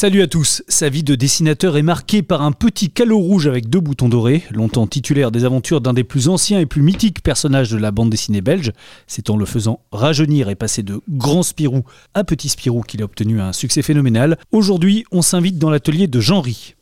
Salut 0.00 0.22
à 0.22 0.28
tous. 0.28 0.62
Sa 0.68 0.88
vie 0.88 1.02
de 1.02 1.16
dessinateur 1.16 1.76
est 1.76 1.82
marquée 1.82 2.22
par 2.22 2.42
un 2.42 2.52
petit 2.52 2.88
calot 2.88 3.18
rouge 3.18 3.48
avec 3.48 3.68
deux 3.68 3.80
boutons 3.80 4.08
dorés, 4.08 4.44
longtemps 4.52 4.86
titulaire 4.86 5.32
des 5.32 5.44
aventures 5.44 5.80
d'un 5.80 5.92
des 5.92 6.04
plus 6.04 6.28
anciens 6.28 6.60
et 6.60 6.66
plus 6.66 6.82
mythiques 6.82 7.20
personnages 7.20 7.72
de 7.72 7.78
la 7.78 7.90
bande 7.90 8.08
dessinée 8.08 8.40
belge. 8.40 8.70
C'est 9.08 9.28
en 9.28 9.36
le 9.36 9.44
faisant 9.44 9.80
rajeunir 9.90 10.50
et 10.50 10.54
passer 10.54 10.84
de 10.84 11.00
grand 11.08 11.42
Spirou 11.42 11.82
à 12.14 12.22
petit 12.22 12.48
Spirou 12.48 12.82
qu'il 12.82 13.02
a 13.02 13.06
obtenu 13.06 13.40
un 13.40 13.52
succès 13.52 13.82
phénoménal. 13.82 14.38
Aujourd'hui, 14.52 15.04
on 15.10 15.20
s'invite 15.20 15.58
dans 15.58 15.68
l'atelier 15.68 16.06
de 16.06 16.20
Jean 16.20 16.42
Ry. 16.42 16.76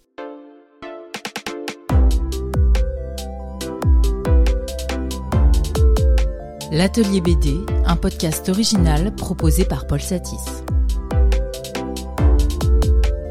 L'Atelier 6.71 7.23
BD, 7.23 7.55
un 7.87 7.97
podcast 7.97 8.51
original 8.51 9.15
proposé 9.15 9.65
par 9.65 9.87
Paul 9.87 10.03
Satis. 10.03 10.66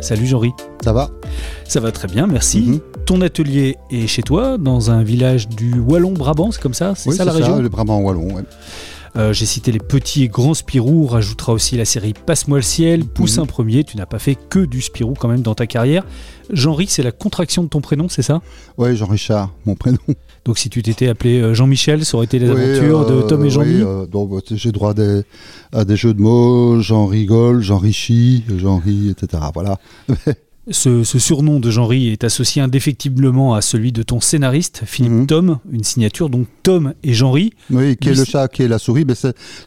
Salut 0.06 0.28
Jean-Ry. 0.28 0.52
Ça 0.84 0.94
va? 0.94 1.10
Ça 1.68 1.80
va 1.80 1.92
très 1.92 2.08
bien, 2.08 2.28
merci. 2.28 2.62
Mhm. 2.62 2.80
Ton 3.08 3.22
atelier 3.22 3.76
est 3.90 4.06
chez 4.06 4.22
toi, 4.22 4.60
dans 4.60 4.92
un 4.92 5.02
village 5.02 5.50
du 5.50 5.80
Wallon-Brabant, 5.80 6.52
c'est 6.52 6.62
comme 6.62 6.76
ça? 6.76 6.94
C'est 6.96 7.10
Oui, 7.10 7.16
ça 7.16 7.26
la 7.26 7.32
région? 7.32 7.60
le 7.60 7.70
Brabant 7.70 8.00
wallon. 8.02 8.36
ouais. 8.36 8.44
Euh, 9.18 9.32
J'ai 9.32 9.46
cité 9.46 9.72
les 9.72 9.80
petits 9.80 10.24
et 10.24 10.28
grands 10.28 10.54
Spirou, 10.54 11.08
rajoutera 11.08 11.54
aussi 11.54 11.78
la 11.78 11.86
série 11.86 12.14
Passe-moi 12.26 12.58
le 12.58 12.62
ciel, 12.64 13.06
Poussin 13.06 13.44
Mhm. 13.44 13.48
premier, 13.48 13.84
tu 13.86 13.96
n'as 13.96 14.06
pas 14.06 14.20
fait 14.20 14.36
que 14.36 14.60
du 14.66 14.82
Spirou 14.82 15.14
quand 15.18 15.30
même 15.30 15.42
dans 15.42 15.56
ta 15.56 15.68
carrière. 15.68 16.04
Jean-Ry, 16.52 16.88
c'est 16.88 17.02
la 17.02 17.14
contraction 17.14 17.64
de 17.64 17.70
ton 17.70 17.80
prénom, 17.80 18.10
c'est 18.10 18.22
ça? 18.22 18.42
Ouais, 18.78 18.94
Jean-Richard, 18.96 19.54
mon 19.66 19.76
prénom. 19.76 19.98
Donc 20.44 20.58
si 20.58 20.70
tu 20.70 20.84
t'étais 20.84 21.08
appelé 21.08 21.40
euh, 21.40 21.54
Jean-Michel, 21.54 22.04
ça 22.06 22.18
aurait 22.18 22.26
été 22.26 22.40
les 22.40 22.50
Oui, 22.50 22.62
aventures 22.62 23.06
de 23.06 23.14
euh, 23.14 23.22
Tom 23.22 23.46
et 23.46 23.50
Jean-Mi 23.50 23.82
oui, 23.84 24.08
donc, 24.12 24.32
bah, 24.32 24.38
j'ai 24.52 24.72
droit 24.74 24.92
à 24.92 24.94
des, 24.94 25.22
à 25.72 25.86
des 25.86 25.96
jeux 25.96 26.14
de 26.14 26.22
mots, 26.22 26.82
Jean 26.82 27.06
rigole, 27.08 27.62
Jean 27.62 27.78
richie, 27.78 28.44
Jean 28.58 28.78
rit, 28.80 29.10
etc. 29.10 29.42
Voilà. 29.54 29.80
ce, 30.72 31.04
ce 31.04 31.20
surnom 31.20 31.60
de 31.60 31.70
Jean-Ry 31.70 32.08
est 32.10 32.24
associé 32.24 32.62
indéfectiblement 32.62 33.54
à 33.54 33.62
celui 33.62 33.92
de 33.92 34.04
ton 34.04 34.20
scénariste, 34.20 34.82
Philippe 34.86 35.12
Mhm. 35.12 35.28
Tom, 35.28 35.58
une 35.72 35.84
signature 35.84 36.30
donc 36.30 36.48
Tom 36.64 36.94
et 37.04 37.14
Jean-Ry. 37.14 37.54
Oui, 37.72 37.96
qui 37.98 38.10
est 38.10 38.16
le 38.16 38.26
chat, 38.26 38.48
qui 38.48 38.64
est 38.64 38.68
la 38.68 38.80
souris, 38.80 39.06
mais 39.06 39.14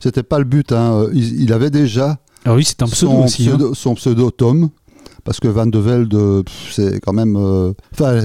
c'était 0.01 0.23
pas 0.23 0.39
le 0.39 0.45
but. 0.45 0.73
hein. 0.73 1.03
Euh, 1.05 1.11
Il, 1.15 1.43
il 1.43 1.53
avait 1.53 1.71
déjà 1.71 2.19
Alors 2.45 2.57
lui, 2.57 2.65
c'est 2.65 2.83
un 2.83 2.87
pseudo 2.87 3.13
son, 3.13 3.25
aussi. 3.25 3.43
hein. 3.49 3.51
pseudo, 3.57 3.75
son 3.75 3.95
pseudo 3.95 4.31
Tom. 4.31 4.71
Parce 5.25 5.41
que 5.41 5.49
Van 5.49 5.67
de 5.67 5.79
Velde, 5.79 6.43
pff, 6.45 6.73
c'est 6.73 7.01
quand 7.01 7.13
même. 7.13 7.37
euh, 7.37 7.73
Enfin, 7.93 8.19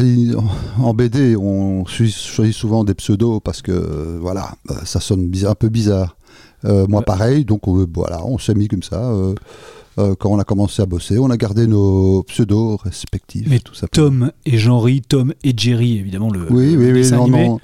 en 0.79 0.93
BD, 0.93 1.35
on 1.35 1.83
choisit 1.85 2.53
souvent 2.55 2.85
des 2.85 2.93
pseudos 2.93 3.41
parce 3.43 3.61
que, 3.61 3.71
euh, 3.73 4.17
voilà, 4.21 4.51
euh, 4.71 4.75
ça 4.85 5.01
sonne 5.01 5.27
bizarre- 5.27 5.51
un 5.51 5.55
peu 5.55 5.67
bizarre. 5.69 6.15
Euh, 6.63 6.85
moi, 6.87 7.01
pareil, 7.01 7.43
donc 7.43 7.67
euh, 7.67 7.85
voilà, 7.93 8.25
on 8.25 8.37
s'est 8.37 8.53
mis 8.55 8.69
comme 8.69 8.83
ça. 8.83 9.01
Euh, 9.99 10.15
quand 10.19 10.29
on 10.29 10.39
a 10.39 10.43
commencé 10.43 10.81
à 10.81 10.85
bosser, 10.85 11.17
on 11.19 11.29
a 11.29 11.37
gardé 11.37 11.67
nos 11.67 12.23
pseudos 12.23 12.77
respectifs. 12.81 13.47
Mais 13.49 13.59
tout 13.59 13.73
ça. 13.75 13.87
Tom 13.87 14.31
et 14.45 14.57
Jean-Ry, 14.57 15.01
Tom 15.01 15.33
et 15.43 15.53
Jerry, 15.55 15.97
évidemment, 15.97 16.31
le, 16.31 16.51
Oui, 16.51 16.73
le 16.73 16.77
oui, 16.79 16.85
oui, 16.87 16.93
dessin 16.93 17.17
non, 17.17 17.23
animé. 17.23 17.47
non. 17.47 17.59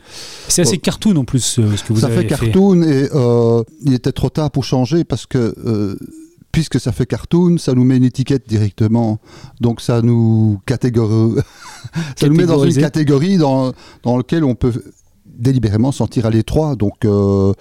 C'est 0.48 0.62
assez 0.62 0.78
cartoon 0.78 1.16
en 1.16 1.26
plus, 1.26 1.60
euh, 1.60 1.76
ce 1.76 1.84
que 1.84 1.94
vous 1.94 2.02
ça 2.02 2.08
avez 2.08 2.18
fait 2.18 2.28
cartoon 2.28 2.82
et 2.84 3.10
euh, 3.14 3.64
il 3.84 3.94
était 3.94 4.12
trop 4.12 4.30
tard 4.30 4.52
pour 4.52 4.64
changer 4.64 5.04
parce 5.04 5.26
que 5.26 5.54
euh, 5.66 5.96
puisque 6.52 6.80
ça 6.80 6.92
fait 6.92 7.06
cartoon, 7.06 7.58
ça 7.58 7.74
nous 7.74 7.84
met 7.84 7.98
une 7.98 8.04
étiquette 8.04 8.48
directement. 8.50 9.20
Donc 9.62 9.82
ça 9.82 10.02
nous 10.02 10.60
catégorie, 10.66 11.40
ça 12.16 12.28
nous 12.28 12.36
met 12.36 12.46
dans 12.46 12.64
une 12.64 12.76
catégorie 12.76 13.38
dans, 13.38 13.74
dans 14.04 14.18
laquelle 14.18 14.44
on 14.44 14.56
peut 14.56 14.74
délibérément 15.26 15.92
sentir 15.92 16.26
à 16.26 16.30
l'étroit. 16.30 16.76
Donc 16.76 17.06
euh, 17.06 17.54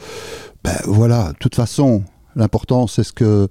ben, 0.64 0.77
voilà, 0.86 1.33
de 1.33 1.36
toute 1.39 1.55
façon, 1.55 2.02
l'important 2.34 2.86
c'est 2.86 3.05
ce 3.05 3.12
que 3.12 3.48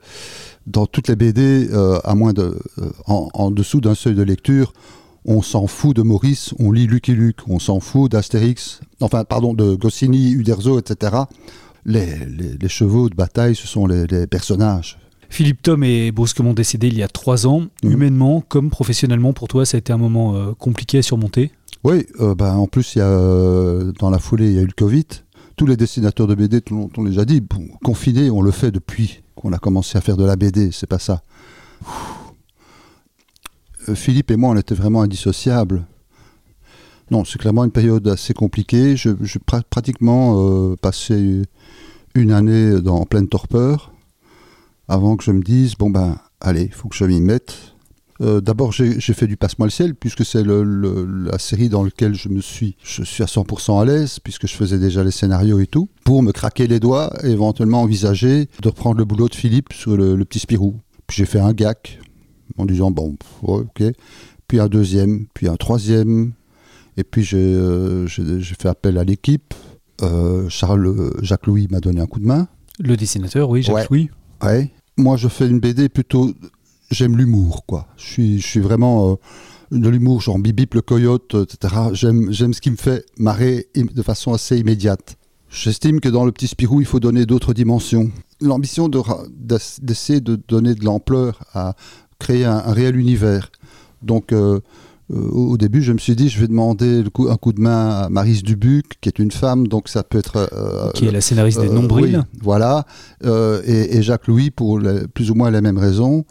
dans 0.67 0.85
toutes 0.85 1.07
les 1.07 1.15
BD, 1.15 1.69
euh, 1.71 1.99
à 2.03 2.13
moins 2.13 2.33
de 2.33 2.59
euh, 2.77 2.89
en, 3.07 3.29
en 3.33 3.49
dessous 3.51 3.81
d'un 3.81 3.95
seuil 3.95 4.13
de 4.15 4.21
lecture, 4.23 4.73
on 5.25 5.41
s'en 5.41 5.65
fout 5.67 5.95
de 5.95 6.01
Maurice, 6.03 6.53
on 6.59 6.71
lit 6.71 6.85
Lucky 6.87 7.13
Luke, 7.13 7.39
on 7.47 7.57
s'en 7.59 7.79
fout 7.79 8.11
d'Astérix, 8.11 8.81
enfin 9.01 9.23
pardon, 9.23 9.53
de 9.53 9.75
Goscinny, 9.75 10.31
Uderzo, 10.31 10.77
etc. 10.79 11.16
Les, 11.85 12.06
les- 12.25 12.57
les 12.61 12.69
chevaux 12.69 13.09
de 13.09 13.16
bataille, 13.16 13.56
ce 13.56 13.66
sont 13.67 13.88
les, 13.88 14.06
les 14.07 14.27
personnages. 14.27 15.00
Philippe 15.29 15.61
Tom 15.61 15.83
est 15.83 16.11
brusquement 16.11 16.53
décédé 16.53 16.88
il 16.88 16.97
y 16.97 17.03
a 17.03 17.07
trois 17.09 17.47
ans. 17.47 17.63
Mhm. 17.83 17.91
Humainement 17.91 18.41
comme 18.47 18.69
professionnellement, 18.69 19.33
pour 19.33 19.47
toi, 19.50 19.66
ça 19.66 19.75
a 19.75 19.79
été 19.79 19.91
un 19.91 19.97
moment 19.97 20.35
euh, 20.35 20.53
compliqué 20.53 21.00
à 21.00 21.01
surmonter? 21.01 21.51
Oui, 21.83 22.06
ben, 22.19 22.56
en 22.56 22.67
plus, 22.67 22.95
y 22.95 23.01
a, 23.01 23.83
dans 24.00 24.09
la 24.09 24.19
foulée, 24.19 24.47
il 24.50 24.56
y 24.56 24.59
a 24.59 24.61
eu 24.61 24.66
le 24.67 24.72
Covid. 24.75 25.06
Tous 25.57 25.66
les 25.66 25.77
dessinateurs 25.77 26.27
de 26.27 26.35
BD, 26.35 26.61
monde- 26.72 26.91
on 26.97 27.03
l'a 27.03 27.09
déjà 27.09 27.25
dit, 27.25 27.39
bon, 27.41 27.67
confinés, 27.83 28.29
on 28.31 28.41
le 28.41 28.51
fait 28.51 28.72
depuis 28.72 29.22
qu'on 29.38 29.53
a 29.53 29.58
commencé 29.59 29.98
à 29.98 30.02
faire 30.02 30.18
de 30.18 30.25
la 30.25 30.36
BD, 30.36 30.72
c'est 30.72 30.88
pas 30.88 31.00
ça. 31.00 31.22
Euh, 33.90 33.96
Philippe 33.96 34.31
et 34.31 34.36
moi, 34.36 34.50
on 34.50 34.58
était 34.58 34.75
vraiment 34.75 35.02
indissociables. 35.02 35.86
Non, 37.09 37.24
c'est 37.24 37.40
clairement 37.40 37.64
une 37.64 37.72
période 37.72 38.06
assez 38.08 38.34
compliquée. 38.34 38.98
Je, 38.98 39.12
je 39.22 39.40
pra- 39.40 39.64
pratiquement 39.70 40.36
euh, 40.46 40.75
passé 40.75 41.44
une 42.16 42.31
année 42.31 42.81
dans 42.81 42.98
en 42.98 43.06
pleine 43.06 43.28
torpeur 43.30 43.94
avant 44.90 45.16
que 45.16 45.24
je 45.24 45.31
me 45.31 45.42
dise 45.42 45.75
bon 45.75 45.90
ben 45.90 46.18
allez, 46.42 46.64
il 46.64 46.74
faut 46.74 46.90
que 46.90 46.96
je 46.96 47.06
m'y 47.06 47.22
mette. 47.22 47.75
Euh, 48.22 48.41
D'abord, 48.41 48.72
j'ai 48.72 49.00
fait 49.00 49.28
du 49.28 49.38
Passe-moi 49.38 49.67
le 49.67 49.72
ciel, 49.72 49.94
puisque 49.95 50.25
c'est 50.25 50.44
le- 50.44 50.63
le- 50.63 51.05
la 51.31 51.38
série 51.38 51.69
dans 51.69 51.83
laquelle 51.83 52.16
je 52.16 52.29
me 52.29 52.41
suis, 52.41 52.75
je 52.83 53.03
suis 53.03 53.22
à 53.23 53.28
100% 53.28 53.79
à 53.79 53.85
l'aise, 53.85 54.19
puisque 54.19 54.47
je 54.47 54.53
faisais 54.55 54.79
déjà 54.79 55.03
les 55.03 55.11
scénarios 55.11 55.59
et 55.59 55.67
tout, 55.67 55.88
pour 56.03 56.23
me 56.23 56.31
craquer 56.31 56.67
les 56.67 56.79
doigts 56.79 57.13
et 57.23 57.29
éventuellement 57.29 57.81
envisager 57.81 58.47
de 58.61 58.67
reprendre 58.67 58.97
le 58.97 59.06
boulot 59.06 59.27
de 59.29 59.35
Philippe 59.35 59.73
sur 59.73 59.95
le, 59.95 60.16
le 60.16 60.25
petit 60.25 60.39
Spirou. 60.39 60.75
Puis 61.06 61.17
j'ai 61.17 61.25
fait 61.25 61.39
un 61.39 61.53
GAC, 61.53 62.00
en 62.57 62.66
disant 62.66 62.89
bon, 62.91 63.16
ouais, 63.44 63.59
ok. 63.61 63.83
Puis 64.47 64.59
un 64.59 64.67
deuxième, 64.67 65.25
puis 65.33 65.47
un 65.47 65.56
troisième, 65.57 66.31
et 66.97 67.03
puis 67.03 67.23
j'ai 67.23 67.38
euh, 67.38 68.07
fait 68.07 68.69
appel 68.69 68.97
à 68.97 69.03
l'équipe. 69.03 69.53
Euh, 70.01 70.47
Charles, 70.50 71.11
Jacques 71.22 71.45
Louis 71.47 71.67
m'a 71.69 71.79
donné 71.79 72.01
un 72.01 72.06
coup 72.07 72.19
de 72.19 72.25
main. 72.25 72.47
Le 72.79 72.95
dessinateur, 72.97 73.50
oui, 73.50 73.61
Jacques 73.63 73.75
Ouais. 73.75 73.85
Louis. 73.89 74.09
Ouais. 74.44 74.72
Moi, 74.97 75.17
je 75.17 75.27
fais 75.27 75.47
une 75.47 75.59
BD 75.59 75.89
plutôt. 75.89 76.33
J'aime 76.92 77.18
l'humour, 77.18 77.66
quoi. 77.66 77.88
Je 77.98 78.06
suis, 78.06 78.40
je 78.40 78.48
suis 78.48 78.59
vraiment 78.62 79.12
euh, 79.12 79.16
de 79.78 79.90
l'humour, 79.90 80.22
genre 80.22 80.40
Bibip 80.40 80.74
le 80.74 80.81
coyote, 80.81 81.36
euh, 81.36 81.44
etc. 81.44 81.74
J'aime, 81.94 82.31
j'aime 82.31 82.53
ce 82.53 82.62
qui 82.62 82.72
me 82.72 82.78
fait 82.78 83.06
marrer 83.18 83.68
de 83.75 84.02
façon 84.02 84.34
assez 84.34 84.58
immédiate. 84.58 85.18
J'estime 85.50 86.00
que 86.00 86.09
dans 86.09 86.25
le 86.25 86.31
petit 86.31 86.48
Spirou, 86.48 86.81
il 86.81 86.86
faut 86.88 87.00
donner 87.00 87.25
d'autres 87.25 87.53
dimensions. 87.53 88.09
L'ambition 88.42 88.90
d'essayer 89.81 90.22
de 90.22 90.38
donner 90.48 90.75
de 90.75 90.84
l'ampleur 90.86 91.44
à 91.53 91.75
créer 92.20 92.46
un, 92.46 92.58
un 92.58 92.72
réel 92.74 92.96
univers. 92.98 93.50
Donc, 94.02 94.31
euh, 94.34 94.59
euh, 95.12 95.16
au 95.30 95.58
début, 95.58 95.81
je 95.81 95.94
me 95.94 95.98
suis 95.98 96.16
dit, 96.16 96.28
je 96.30 96.40
vais 96.40 96.48
demander 96.48 97.02
le 97.02 97.09
coup- 97.09 97.30
un 97.30 97.38
coup 97.38 97.54
de 97.54 97.62
main 97.62 97.90
à 97.90 98.09
Marise 98.09 98.44
Dubuc, 98.44 98.86
qui 99.00 99.08
est 99.09 99.19
une 99.19 99.31
femme, 99.31 99.68
donc 99.68 99.88
ça 99.88 100.04
peut 100.04 100.18
être. 100.18 100.50
euh, 100.54 100.92
qui 100.92 101.06
est 101.08 101.12
la 101.12 101.22
scénariste 101.22 101.62
des 101.62 101.69
Nombrils. 101.69 102.18
oui, 102.18 102.40
voilà. 102.42 102.86
Et, 103.24 103.98
et 103.98 104.02
Jacques 104.02 104.28
Louis 104.28 104.52
pour 104.52 104.80
les- 104.80 105.08
plus 105.08 105.31
ou 105.31 105.36
moins 105.36 105.50
les 105.50 105.62
mêmes 105.62 105.78
raisons. 105.78 106.25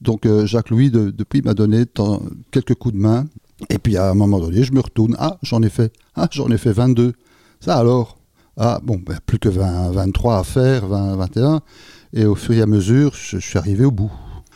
Donc 0.00 0.26
euh, 0.26 0.46
Jacques 0.46 0.70
Louis, 0.70 0.90
de- 0.90 1.10
depuis, 1.10 1.42
m'a 1.42 1.54
donné 1.54 1.86
tant- 1.86 2.22
quelques 2.50 2.74
coups 2.74 2.94
de 2.94 3.00
main. 3.00 3.26
Et 3.70 3.78
puis 3.78 3.96
à 3.96 4.10
un 4.10 4.14
moment 4.14 4.38
donné, 4.38 4.62
je 4.64 4.72
me 4.72 4.80
retourne. 4.80 5.16
Ah, 5.18 5.38
j'en 5.42 5.62
ai 5.62 5.70
fait. 5.70 5.92
Ah, 6.14 6.28
j'en 6.30 6.48
ai 6.50 6.58
fait 6.58 6.72
22. 6.72 7.14
Ça 7.60 7.76
alors? 7.78 8.18
Ah, 8.58 8.80
bon, 8.82 9.00
ben, 9.04 9.18
plus 9.24 9.38
que 9.38 9.48
20, 9.48 9.90
23 9.92 10.38
à 10.38 10.44
faire, 10.44 10.86
20, 10.86 11.16
21. 11.16 11.60
Et 12.12 12.24
au 12.26 12.34
fur 12.34 12.54
et 12.54 12.62
à 12.62 12.66
mesure, 12.66 13.12
je, 13.14 13.38
je 13.38 13.46
suis 13.46 13.58
arrivé 13.58 13.84
au 13.84 13.90
bout. 13.90 14.10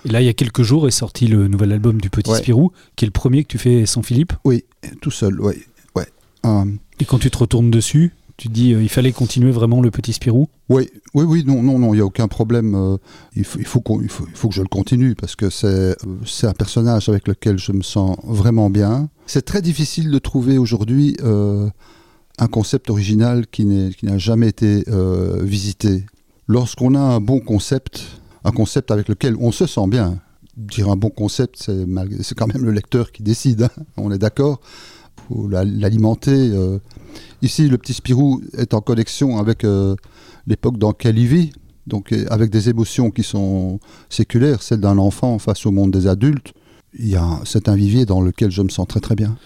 Et 0.06 0.08
là, 0.10 0.22
il 0.22 0.24
y 0.26 0.28
a 0.28 0.32
quelques 0.34 0.62
jours 0.62 0.88
est 0.88 0.90
sorti 0.92 1.26
le 1.26 1.48
nouvel 1.48 1.72
album 1.72 2.00
du 2.00 2.08
Petit 2.08 2.30
Ouais. 2.30 2.38
Spirou, 2.38 2.72
qui 2.96 3.04
est 3.04 3.08
le 3.08 3.12
premier 3.12 3.42
que 3.44 3.48
tu 3.48 3.58
fais 3.58 3.84
sans 3.86 4.02
Philippe? 4.02 4.32
Oui, 4.44 4.64
tout 5.02 5.10
seul, 5.10 5.38
oui. 5.40 5.54
Ouais. 5.94 6.06
Euh, 6.46 6.64
Et 7.00 7.04
quand 7.04 7.18
tu 7.18 7.30
te 7.30 7.36
retournes 7.38 7.70
dessus, 7.70 8.14
tu 8.40 8.48
dis 8.48 8.72
euh, 8.72 8.82
il 8.82 8.88
fallait 8.88 9.12
continuer 9.12 9.50
vraiment 9.50 9.82
le 9.82 9.90
Petit 9.90 10.14
Spirou. 10.14 10.48
Oui, 10.70 10.88
oui, 11.12 11.24
oui, 11.24 11.44
non, 11.46 11.62
non, 11.62 11.78
non, 11.78 11.92
il 11.92 11.98
n'y 11.98 12.00
a 12.00 12.06
aucun 12.06 12.26
problème. 12.26 12.74
euh, 12.74 12.96
il, 13.36 13.44
faut, 13.44 13.58
il, 13.60 14.08
faut 14.08 14.48
que 14.48 14.54
je 14.54 14.62
le 14.62 14.68
continue 14.68 15.14
parce 15.14 15.36
que 15.36 15.50
c'est 15.50 15.66
euh, 15.66 15.94
c'est 16.24 16.46
un 16.46 16.54
personnage 16.54 17.10
avec 17.10 17.28
lequel 17.28 17.58
je 17.58 17.72
me 17.72 17.82
sens 17.82 18.16
vraiment 18.24 18.70
bien. 18.70 19.10
C'est 19.26 19.44
très 19.44 19.60
difficile 19.60 20.10
de 20.10 20.18
trouver 20.18 20.56
aujourd'hui 20.56 21.18
euh, 21.22 21.68
un 22.38 22.46
concept 22.46 22.88
original 22.88 23.46
qui 23.46 23.66
n'a 23.66 24.18
jamais 24.18 24.48
été 24.48 24.84
visité. 25.42 26.06
Lorsqu'on 26.48 26.94
a 26.94 27.00
un 27.00 27.20
bon 27.20 27.40
concept, 27.40 28.02
un 28.44 28.52
concept 28.52 28.90
avec 28.90 29.08
lequel 29.08 29.36
on 29.38 29.52
se 29.52 29.66
sent 29.66 29.86
bien, 29.88 30.18
dire 30.56 30.88
un 30.88 30.96
bon 30.96 31.10
concept, 31.10 31.58
c'est 31.58 32.34
quand 32.34 32.46
même 32.46 32.64
le 32.64 32.72
lecteur 32.72 33.12
qui 33.12 33.22
décide, 33.22 33.64
hein, 33.64 33.82
on 33.98 34.10
est 34.10 34.18
d'accord 34.18 34.60
l'alimenter. 35.48 36.30
euh. 36.52 36.78
Ici, 37.42 37.68
le 37.68 37.78
petit 37.78 37.94
Spirou 37.94 38.40
est 38.56 38.74
en 38.74 38.80
connexion 38.80 39.38
avec 39.38 39.64
euh, 39.64 39.94
l'époque 40.46 40.78
dans 40.78 40.88
laquelle 40.88 41.18
il 41.18 41.26
vit, 41.26 41.52
donc 41.86 42.12
avec 42.28 42.50
des 42.50 42.68
émotions 42.68 43.10
qui 43.10 43.22
sont 43.22 43.80
séculaires, 44.08 44.62
celles 44.62 44.80
d'un 44.80 44.98
enfant 44.98 45.38
face 45.38 45.64
au 45.66 45.70
monde 45.70 45.90
des 45.90 46.06
adultes. 46.06 46.52
Il 46.98 47.08
y 47.08 47.16
a- 47.16 47.40
C'est 47.44 47.68
un 47.68 47.76
vivier 47.76 48.04
dans 48.04 48.20
lequel 48.20 48.50
je 48.50 48.62
me 48.62 48.68
sens 48.68 48.86
très 48.86 49.00
très 49.00 49.14
bien. 49.14 49.36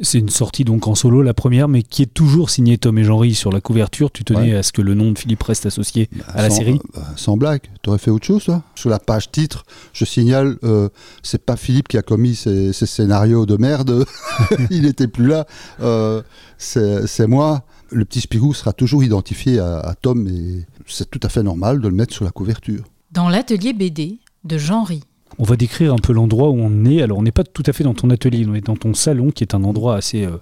C'est 0.00 0.18
une 0.18 0.28
sortie 0.28 0.64
donc 0.64 0.86
en 0.88 0.94
solo, 0.94 1.22
la 1.22 1.32
première, 1.32 1.68
mais 1.68 1.82
qui 1.82 2.02
est 2.02 2.12
toujours 2.12 2.50
signée 2.50 2.76
Tom 2.76 2.98
et 2.98 3.04
Jean-Ry 3.04 3.34
sur 3.34 3.50
la 3.50 3.62
couverture. 3.62 4.10
Tu 4.10 4.24
tenais 4.24 4.54
à 4.54 4.62
ce 4.62 4.72
que 4.72 4.82
le 4.82 4.94
nom 4.94 5.12
de 5.12 5.18
Philippe 5.18 5.42
reste 5.42 5.64
associé 5.64 6.10
Bah, 6.12 6.24
à 6.28 6.42
la 6.42 6.50
sans, 6.50 6.56
série 6.56 6.80
bah, 6.94 7.06
sans 7.16 7.36
blague, 7.38 7.62
t'aurais 7.80 7.98
fait 7.98 8.10
autre 8.10 8.26
chose, 8.26 8.44
toi? 8.44 8.62
Sur 8.74 8.90
la 8.90 8.98
page 8.98 9.30
titre, 9.30 9.64
je 9.94 10.04
signale, 10.04 10.58
euh, 10.64 10.90
c'est 11.22 11.42
pas 11.42 11.56
Philippe 11.56 11.88
qui 11.88 11.96
a 11.96 12.02
commis 12.02 12.34
ces, 12.34 12.74
ces 12.74 12.86
scénarios 12.86 13.46
de 13.46 13.56
merde. 13.56 14.04
Il 14.70 14.82
n'était 14.82 15.08
plus 15.08 15.26
là. 15.26 15.46
Euh, 15.80 16.22
c'est 16.58 17.06
c'est 17.06 17.26
moi. 17.26 17.64
Le 17.90 18.04
petit 18.04 18.20
Spirou 18.20 18.52
sera 18.52 18.72
toujours 18.74 19.02
identifié 19.02 19.60
à, 19.60 19.78
à 19.78 19.94
Tom 19.94 20.28
et 20.28 20.66
c'est 20.86 21.10
tout 21.10 21.20
à 21.22 21.28
fait 21.30 21.42
normal 21.42 21.80
de 21.80 21.88
le 21.88 21.94
mettre 21.94 22.12
sur 22.12 22.24
la 22.24 22.32
couverture. 22.32 22.82
Dans 23.12 23.28
l'atelier 23.28 23.72
BD 23.72 24.18
de 24.44 24.58
Jean-Ry. 24.58 25.02
On 25.38 25.44
va 25.44 25.56
décrire 25.56 25.92
un 25.92 25.98
peu 25.98 26.12
l'endroit 26.12 26.48
où 26.50 26.58
on 26.58 26.84
est. 26.86 27.02
Alors, 27.02 27.18
on 27.18 27.22
n'est 27.22 27.30
pas 27.32 27.44
tout 27.44 27.62
à 27.66 27.72
fait 27.72 27.84
dans 27.84 27.94
ton 27.94 28.10
atelier, 28.10 28.46
on 28.48 28.54
est 28.54 28.64
dans 28.66 28.76
ton 28.76 28.94
salon, 28.94 29.30
qui 29.30 29.44
est 29.44 29.54
un 29.54 29.64
endroit 29.64 29.96
assez 29.96 30.24
euh, 30.24 30.38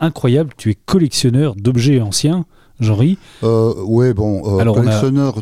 incroyable. 0.00 0.50
Tu 0.56 0.70
es 0.70 0.76
collectionneur 0.86 1.56
d'objets 1.56 2.00
anciens, 2.00 2.44
Jean-Ry. 2.78 3.18
Euh, 3.42 3.74
ouais, 3.82 4.14
bon, 4.14 4.42
euh, 4.56 4.58
Alors, 4.60 4.78
a- 4.78 4.82
collectionneur, 4.82 5.40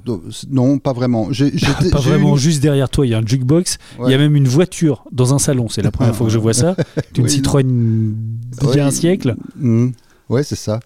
non, 0.51 0.79
pas 0.79 0.95
vraiment. 0.95 1.29
Pas 1.93 1.99
vraiment 2.01 2.31
une- 2.33 2.37
juste 2.39 2.63
derrière 2.63 2.89
toi, 2.89 3.07
il 3.07 3.11
y 3.11 3.15
a 3.15 3.19
un 3.19 3.27
jukebox. 3.27 3.77
Il 4.07 4.11
y 4.11 4.15
a 4.15 4.19
même 4.19 4.35
une 4.37 4.49
voiture 4.49 5.05
dans 5.13 5.35
un 5.35 5.39
salon. 5.39 5.69
C'est 5.69 5.83
la 5.83 5.91
première 5.91 6.15
fois 6.17 6.27
que 6.29 6.33
je 6.33 6.39
vois 6.39 6.55
ça. 6.55 6.75
Une 7.19 7.25
Oui, 7.25 7.31
Citroën 7.31 7.63
d'il 7.67 8.69
y 8.69 8.71
a 8.71 8.75
Oui. 8.77 8.81
un 8.81 8.91
siècle. 8.91 9.37
Mhm. 9.57 9.93
Ouais, 10.31 10.43
c'est 10.43 10.57
ça. 10.57 10.81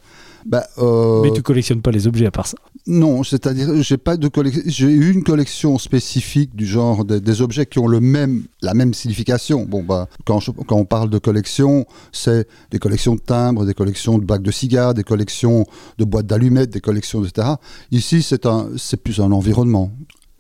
Bah, 0.46 0.64
euh, 0.78 1.22
Mais 1.22 1.32
tu 1.32 1.42
collectionnes 1.42 1.82
pas 1.82 1.90
les 1.90 2.06
objets 2.06 2.26
à 2.26 2.31
part 2.31 2.46
ça. 2.46 2.56
Non, 2.87 3.22
c'est-à-dire, 3.22 3.82
j'ai 3.82 3.98
pas 3.98 4.16
de 4.16 4.26
collection. 4.28 4.62
J'ai 4.66 4.87
eu 4.87 5.12
une 5.12 5.22
collection 5.22 5.78
spécifique 5.78 6.56
du 6.56 6.66
genre 6.66 7.04
des, 7.04 7.20
des 7.20 7.42
objets 7.42 7.66
qui 7.66 7.78
ont 7.78 7.87
le 7.87 8.00
même, 8.00 8.44
la 8.62 8.75
même 8.75 8.94
signification. 8.94 9.64
Bon, 9.66 9.82
bah, 9.82 10.08
quand, 10.25 10.40
je- 10.40 10.50
quand 10.50 10.76
on 10.76 10.84
parle 10.87 11.10
de 11.10 11.19
collection, 11.19 11.84
c'est 12.10 12.48
des 12.70 12.78
collections 12.78 13.14
de 13.14 13.20
timbres, 13.20 13.66
des 13.66 13.75
collections 13.75 14.19
de 14.19 14.25
bacs 14.25 14.42
de 14.42 14.50
cigares, 14.50 14.94
des 14.94 15.04
collections 15.04 15.66
de 15.98 16.04
boîtes 16.04 16.26
d'allumettes, 16.26 16.70
des 16.70 16.81
collections, 16.81 17.22
etc. 17.25 17.48
Ici, 17.90 18.22
c'est 18.22 18.46
un, 18.46 18.70
c'est 18.76 18.96
plus 19.02 19.20
un 19.20 19.31
environnement. 19.32 19.90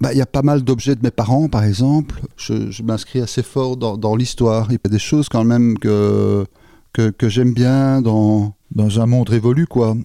Bah, 0.00 0.12
Il 0.14 0.18
y 0.18 0.22
a 0.22 0.26
pas 0.26 0.42
mal 0.42 0.62
d'objets 0.62 0.94
de 0.96 1.02
mes 1.02 1.10
parents, 1.10 1.48
par 1.48 1.62
exemple. 1.64 2.22
Je, 2.38 2.70
je 2.70 2.82
m'inscris 2.82 3.20
assez 3.20 3.42
fort 3.42 3.76
dans, 3.76 3.98
dans 3.98 4.16
l'histoire. 4.16 4.66
Il 4.70 4.74
y 4.74 4.78
a 4.82 4.88
des 4.88 4.98
choses 4.98 5.28
quand 5.28 5.44
même 5.44 5.76
que, 5.78 6.46
que, 6.92 7.10
que 7.10 7.28
j'aime 7.28 7.52
bien 7.54 8.00
dans, 8.02 8.54
dans 8.74 9.00
un 9.00 9.06
monde 9.06 9.28
révolu, 9.28 9.66
quoi. 9.66 9.96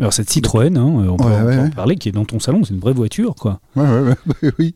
Alors, 0.00 0.12
cette 0.12 0.30
Citroën, 0.30 0.76
hein, 0.76 0.84
on 1.08 1.16
peut, 1.16 1.24
Ouais, 1.24 1.30
on 1.34 1.38
peut 1.44 1.46
ouais, 1.48 1.58
en 1.58 1.70
parler, 1.70 1.96
qui 1.96 2.08
est 2.08 2.12
dans 2.12 2.24
ton 2.24 2.38
salon, 2.38 2.62
c'est 2.64 2.74
une 2.74 2.80
vraie 2.80 2.92
voiture, 2.92 3.34
quoi. 3.34 3.60
Oui. 4.58 4.74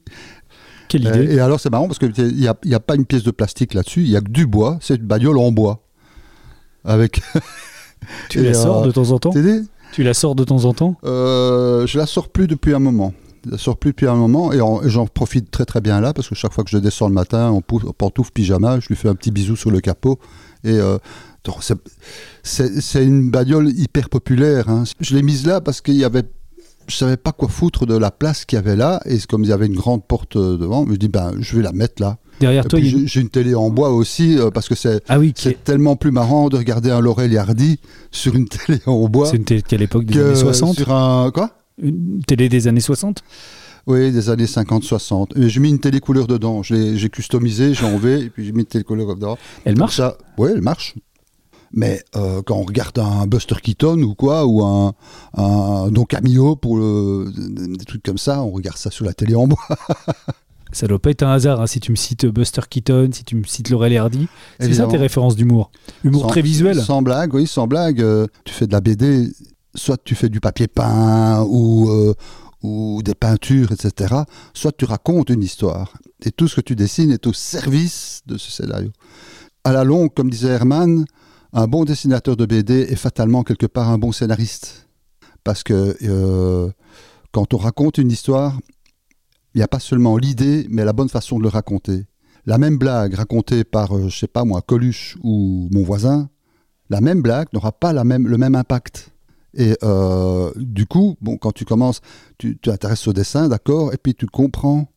Quelle 0.88 1.06
Euh, 1.06 1.22
idée. 1.24 1.34
et 1.36 1.40
alors 1.40 1.58
c'est 1.60 1.70
marrant 1.70 1.86
parce 1.86 1.98
qu'il 1.98 2.12
n'y 2.36 2.46
a, 2.48 2.54
y 2.64 2.74
a 2.74 2.80
pas 2.80 2.96
une 2.96 3.06
pièce 3.06 3.22
de 3.22 3.30
plastique 3.30 3.72
là-dessus, 3.72 4.02
il 4.02 4.10
y 4.10 4.16
a 4.16 4.20
que 4.20 4.28
du 4.30 4.46
bois, 4.46 4.78
c'est 4.82 4.96
une 4.96 5.02
bagnole 5.06 5.38
en 5.38 5.50
bois. 5.52 5.80
Avec. 6.84 7.22
tu 8.28 8.40
et, 8.40 8.42
la 8.42 8.54
sors 8.54 8.82
euh, 8.82 8.86
de 8.86 8.90
temps 8.90 9.10
en 9.12 9.18
temps 9.18 9.32
Tu 9.92 10.02
la 10.02 10.12
sors 10.14 10.34
de 10.34 10.44
temps 10.44 10.64
en 10.64 10.74
temps 10.74 10.96
Euh, 11.04 11.86
Je 11.86 11.96
la 11.98 12.06
sors 12.06 12.28
plus 12.28 12.46
depuis 12.48 12.74
un 12.74 12.78
moment. 12.80 13.14
Je 13.46 13.52
la 13.52 13.58
sors 13.58 13.76
plus 13.76 13.90
depuis 13.92 14.06
un 14.06 14.14
moment 14.16 14.52
et 14.52 14.60
en- 14.60 14.82
et 14.82 14.90
j'en 14.90 15.06
profite 15.06 15.50
très 15.50 15.64
très 15.64 15.80
bien 15.80 16.00
là 16.00 16.12
parce 16.12 16.28
que 16.28 16.34
chaque 16.34 16.52
fois 16.52 16.62
que 16.64 16.70
je 16.70 16.78
descends 16.78 17.08
le 17.08 17.14
matin 17.14 17.48
en 17.50 17.56
en 17.58 17.92
pantoufle 17.92 18.30
pyjama, 18.32 18.78
je 18.80 18.88
lui 18.88 18.96
fais 18.96 19.08
un 19.08 19.14
petit 19.14 19.30
bisou 19.30 19.56
sur 19.56 19.70
le 19.70 19.80
capot 19.80 20.18
et 20.64 20.72
euh, 20.78 20.98
c'est- 22.42 23.04
une 23.04 23.30
bagnole 23.30 23.70
hyper 23.70 24.08
populaire. 24.08 24.68
hein. 24.68 24.84
Je 25.00 25.14
l'ai 25.14 25.22
mise 25.22 25.46
là 25.46 25.60
parce 25.60 25.80
qu'il 25.80 25.96
y 25.96 26.04
avait 26.04 26.22
je 26.88 26.96
savais 26.96 27.16
pas 27.16 27.30
quoi 27.30 27.48
foutre 27.48 27.86
de 27.86 27.96
la 27.96 28.10
place 28.10 28.44
qu'il 28.44 28.56
y 28.56 28.58
avait 28.58 28.74
là 28.74 29.00
et 29.06 29.16
comme 29.28 29.44
il 29.44 29.48
y 29.50 29.52
avait 29.52 29.66
une 29.66 29.76
grande 29.76 30.04
porte 30.04 30.34
euh, 30.36 30.56
devant, 30.58 30.84
je 30.90 30.96
dis 30.96 31.08
ben 31.08 31.32
je 31.38 31.56
vais 31.56 31.62
la 31.62 31.72
mettre 31.72 32.02
là. 32.02 32.18
Derrière 32.40 32.64
Et 32.66 32.68
toi, 32.68 32.80
il 32.80 32.86
y 32.86 32.88
a 32.94 32.98
une- 32.98 33.06
j'ai 33.08 33.20
une 33.20 33.28
télé 33.28 33.54
en 33.54 33.70
bois 33.70 33.90
aussi 33.90 34.36
euh, 34.36 34.50
parce 34.50 34.68
que 34.68 34.74
c'est 34.74 35.00
Ah 35.08 35.20
oui, 35.20 35.32
est- 35.44 35.62
tellement 35.62 35.94
plus 35.94 36.10
marrant 36.10 36.48
de 36.48 36.56
regarder 36.56 36.90
un 36.90 37.00
Laurel 37.00 37.36
Hardy 37.38 37.78
sur 38.10 38.34
une 38.34 38.48
télé 38.48 38.80
en 38.86 39.08
bois 39.08 39.28
c'est 39.30 39.36
une 39.36 39.44
télé 39.44 39.62
de 39.62 39.66
quelle 39.66 39.82
époque 39.82 40.06
Des 40.06 40.14
que 40.14 40.18
années 40.20 40.34
60 40.34 40.76
sur 40.76 40.92
un 40.92 41.30
quoi? 41.30 41.56
Une 41.80 42.20
télé 42.26 42.48
des 42.48 42.66
années 42.66 42.80
60 42.80 43.22
Oui, 43.86 44.10
des 44.12 44.28
années 44.28 44.46
50-60. 44.46 45.36
Et 45.36 45.48
J'ai 45.48 45.60
mis 45.60 45.70
une 45.70 45.78
télé 45.80 46.00
couleur 46.00 46.26
dedans. 46.26 46.62
J'ai 46.62 47.08
customisé, 47.10 47.74
j'ai 47.74 47.84
enlevé 47.86 48.20
et 48.22 48.28
puis 48.30 48.44
j'ai 48.44 48.52
mis 48.52 48.60
une 48.60 48.66
télé 48.66 48.84
couleur 48.84 49.14
dedans. 49.14 49.38
Elle 49.64 49.76
marche 49.78 50.00
Oui, 50.36 50.50
elle 50.52 50.62
marche. 50.62 50.94
Mais 51.74 52.02
euh, 52.16 52.42
quand 52.42 52.56
on 52.56 52.64
regarde 52.64 52.98
un 52.98 53.26
Buster 53.26 53.54
Keaton 53.62 54.00
ou 54.02 54.14
quoi, 54.14 54.44
ou 54.46 54.62
un, 54.62 54.92
un 55.34 55.88
Don 55.90 56.04
Camillo 56.04 56.54
pour 56.56 56.76
le, 56.76 57.32
des 57.34 57.84
trucs 57.84 58.02
comme 58.02 58.19
ça, 58.19 58.42
on 58.42 58.50
regarde 58.50 58.76
ça 58.76 58.90
sur 58.90 59.04
la 59.04 59.14
télé 59.14 59.34
en 59.34 59.46
bois. 59.46 59.58
Ça 60.74 60.86
doit 60.86 60.98
pas 60.98 61.10
être 61.10 61.22
un 61.22 61.32
hasard 61.32 61.60
hein, 61.60 61.66
si 61.66 61.80
tu 61.80 61.90
me 61.90 61.96
cites 61.96 62.24
Buster 62.24 62.62
Keaton, 62.69 63.10
si 63.12 63.24
tu 63.24 63.36
me 63.36 63.44
cites 63.44 63.69
Laurel 63.69 63.94
Hardy. 63.94 64.26
C'est 64.58 64.72
ça 64.72 64.86
tes 64.86 64.96
références 64.96 65.36
d'humour. 65.36 65.70
Humour 66.02 66.22
Sans- 66.22 66.28
très 66.28 66.40
visuel. 66.40 66.80
Sans 66.80 67.02
blague, 67.02 67.34
oui, 67.34 67.46
sans 67.46 67.66
blague. 67.66 68.00
euh, 68.00 68.26
tu 68.44 68.54
fais 68.54 68.66
de 68.66 68.72
la 68.72 68.80
BD, 68.80 69.28
soit 69.75 69.98
tu 70.02 70.14
fais 70.14 70.30
du 70.30 70.40
papier 70.40 70.68
peint 70.68 71.42
ou, 71.46 71.90
euh, 71.90 72.14
ou 72.62 73.02
des 73.04 73.14
peintures, 73.14 73.70
etc. 73.72 74.14
Soit 74.54 74.72
tu 74.75 74.86
racontes 74.86 75.28
une 75.28 75.42
histoire. 75.42 75.92
Et 76.25 76.30
tout 76.30 76.48
ce 76.48 76.56
que 76.56 76.60
tu 76.62 76.75
dessines 76.75 77.10
est 77.12 77.26
au 77.26 77.34
service 77.34 78.22
de 78.26 78.38
ce 78.38 78.50
scénario. 78.50 78.92
À 79.64 79.72
la 79.75 79.84
longue, 79.84 80.14
comme 80.14 80.30
disait 80.30 80.48
Herman, 80.48 81.04
un 81.52 81.66
bon 81.66 81.84
dessinateur 81.84 82.37
de 82.37 82.46
BD 82.46 82.81
est 82.81 82.96
fatalement 82.96 83.43
quelque 83.43 83.66
part 83.66 83.90
un 83.90 83.99
bon 83.99 84.12
scénariste. 84.12 84.88
Parce 85.44 85.62
que 85.62 85.96
euh, 86.02 86.70
quand 87.32 87.54
on 87.54 87.58
raconte 87.58 87.99
une 87.99 88.10
histoire, 88.10 88.58
il 89.54 89.58
n'y 89.58 89.62
a 89.62 89.69
pas 89.69 89.81
seulement 89.81 90.16
l'idée, 90.16 90.66
mais 90.70 90.84
la 90.84 90.93
bonne 90.93 91.08
façon 91.08 91.38
de 91.38 91.43
le 91.43 91.49
raconter. 91.49 92.06
La 92.46 92.58
même 92.58 92.78
blague 92.78 93.14
racontée 93.14 93.64
par, 93.64 93.96
euh, 93.96 94.08
je 94.08 94.19
sais 94.19 94.26
pas 94.26 94.44
moi, 94.44 94.62
Coluche 94.62 95.16
ou 95.22 95.69
mon 95.72 95.82
voisin, 95.82 96.28
la 96.90 97.00
même 97.00 97.22
blague 97.22 97.49
n'aura 97.52 97.72
pas 97.72 97.93
le 97.93 98.04
même 98.04 98.54
impact. 98.54 99.12
Et 99.54 99.76
euh, 99.82 100.50
du 100.56 100.87
coup, 100.87 101.16
bon, 101.20 101.37
quand 101.37 101.52
tu 101.52 101.64
commences, 101.64 102.00
tu 102.38 102.56
t'intéresses 102.56 103.06
au 103.06 103.12
dessin, 103.12 103.49
d'accord, 103.49 103.93
et 103.93 103.99
puis 103.99 104.14
tu 104.14 104.26
comprends 104.26 104.88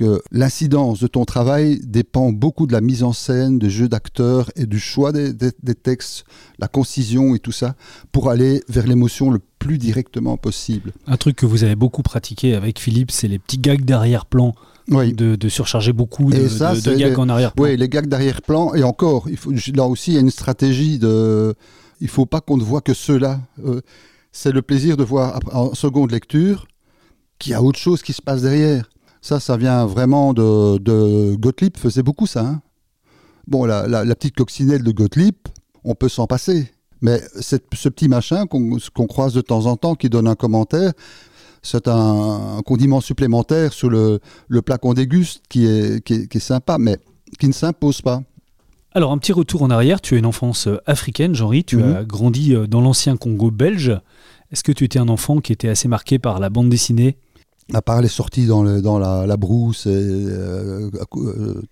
que 0.00 0.22
l'incidence 0.32 0.98
de 1.00 1.06
ton 1.08 1.26
travail 1.26 1.78
dépend 1.84 2.32
beaucoup 2.32 2.66
de 2.66 2.72
la 2.72 2.80
mise 2.80 3.02
en 3.02 3.12
scène, 3.12 3.58
des 3.58 3.68
jeux 3.68 3.86
d'acteurs 3.86 4.50
et 4.56 4.64
du 4.64 4.78
choix 4.80 5.12
des, 5.12 5.34
des- 5.34 5.52
des 5.62 5.74
textes, 5.74 6.24
la 6.58 6.68
concision 6.68 7.34
et 7.34 7.38
tout 7.38 7.52
ça, 7.52 7.74
pour 8.10 8.30
aller 8.30 8.62
vers 8.70 8.86
l'émotion 8.86 9.30
le 9.30 9.40
plus 9.58 9.76
directement 9.76 10.38
possible. 10.38 10.92
Un 11.06 11.18
truc 11.18 11.36
que 11.36 11.44
vous 11.44 11.64
avez 11.64 11.76
beaucoup 11.76 12.02
pratiqué 12.02 12.54
avec 12.54 12.78
Philippe, 12.78 13.10
c'est 13.10 13.28
les 13.28 13.38
petits 13.38 13.58
gags 13.58 13.84
d'arrière-plan, 13.84 14.54
Oui, 14.88 15.12
de, 15.12 15.36
de 15.36 15.48
surcharger 15.50 15.92
beaucoup 15.92 16.30
de, 16.32 16.38
Et 16.38 16.48
ça, 16.48 16.74
de- 16.74 16.80
gags 16.96 17.10
les- 17.10 17.16
en 17.16 17.28
arrière-plan. 17.28 17.62
Oui, 17.66 17.76
les 17.76 17.88
gags 17.90 18.06
d'arrière-plan, 18.08 18.72
et 18.74 18.82
encore, 18.82 19.28
il 19.28 19.36
faut, 19.36 19.52
là 19.74 19.84
aussi, 19.86 20.12
il 20.12 20.14
y 20.14 20.16
a 20.16 20.20
une 20.20 20.30
stratégie 20.30 20.98
de. 20.98 21.54
Il 22.00 22.08
faut 22.08 22.24
pas 22.24 22.40
qu'on 22.40 22.56
ne 22.56 22.62
voit 22.64 22.80
que 22.80 22.94
ceux-là. 22.94 23.38
Euh, 23.66 23.82
c'est 24.32 24.52
le 24.52 24.62
plaisir 24.62 24.96
de 24.96 25.04
voir 25.04 25.38
en 25.52 25.74
seconde 25.74 26.10
lecture 26.12 26.66
qu'il 27.38 27.52
y 27.52 27.54
a 27.54 27.62
autre 27.62 27.78
chose 27.78 28.00
qui 28.02 28.14
se 28.14 28.22
passe 28.22 28.40
derrière. 28.40 28.88
Ça, 29.20 29.38
ça 29.40 29.56
vient 29.56 29.84
vraiment 29.86 30.32
de, 30.32 30.78
de 30.78 31.34
Gottlieb, 31.36 31.76
faisait 31.76 32.02
beaucoup 32.02 32.26
ça. 32.26 32.40
hein. 32.40 32.62
Bon, 33.46 33.64
la, 33.64 33.86
la- 33.86 34.04
la 34.04 34.14
petite 34.14 34.36
coccinelle 34.36 34.82
de 34.82 34.92
Gottlieb, 34.92 35.34
on 35.84 35.94
peut 35.94 36.08
s'en 36.08 36.26
passer. 36.26 36.70
Mais 37.02 37.20
cette- 37.40 37.66
ce 37.74 37.88
petit 37.88 38.08
machin 38.08 38.46
qu'on 38.46 39.06
croise 39.06 39.32
de 39.34 39.40
temps 39.40 39.66
en 39.66 39.76
temps, 39.76 39.94
qui 39.94 40.08
donne 40.08 40.28
un 40.28 40.34
commentaire, 40.34 40.92
c'est 41.62 41.88
un, 41.88 42.56
un 42.58 42.62
condiment 42.62 43.00
supplémentaire 43.00 43.72
sur 43.72 43.90
le, 43.90 44.20
le 44.48 44.62
plat 44.62 44.78
qu'on 44.78 44.94
déguste 44.94 45.42
qui 45.48 45.66
est, 45.66 46.02
qui 46.04 46.14
est, 46.14 46.26
qui 46.28 46.38
est 46.38 46.40
sympa, 46.40 46.78
mais 46.78 46.98
qui 47.38 47.48
ne 47.48 47.52
s'impose 47.52 48.00
pas. 48.02 48.22
Alors, 48.92 49.12
un 49.12 49.18
petit 49.18 49.32
retour 49.32 49.62
en 49.62 49.70
arrière. 49.70 50.00
Tu 50.00 50.14
as 50.14 50.18
une 50.18 50.26
enfance 50.26 50.66
euh, 50.66 50.78
africaine, 50.86 51.34
Jean-Ry. 51.34 51.64
Tu 51.64 51.76
Mhm. 51.76 51.96
as 51.96 52.04
grandi 52.04 52.54
euh, 52.54 52.66
dans 52.66 52.80
l'ancien 52.80 53.16
Congo 53.16 53.50
belge. 53.50 53.92
Est-ce 54.50 54.64
que 54.64 54.72
tu 54.72 54.84
étais 54.84 54.98
un 54.98 55.08
enfant 55.08 55.38
qui 55.40 55.52
était 55.52 55.68
assez 55.68 55.86
marqué 55.88 56.18
par 56.18 56.40
la 56.40 56.50
bande 56.50 56.68
dessinée? 56.70 57.16
À 57.72 57.82
part 57.82 58.00
les 58.02 58.08
sorties 58.08 58.46
dans, 58.46 58.62
la, 58.64 59.36
brousse, 59.36 59.86
et, 59.86 59.90
euh, 59.90 60.90
euh, 61.16 61.62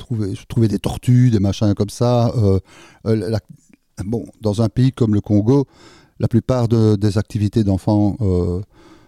trouver, 0.47 0.69
des 0.69 0.79
tortues, 0.79 1.31
des 1.31 1.41
machins 1.41 1.75
comme 1.75 1.91
ça. 1.91 2.33
euh, 2.37 2.59
bon, 4.05 4.25
dans 4.41 4.63
un 4.63 4.69
pays 4.69 4.93
comme 4.93 5.15
le 5.15 5.21
Congo, 5.21 5.67
la 6.21 6.29
plupart 6.29 6.69
de- 6.69 6.95
des 6.97 7.19
activités 7.19 7.65
d'enfants 7.65 8.17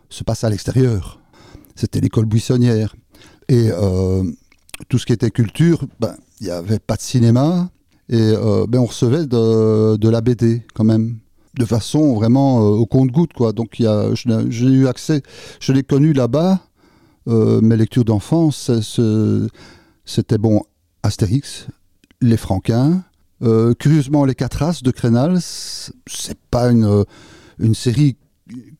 se 0.08 0.24
passent 0.24 0.42
à 0.44 0.50
l'extérieur. 0.50 1.20
C'était 1.76 2.00
l'école 2.00 2.26
buissonnière. 2.26 2.94
Et 3.48 3.70
tout 4.88 4.98
ce 4.98 5.06
qui 5.06 5.12
était 5.12 5.30
culture, 5.30 5.84
ben, 6.00 6.14
il 6.40 6.46
n'y 6.46 6.52
avait 6.52 6.78
pas 6.80 6.96
de 6.96 7.02
cinéma. 7.02 7.70
Et 8.08 8.32
ben, 8.68 8.78
on 8.80 8.86
recevait 8.86 9.26
de, 9.26 9.96
de 9.96 10.08
la 10.08 10.20
BD 10.20 10.62
quand 10.74 10.84
même. 10.84 11.18
De 11.58 11.64
façon 11.64 12.14
vraiment 12.14 12.58
au 12.60 12.86
compte-goutte. 12.86 13.30
Donc 13.54 13.76
j'ai 13.78 14.66
eu 14.66 14.86
accès, 14.88 15.22
je 15.60 15.72
l'ai 15.72 15.82
connu 15.84 16.12
là-bas. 16.12 16.60
Euh, 17.28 17.60
mes 17.60 17.76
lectures 17.76 18.04
d'enfance, 18.04 18.70
c'est- 18.80 19.48
c'était 20.04 20.38
bon 20.38 20.62
Astérix, 21.02 21.66
les 22.20 22.36
Franquins, 22.36 23.02
euh, 23.42 23.74
curieusement 23.74 24.24
les 24.24 24.34
Quatre 24.34 24.62
As 24.62 24.82
de 24.82 24.90
Crénal. 24.90 25.38
C'est 25.40 26.38
pas 26.50 26.70
une, 26.70 27.04
une 27.58 27.74
série 27.74 28.16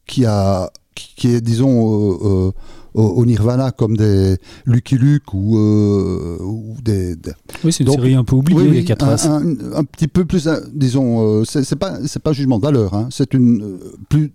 qui 0.07 0.25
a 0.25 0.71
qui 0.95 1.15
qui 1.17 1.29
est 1.35 1.41
disons 1.41 2.13
euh, 2.13 2.49
euh, 2.49 2.53
au, 2.95 3.25
Nirvana 3.25 3.71
comme 3.71 3.97
des 3.97 4.37
Lucky 4.67 4.97
Luke 4.97 5.33
ou, 5.33 5.57
euh, 5.57 6.37
ou 6.43 6.75
des, 6.83 7.15
des- 7.15 7.31
Oui, 7.63 7.73
c'est 7.73 7.85
une 7.85 7.87
Donc, 7.87 7.97
série 8.01 8.15
un 8.15 8.25
peu 8.25 8.35
oubliée, 8.35 8.59
oui, 8.59 8.67
oui, 8.69 8.75
les 8.79 8.85
quatre 8.85 9.05
un, 9.05 9.11
races. 9.11 9.27
un- 9.27 9.57
un 9.75 9.85
petit 9.85 10.09
peu 10.09 10.25
plus, 10.25 10.49
euh, 10.49 10.59
disons, 10.75 11.41
euh, 11.41 11.45
c'est 11.45 11.77
pas 11.77 11.99
c'est 12.07 12.21
pas 12.23 12.33
jugement 12.33 12.59
de 12.59 12.65
valeur, 12.65 12.93
hein, 12.95 13.09
c'est 13.13 13.33
une 13.35 13.63
euh, 13.63 13.79
plus 14.09 14.33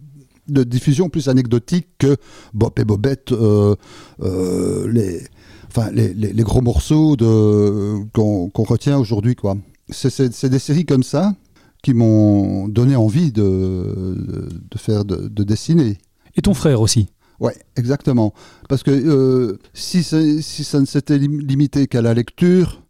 de 0.48 0.64
diffusion 0.64 1.10
plus 1.10 1.28
anecdotique 1.30 1.88
que 1.98 2.18
Bob 2.54 2.74
et 2.80 2.86
Bobette, 2.86 3.32
euh, 3.32 3.76
euh, 4.22 4.92
les, 4.92 5.22
enfin 5.68 5.90
les, 5.92 6.14
les- 6.14 6.34
les 6.34 6.44
gros 6.44 6.62
morceaux 6.62 7.16
de 7.16 7.98
qu'on 8.14 8.50
qu'on 8.50 8.64
retient 8.64 8.98
aujourd'hui, 8.98 9.36
quoi. 9.36 9.58
C'est- 9.90 10.50
des 10.50 10.60
séries 10.60 10.86
comme 10.86 11.04
ça 11.04 11.36
qui 11.84 11.94
m'ont 11.94 12.68
donné 12.68 12.96
envie 12.96 13.32
de, 13.32 13.42
de, 13.44 14.50
de 14.72 14.78
faire 14.78 15.06
de, 15.06 15.28
de 15.28 15.44
dessiner. 15.44 15.98
Et 16.36 16.42
ton 16.42 16.54
frère 16.56 16.82
aussi. 16.82 17.08
Ouais, 17.40 17.56
exactement. 17.76 18.34
Parce 18.70 18.82
que 18.82 18.92
euh, 18.92 19.58
si, 19.74 20.04
si 20.04 20.64
ça 20.64 20.80
ne 20.80 20.86
s'était 20.86 21.18
lim- 21.20 21.42
limité 21.46 21.86
qu'à 21.88 22.02
la 22.02 22.14
lecture, 22.14 22.82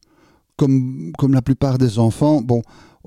comme, 0.55 1.12
comme 1.17 1.33
la 1.33 1.41
plupart 1.41 1.77
des 1.77 2.00
enfants, 2.00 2.41
bon, 2.41 2.62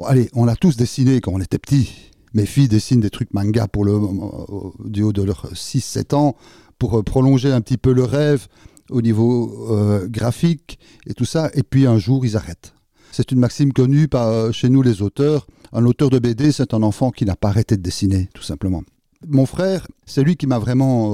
allez, 0.05 0.29
on 0.35 0.47
a 0.49 0.57
tous 0.57 0.77
dessiné 0.77 1.21
quand 1.21 1.33
on 1.33 1.41
était 1.41 1.59
petits. 1.59 2.11
Mes 2.35 2.47
filles 2.47 2.69
dessinent 2.69 3.01
des 3.01 3.11
trucs 3.11 3.33
manga 3.33 3.69
pour 3.69 3.85
le, 3.85 3.93
euh, 3.93 4.71
du 4.85 5.03
haut 5.03 5.13
de 5.13 5.23
leurs 5.23 5.53
6-7 5.55 6.15
ans 6.15 6.37
pour 6.79 6.99
euh, 6.99 7.03
prolonger 7.03 7.53
un 7.53 7.61
petit 7.61 7.77
peu 7.77 7.93
le 7.93 8.05
rêve 8.05 8.49
au 8.91 9.03
niveau 9.03 9.69
euh, 9.71 10.09
graphique 10.09 10.79
et 11.07 11.15
tout 11.15 11.25
ça. 11.25 11.51
Et 11.55 11.63
puis 11.63 11.87
un 11.87 11.99
jour, 11.99 12.25
ils 12.25 12.37
arrêtent. 12.37 12.75
C'est 13.13 13.33
une 13.33 13.39
maxime 13.39 13.73
connue 13.73 14.09
par, 14.09 14.53
chez 14.53 14.69
nous, 14.69 14.83
les 14.83 15.03
auteurs. 15.03 15.47
Un 15.73 15.85
auteur 15.87 16.11
de 16.11 16.19
BD, 16.19 16.53
c'est 16.53 16.75
un 16.75 16.83
enfant 16.83 17.11
qui 17.11 17.25
n'a 17.25 17.37
pas 17.37 17.49
arrêté 17.49 17.77
de 17.77 17.83
dessiner, 17.83 18.29
tout 18.35 18.43
simplement. 18.43 18.83
Mon 19.27 19.47
frère, 19.47 19.89
c'est 20.07 20.23
lui 20.23 20.37
qui 20.37 20.47
m'a 20.47 20.59
vraiment 20.59 21.11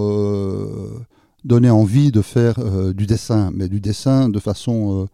donné 1.44 1.70
envie 1.70 2.12
de 2.12 2.20
faire 2.20 2.58
du 2.92 3.06
dessin, 3.06 3.50
mais 3.54 3.68
du 3.68 3.80
dessin 3.80 4.28
de 4.28 4.38
façon 4.38 5.08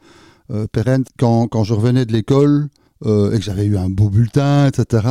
pérenne. 0.73 1.05
Quand, 1.19 1.49
quand 1.49 1.65
je 1.65 1.75
revenais 1.75 2.07
de 2.07 2.13
l'école 2.13 2.69
euh, 3.07 3.33
et 3.33 3.39
que 3.39 3.45
j'avais 3.45 3.65
eu 3.65 3.77
un 3.77 3.89
beau 3.89 4.11
bulletin, 4.11 4.67
etc., 4.67 5.09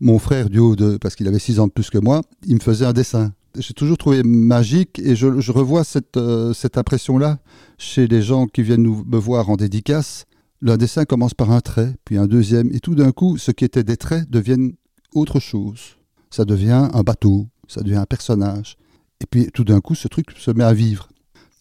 mon 0.00 0.18
frère, 0.18 0.50
du 0.50 0.58
haut 0.58 0.76
de, 0.76 0.98
parce 0.98 1.16
qu'il 1.16 1.26
avait 1.26 1.38
6 1.38 1.60
ans 1.60 1.66
de 1.66 1.72
plus 1.72 1.90
que 1.90 1.98
moi, 1.98 2.22
il 2.46 2.54
me 2.54 2.60
faisait 2.60 2.84
un 2.84 2.92
dessin. 2.92 3.32
J'ai 3.58 3.72
toujours 3.72 3.96
trouvé 3.96 4.22
magique 4.22 4.98
et 4.98 5.16
je, 5.16 5.50
revois 5.50 5.84
cette, 5.84 6.18
euh, 6.18 6.52
cette 6.52 6.76
impression-là 6.76 7.38
chez 7.78 8.06
les 8.06 8.20
gens 8.20 8.46
qui 8.46 8.62
viennent 8.62 8.82
nous, 8.82 9.04
me 9.06 9.16
voir 9.16 9.48
en 9.48 9.56
dédicace. 9.56 10.26
Le 10.60 10.76
dessin 10.76 11.04
commence 11.04 11.32
par 11.32 11.50
un 11.50 11.60
trait, 11.60 11.94
puis 12.04 12.18
un 12.18 12.26
deuxième, 12.26 12.70
et 12.72 12.80
tout 12.80 12.94
d'un 12.94 13.12
coup, 13.12 13.38
ce 13.38 13.50
qui 13.50 13.64
était 13.64 13.84
des 13.84 13.96
traits 13.96 14.28
deviennent 14.30 14.72
autre 15.14 15.40
chose. 15.40 15.96
Ça 16.30 16.44
devient 16.44 16.88
un 16.92 17.02
bateau, 17.02 17.46
ça 17.68 17.82
devient 17.82 17.96
un 17.96 18.06
personnage. 18.06 18.76
Et 19.22 19.26
puis 19.26 19.48
tout 19.52 19.64
d'un 19.64 19.80
coup, 19.80 19.94
ce 19.94 20.08
truc 20.08 20.32
se 20.36 20.50
met 20.50 20.64
à 20.64 20.74
vivre. 20.74 21.08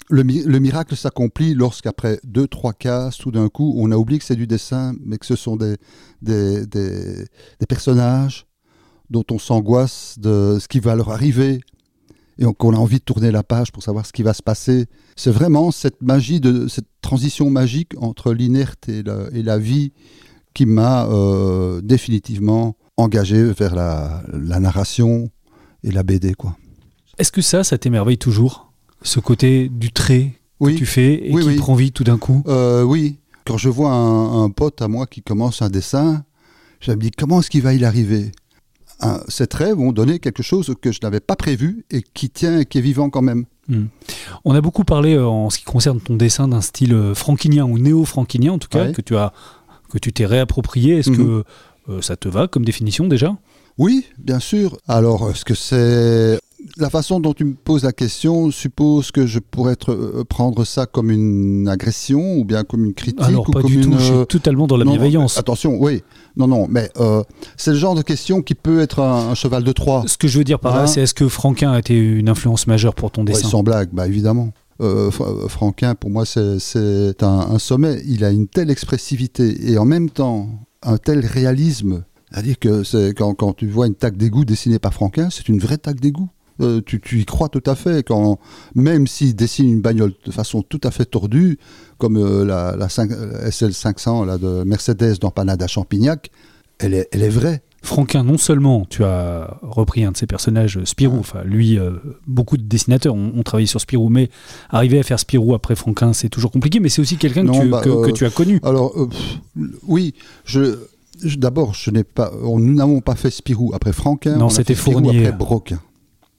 Le, 0.09 0.23
mi- 0.23 0.43
le 0.43 0.59
miracle 0.59 0.95
s'accomplit 0.95 1.55
lorsqu'après 1.55 2.19
deux, 2.23 2.47
trois 2.47 2.73
cases, 2.73 3.17
tout 3.17 3.31
d'un 3.31 3.49
coup, 3.49 3.73
on 3.77 3.91
a 3.91 3.97
oublié 3.97 4.19
que 4.19 4.25
c'est 4.25 4.35
du 4.35 4.45
dessin, 4.45 4.93
mais 5.03 5.17
que 5.17 5.25
ce 5.25 5.35
sont 5.35 5.55
des, 5.55 5.77
des, 6.21 6.65
personnages 7.67 8.45
dont 9.09 9.23
on 9.31 9.39
s'angoisse 9.39 10.17
de 10.19 10.57
ce 10.59 10.67
qui 10.67 10.79
va 10.79 10.95
leur 10.95 11.09
arriver 11.09 11.61
et 12.37 12.45
qu'on 12.57 12.73
a 12.73 12.77
envie 12.77 12.99
de 12.99 13.03
tourner 13.03 13.31
la 13.31 13.43
page 13.43 13.71
pour 13.71 13.81
savoir 13.81 14.05
ce 14.05 14.11
qui 14.11 14.21
va 14.21 14.33
se 14.33 14.43
passer. 14.43 14.85
C'est 15.15 15.31
vraiment 15.31 15.71
cette 15.71 16.01
magie, 16.01 16.41
cette 16.67 16.87
transition 17.01 17.49
magique 17.49 17.93
entre 17.97 18.33
l'inerte 18.33 18.89
et 18.89 19.01
la, 19.03 19.27
et 19.31 19.41
la 19.41 19.57
vie 19.57 19.93
qui 20.53 20.65
m'a 20.65 21.05
euh, 21.07 21.81
définitivement 21.81 22.75
engagé 22.97 23.43
vers 23.43 23.73
la, 23.75 24.23
la 24.33 24.59
narration 24.59 25.29
et 25.83 25.91
la 25.91 26.03
BD. 26.03 26.33
Est-ce 27.17 27.31
que 27.31 27.41
ça, 27.41 27.63
ça 27.63 27.77
t'émerveille 27.77 28.17
toujours? 28.17 28.64
Ce 29.05 29.19
côté 29.21 29.69
du 29.69 29.91
trait 29.91 30.33
que 30.61 30.71
tu 30.71 30.85
fais 30.85 31.27
et 31.29 31.31
Oui, 31.31 31.41
qui 31.43 31.47
oui. 31.49 31.55
prend 31.57 31.75
vie 31.75 31.91
tout 31.91 32.03
d'un 32.03 32.17
coup? 32.17 32.43
Euh, 32.47 32.83
oui, 32.83 33.17
quand 33.45 33.57
je 33.57 33.69
vois 33.69 33.91
un, 33.91 34.43
un 34.43 34.49
pote 34.49 34.81
à 34.81 34.87
moi 34.87 35.05
qui 35.05 35.21
commence 35.21 35.61
un 35.61 35.69
dessin, 35.69 36.23
je 36.79 36.91
me 36.91 36.97
dis 36.97 37.11
comment 37.11 37.39
est-ce 37.39 37.49
qu'il 37.49 37.61
va 37.61 37.73
y 37.73 37.85
arriver? 37.85 38.31
Un- 39.01 39.19
Ces 39.27 39.47
traits 39.47 39.75
vont 39.75 39.91
donner 39.91 40.19
quelque 40.19 40.41
chose 40.43 40.73
que 40.81 40.91
je 40.91 40.99
n'avais 41.03 41.19
pas 41.19 41.35
prévu 41.35 41.85
et 41.91 42.01
qui 42.01 42.29
tient 42.29 42.59
et 42.59 42.65
qui 42.65 42.79
est 42.79 42.81
vivant 42.81 43.09
quand 43.09 43.21
même. 43.21 43.45
Hmm. 43.67 43.85
On 44.45 44.53
a 44.55 44.61
beaucoup 44.61 44.83
parlé 44.83 45.13
euh, 45.15 45.27
en 45.27 45.49
ce 45.49 45.57
qui 45.59 45.65
concerne 45.65 45.99
ton 45.99 46.15
dessin 46.15 46.47
d'un 46.47 46.61
style 46.61 46.93
euh, 46.93 47.13
franquinien 47.15 47.65
ou 47.65 47.77
néo-franquinien 47.79 48.53
en 48.53 48.59
tout 48.59 48.67
cas 48.69 48.85
Ouais. 48.85 48.91
que 48.93 49.01
tu 49.01 49.15
as 49.15 49.33
que 49.91 49.97
tu 49.99 50.11
t'es 50.13 50.25
réapproprié. 50.25 50.97
Est-ce 50.97 51.11
Mhm. 51.11 51.17
que 51.17 51.43
euh, 51.89 52.01
ça 52.01 52.15
te 52.15 52.27
va 52.27 52.47
comme 52.47 52.65
définition 52.65 53.07
déjà? 53.07 53.35
Oui, 53.77 54.05
bien 54.17 54.39
sûr. 54.39 54.77
Alors, 54.87 55.29
est-ce 55.29 55.43
que 55.45 55.53
c'est... 55.53 56.39
La 56.77 56.89
façon 56.89 57.19
dont 57.19 57.33
tu 57.33 57.45
me 57.45 57.53
poses 57.53 57.83
la 57.83 57.91
question 57.91 58.49
suppose 58.51 59.11
que 59.11 59.25
je 59.27 59.39
pourrais 59.39 59.73
être- 59.73 59.91
euh, 59.93 60.23
prendre 60.27 60.65
ça 60.65 60.85
comme 60.85 61.11
une 61.11 61.67
agression 61.67 62.37
ou 62.37 62.43
bien 62.43 62.63
comme 62.63 62.85
une 62.85 62.93
critique 62.93 63.21
Alors 63.21 63.47
ou 63.47 63.51
pas 63.51 63.61
comme 63.61 63.69
du 63.71 63.81
tout. 63.81 63.91
une... 63.91 63.99
Je 63.99 64.13
euh, 64.13 64.17
suis 64.19 64.25
totalement 64.27 64.65
dans 64.67 64.77
la 64.77 64.83
non, 64.85 64.91
bienveillance. 64.93 65.37
Attention, 65.37 65.77
oui. 65.79 66.01
Non, 66.37 66.47
non, 66.47 66.67
mais 66.69 66.89
euh, 66.99 67.21
c'est 67.55 67.71
le 67.71 67.77
genre 67.77 67.93
de 67.95 68.01
question 68.01 68.41
qui 68.41 68.55
peut 68.55 68.79
être 68.81 68.99
un, 68.99 69.29
un 69.29 69.35
cheval 69.35 69.63
de 69.63 69.71
Troie. 69.71 70.03
Ce 70.07 70.17
que 70.17 70.27
je 70.27 70.37
veux 70.37 70.43
dire 70.43 70.59
par 70.59 70.75
là, 70.75 70.81
Hein 70.83 70.87
c'est 70.87 71.01
est-ce 71.01 71.13
que 71.13 71.27
Franquin 71.27 71.71
a 71.71 71.79
été 71.79 71.95
une 71.97 72.29
influence 72.29 72.67
majeure 72.67 72.95
pour 72.95 73.11
ton 73.11 73.21
Ouais, 73.21 73.33
dessin? 73.33 73.47
sans 73.49 73.63
blague, 73.63 73.89
bah 73.93 74.07
évidemment. 74.07 74.51
Euh, 74.81 75.09
Fra- 75.11 75.47
Franquin, 75.47 75.95
pour 75.95 76.09
moi, 76.09 76.25
c'est- 76.25 77.23
un, 77.23 77.27
un 77.27 77.59
sommet. 77.59 78.01
Il 78.07 78.25
a 78.25 78.31
une 78.31 78.47
telle 78.47 78.69
expressivité 78.71 79.71
et 79.71 79.77
en 79.77 79.85
même 79.85 80.09
temps 80.09 80.49
un 80.83 80.97
tel 80.97 81.25
réalisme. 81.25 82.03
C'est-à-dire 82.31 82.59
que 82.59 83.11
quand, 83.13 83.33
quand 83.35 83.53
tu 83.53 83.67
vois 83.67 83.87
une 83.87 83.95
taque 83.95 84.17
d'égout 84.17 84.43
dessinée 84.45 84.79
par 84.79 84.93
Franquin, 84.93 85.29
c'est 85.31 85.47
une 85.47 85.59
vraie 85.59 85.77
taque 85.77 85.99
d'égout. 86.01 86.27
Euh, 86.61 86.81
tu, 86.85 87.01
tu 87.01 87.19
y 87.19 87.25
crois 87.25 87.49
tout 87.49 87.63
à 87.65 87.75
fait. 87.75 88.03
Quand, 88.03 88.39
même 88.75 89.07
s'il 89.07 89.35
dessine 89.35 89.69
une 89.69 89.81
bagnole 89.81 90.13
de 90.25 90.31
façon 90.31 90.61
tout 90.61 90.81
à 90.83 90.91
fait 90.91 91.05
tordue, 91.05 91.57
comme 91.97 92.17
euh, 92.17 92.45
la, 92.45 92.75
la 92.77 92.87
5 92.89 93.11
euh, 93.11 93.49
SL500 93.49 94.25
là, 94.25 94.37
de 94.37 94.63
Mercedes 94.63 95.19
dans 95.19 95.31
Panada 95.31 95.67
Champignac, 95.67 96.31
elle 96.79 96.93
est, 96.93 97.09
elle 97.11 97.23
est 97.23 97.29
vraie. 97.29 97.61
Franquin, 97.81 98.23
non 98.23 98.37
seulement 98.39 98.85
tu 98.89 99.03
as 99.03 99.59
repris 99.61 100.03
un 100.05 100.11
de 100.11 100.17
ses 100.17 100.25
personnages, 100.25 100.83
Spirou, 100.85 101.19
enfin 101.19 101.43
lui, 101.43 101.77
euh, 101.77 101.91
beaucoup 102.25 102.57
de 102.57 102.63
dessinateurs 102.63 103.13
ont, 103.13 103.31
ont 103.35 103.43
travaillé 103.43 103.67
sur 103.67 103.79
Spirou, 103.79 104.09
mais 104.09 104.29
arriver 104.71 104.97
à 104.97 105.03
faire 105.03 105.19
Spirou 105.19 105.53
après 105.53 105.75
Franquin, 105.75 106.11
c'est 106.11 106.29
toujours 106.29 106.49
compliqué, 106.51 106.79
mais 106.79 106.89
c'est 106.89 107.01
aussi 107.01 107.17
quelqu'un 107.17 107.45
que, 107.45 107.67
bah, 107.69 107.81
que- 107.83 107.89
euh, 107.89 108.05
que 108.07 108.11
tu 108.11 108.25
as 108.25 108.31
connu. 108.31 108.59
Alors, 108.63 108.91
euh, 108.99 109.07
oui, 109.87 110.15
je, 110.45 110.79
je- 111.23 111.37
d'abord, 111.37 111.75
je 111.75 111.91
n'ai 111.91 112.03
pas, 112.03 112.31
nous 112.43 112.73
n'avons 112.73 113.01
pas 113.01 113.13
fait 113.15 113.29
Spirou 113.29 113.71
après 113.75 113.93
Franquin. 113.93 114.35
Non, 114.35 114.49
c'était 114.49 114.73
Fournier. 114.73 115.27
après 115.27 115.37
Broquin. 115.37 115.79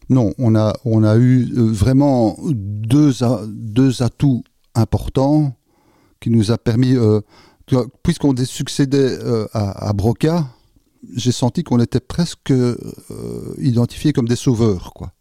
Non, 0.09 0.33
on 0.39 0.55
a, 0.55 0.73
on 0.85 1.03
a 1.03 1.17
eu 1.17 1.53
euh, 1.57 1.63
vraiment 1.73 2.37
deux, 2.49 3.13
deux 3.49 4.03
atouts 4.03 4.45
importants 4.77 5.57
qui 6.21 6.31
nous 6.31 6.51
a 6.51 6.59
permis, 6.59 6.95
euh, 6.97 7.21
puisqu'on 8.03 8.35
succédait 8.37 9.19
euh, 9.21 9.47
à, 9.53 9.93
Broca, 9.93 10.49
j'ai 11.15 11.33
senti 11.33 11.63
qu'on 11.63 11.81
était 11.81 12.01
presque 12.01 12.51
euh, 12.51 12.77
identifiés 13.59 14.13
comme 14.13 14.29
des 14.29 14.37
sauveurs, 14.37 14.93
quoi. 14.95 15.13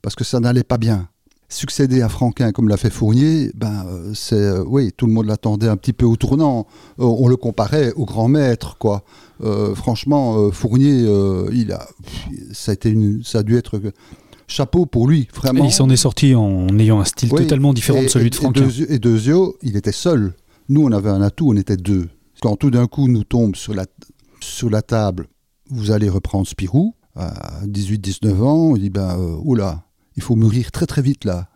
Parce 0.00 0.14
que 0.14 0.24
ça 0.24 0.40
n'allait 0.40 0.64
pas 0.64 0.78
bien. 0.78 1.08
Succéder 1.48 2.00
à 2.00 2.08
Franquin 2.08 2.50
comme 2.50 2.68
l'a 2.68 2.78
fait 2.78 2.90
Fournier, 2.90 3.52
ben, 3.54 3.86
c'est, 4.14 4.58
oui, 4.60 4.90
tout 4.96 5.06
le 5.06 5.12
monde 5.12 5.26
l'attendait 5.26 5.68
un 5.68 5.76
petit 5.76 5.92
peu 5.92 6.06
au 6.06 6.16
tournant. 6.16 6.66
On 6.96 7.28
le 7.28 7.36
comparait 7.36 7.92
au 7.92 8.06
grand 8.06 8.26
maître, 8.26 8.78
quoi. 8.78 9.04
Franchement, 9.74 10.50
Fournier, 10.50 11.06
il 11.52 11.72
a, 11.72 11.86
pff, 12.02 12.52
ça 12.52 12.70
a 12.70 12.74
été 12.74 12.88
une, 12.88 13.22
ça 13.22 13.40
a 13.40 13.42
dû 13.42 13.58
être 13.58 13.78
chapeau 14.52 14.86
pour 14.86 15.08
lui, 15.08 15.22
Et 15.22 15.28
vraiment. 15.36 15.64
il 15.64 15.72
s'en 15.72 15.88
est 15.90 15.96
sorti 15.96 16.34
en 16.34 16.66
ayant 16.78 17.00
un 17.00 17.04
style 17.04 17.30
Oui, 17.32 17.42
totalement 17.42 17.72
différent 17.72 18.00
et- 18.00 18.04
de 18.04 18.08
celui 18.08 18.26
et- 18.26 18.30
de 18.30 18.34
Franquin. 18.34 18.62
Et 18.62 18.66
Dezio, 18.66 18.86
et 18.88 18.98
Dezio, 18.98 19.56
il 19.62 19.76
était 19.76 19.92
seul. 19.92 20.34
Nous, 20.68 20.82
on 20.84 20.92
avait 20.92 21.10
un 21.10 21.22
atout, 21.22 21.48
on 21.50 21.56
était 21.56 21.76
deux. 21.76 22.08
Quand 22.40 22.56
tout 22.56 22.70
d'un 22.70 22.86
coup 22.86 23.08
nous 23.08 23.24
tombe 23.24 23.56
sur 23.56 23.74
la, 23.74 23.86
sur 24.40 24.70
la 24.70 24.82
table, 24.82 25.28
vous 25.70 25.90
allez 25.90 26.08
reprendre 26.08 26.46
Spirou, 26.46 26.94
à 27.16 27.60
18-19 27.66 28.42
ans, 28.42 28.56
on 28.72 28.76
dit, 28.76 28.90
ben, 28.90 29.18
euh, 29.18 29.36
oula, 29.44 29.84
il 30.16 30.22
faut 30.22 30.36
mûrir 30.36 30.70
très 30.72 30.86
très 30.86 31.02
vite 31.02 31.24
là. 31.24 31.48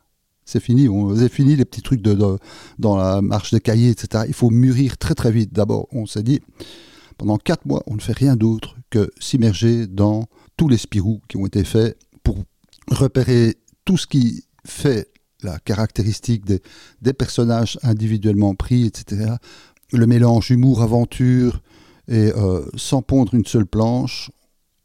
C'est 0.44 0.60
fini, 0.60 0.88
on 0.88 1.16
c'est 1.16 1.28
fini 1.32 1.56
les 1.56 1.64
petits 1.64 1.82
trucs 1.82 2.02
de, 2.02 2.14
de- 2.14 2.38
dans 2.78 2.96
la 2.96 3.20
marche 3.20 3.52
des 3.52 3.60
cahiers, 3.60 3.90
etc. 3.90 4.24
Il 4.28 4.34
faut 4.34 4.50
mûrir 4.50 4.96
très 4.96 5.14
très 5.14 5.32
vite. 5.32 5.52
D'abord, 5.52 5.88
on 5.92 6.06
s'est 6.06 6.22
dit, 6.22 6.40
pendant 7.18 7.36
quatre 7.36 7.66
mois, 7.66 7.82
on 7.88 7.94
ne 7.96 8.00
fait 8.00 8.12
rien 8.16 8.36
d'autre 8.36 8.76
que 8.90 9.10
s'immerger 9.18 9.86
dans 9.88 10.26
tous 10.56 10.68
les 10.68 10.76
Spirou 10.76 11.20
qui 11.28 11.36
ont 11.36 11.46
été 11.46 11.64
faits 11.64 11.98
pour 12.22 12.36
repérer 12.90 13.56
tout 13.84 13.96
ce 13.96 14.06
qui 14.06 14.44
fait 14.64 15.08
la 15.42 15.58
caractéristique 15.58 16.44
des, 16.44 17.12
personnages 17.12 17.78
individuellement 17.82 18.54
pris, 18.54 18.84
etc. 18.84 19.34
Le 19.92 20.06
mélange 20.06 20.50
humour-aventure, 20.50 21.62
et 22.08 22.32
euh, 22.36 22.64
sans 22.76 23.02
pondre 23.02 23.34
une 23.34 23.44
seule 23.44 23.66
planche, 23.66 24.30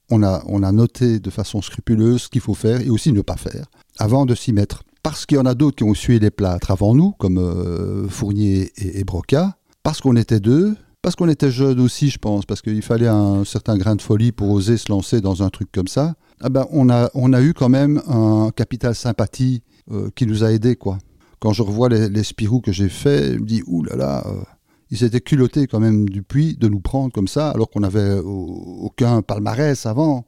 on 0.09 0.23
a, 0.23 0.43
on 0.47 0.63
a 0.63 0.71
noté 0.71 1.19
de 1.19 1.29
façon 1.29 1.61
scrupuleuse 1.61 2.23
ce 2.23 2.29
qu'il 2.29 2.41
faut 2.41 2.53
faire 2.53 2.81
et 2.81 2.89
aussi 2.89 3.13
ne 3.13 3.21
pas 3.21 3.37
faire 3.37 3.65
avant 3.97 4.25
de 4.25 4.35
s'y 4.35 4.53
mettre. 4.53 4.83
Parce 5.03 5.25
qu'il 5.25 5.37
y 5.37 5.39
en 5.39 5.45
a 5.45 5.55
d'autres 5.55 5.77
qui 5.77 5.83
ont 5.83 5.93
sué 5.93 6.19
les 6.19 6.31
plâtres 6.31 6.69
avant 6.71 6.93
nous, 6.93 7.11
comme 7.13 7.37
euh, 7.39 8.07
Fournier 8.07 8.71
et 8.77 9.03
Broca, 9.03 9.57
parce 9.83 9.99
qu'on 10.01 10.15
était 10.15 10.39
deux, 10.39 10.75
parce 11.01 11.15
qu'on 11.15 11.29
était 11.29 11.51
jeunes 11.51 11.79
aussi, 11.79 12.09
je 12.09 12.19
pense, 12.19 12.45
parce 12.45 12.61
qu'il 12.61 12.81
fallait 12.81 13.07
un 13.07 13.43
certain 13.43 13.77
grain 13.77 13.95
de 13.95 14.01
folie 14.01 14.31
pour 14.31 14.49
oser 14.51 14.77
se 14.77 14.91
lancer 14.91 15.21
dans 15.21 15.43
un 15.43 15.49
truc 15.49 15.71
comme 15.71 15.87
ça. 15.87 16.15
Ah 16.41 16.49
ben, 16.49 16.65
on, 16.71 16.89
a, 16.89 17.09
on 17.13 17.33
a 17.33 17.41
eu 17.41 17.53
quand 17.53 17.69
même 17.69 18.01
un 18.07 18.51
capital 18.55 18.95
sympathie 18.95 19.63
euh, 19.91 20.09
qui 20.15 20.25
nous 20.25 20.43
a 20.43 20.51
aidés, 20.51 20.75
quoi. 20.75 20.97
Quand 21.39 21.53
je 21.53 21.63
revois 21.63 21.89
les, 21.89 22.09
les 22.09 22.23
Spirou 22.23 22.61
que 22.61 22.71
j'ai 22.71 22.89
fait, 22.89 23.33
je 23.33 23.39
me 23.39 23.45
dis, 23.45 23.63
ouh 23.65 23.83
là 23.83 23.95
là, 23.95 24.23
euh, 24.27 24.41
ils 24.91 24.97
s'étaient 24.97 25.21
culottés 25.21 25.67
quand 25.67 25.79
même 25.79 26.07
du 26.07 26.21
puits 26.21 26.55
de 26.55 26.67
nous 26.67 26.79
prendre 26.79 27.11
comme 27.11 27.27
ça, 27.27 27.49
alors 27.49 27.69
qu'on 27.69 27.79
n'avait 27.79 28.19
aucun 28.19 29.21
palmarès 29.21 29.85
avant. 29.85 30.25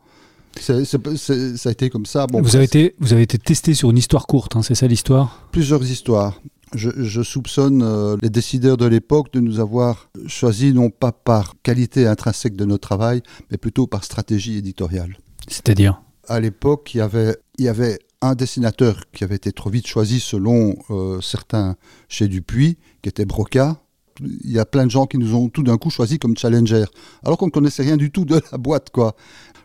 Ça 0.59 0.75
a 0.75 1.71
été 1.71 1.89
comme 1.89 2.05
ça. 2.05 2.27
Bon, 2.27 2.41
vous, 2.41 2.55
avez 2.55 2.65
été, 2.65 2.95
vous 2.99 3.11
avez 3.11 3.23
été 3.23 3.37
testé 3.37 3.73
sur 3.73 3.91
une 3.91 3.97
histoire 3.97 4.25
courte, 4.25 4.55
hein, 4.55 4.61
c'est 4.61 4.75
ça 4.75 4.87
l'histoire? 4.87 5.47
Plusieurs 5.51 5.83
histoires. 5.83 6.39
Je, 6.75 6.89
je 6.95 7.21
soupçonne 7.21 7.81
euh, 7.83 8.17
les 8.21 8.29
décideurs 8.29 8.77
de 8.77 8.85
l'époque 8.85 9.31
de 9.33 9.39
nous 9.39 9.59
avoir 9.59 10.09
choisi 10.27 10.73
non 10.73 10.89
pas 10.89 11.11
par 11.11 11.55
qualité 11.61 12.07
intrinsèque 12.07 12.55
de 12.55 12.65
notre 12.65 12.87
travail, 12.87 13.21
mais 13.51 13.57
plutôt 13.57 13.87
par 13.87 14.03
stratégie 14.03 14.57
éditoriale. 14.57 15.17
C'est-à-dire? 15.47 16.01
À 16.27 16.39
l'époque, 16.39 16.93
il 16.93 16.97
y 16.97 17.01
avait, 17.01 17.37
il 17.57 17.65
y 17.65 17.67
avait 17.67 17.99
un 18.21 18.35
dessinateur 18.35 19.03
qui 19.13 19.23
avait 19.23 19.35
été 19.35 19.51
trop 19.51 19.69
vite 19.69 19.85
choisi 19.85 20.19
selon 20.19 20.75
euh, 20.89 21.19
certains 21.21 21.75
chez 22.07 22.27
Dupuis, 22.27 22.77
qui 23.01 23.09
était 23.09 23.25
Broca. 23.25 23.77
Il 24.21 24.51
y 24.51 24.59
a 24.59 24.65
plein 24.65 24.85
de 24.85 24.91
gens 24.91 25.05
qui 25.05 25.17
nous 25.17 25.35
ont 25.35 25.49
tout 25.49 25.63
d'un 25.63 25.77
coup 25.77 25.89
choisi 25.89 26.19
comme 26.19 26.37
challenger, 26.37 26.85
alors 27.23 27.37
qu'on 27.37 27.47
ne 27.47 27.51
connaissait 27.51 27.83
rien 27.83 27.97
du 27.97 28.11
tout 28.11 28.25
de 28.25 28.39
la 28.51 28.57
boîte, 28.57 28.91
quoi. 28.91 29.15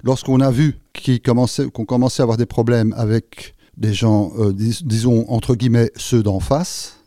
Lorsqu'on 0.03 0.41
a 0.41 0.50
vu 0.50 0.79
qu'on 1.25 1.85
commençait 1.85 2.23
à 2.23 2.25
avoir 2.25 2.37
des 2.37 2.47
problèmes 2.47 2.93
avec 2.97 3.55
des 3.77 3.95
gens, 3.95 4.33
euh, 4.38 4.53
dis- 4.53 4.83
disons 4.85 5.25
entre 5.29 5.55
guillemets 5.55 5.93
ceux 5.97 6.23
d'en 6.23 6.41
face, 6.41 6.98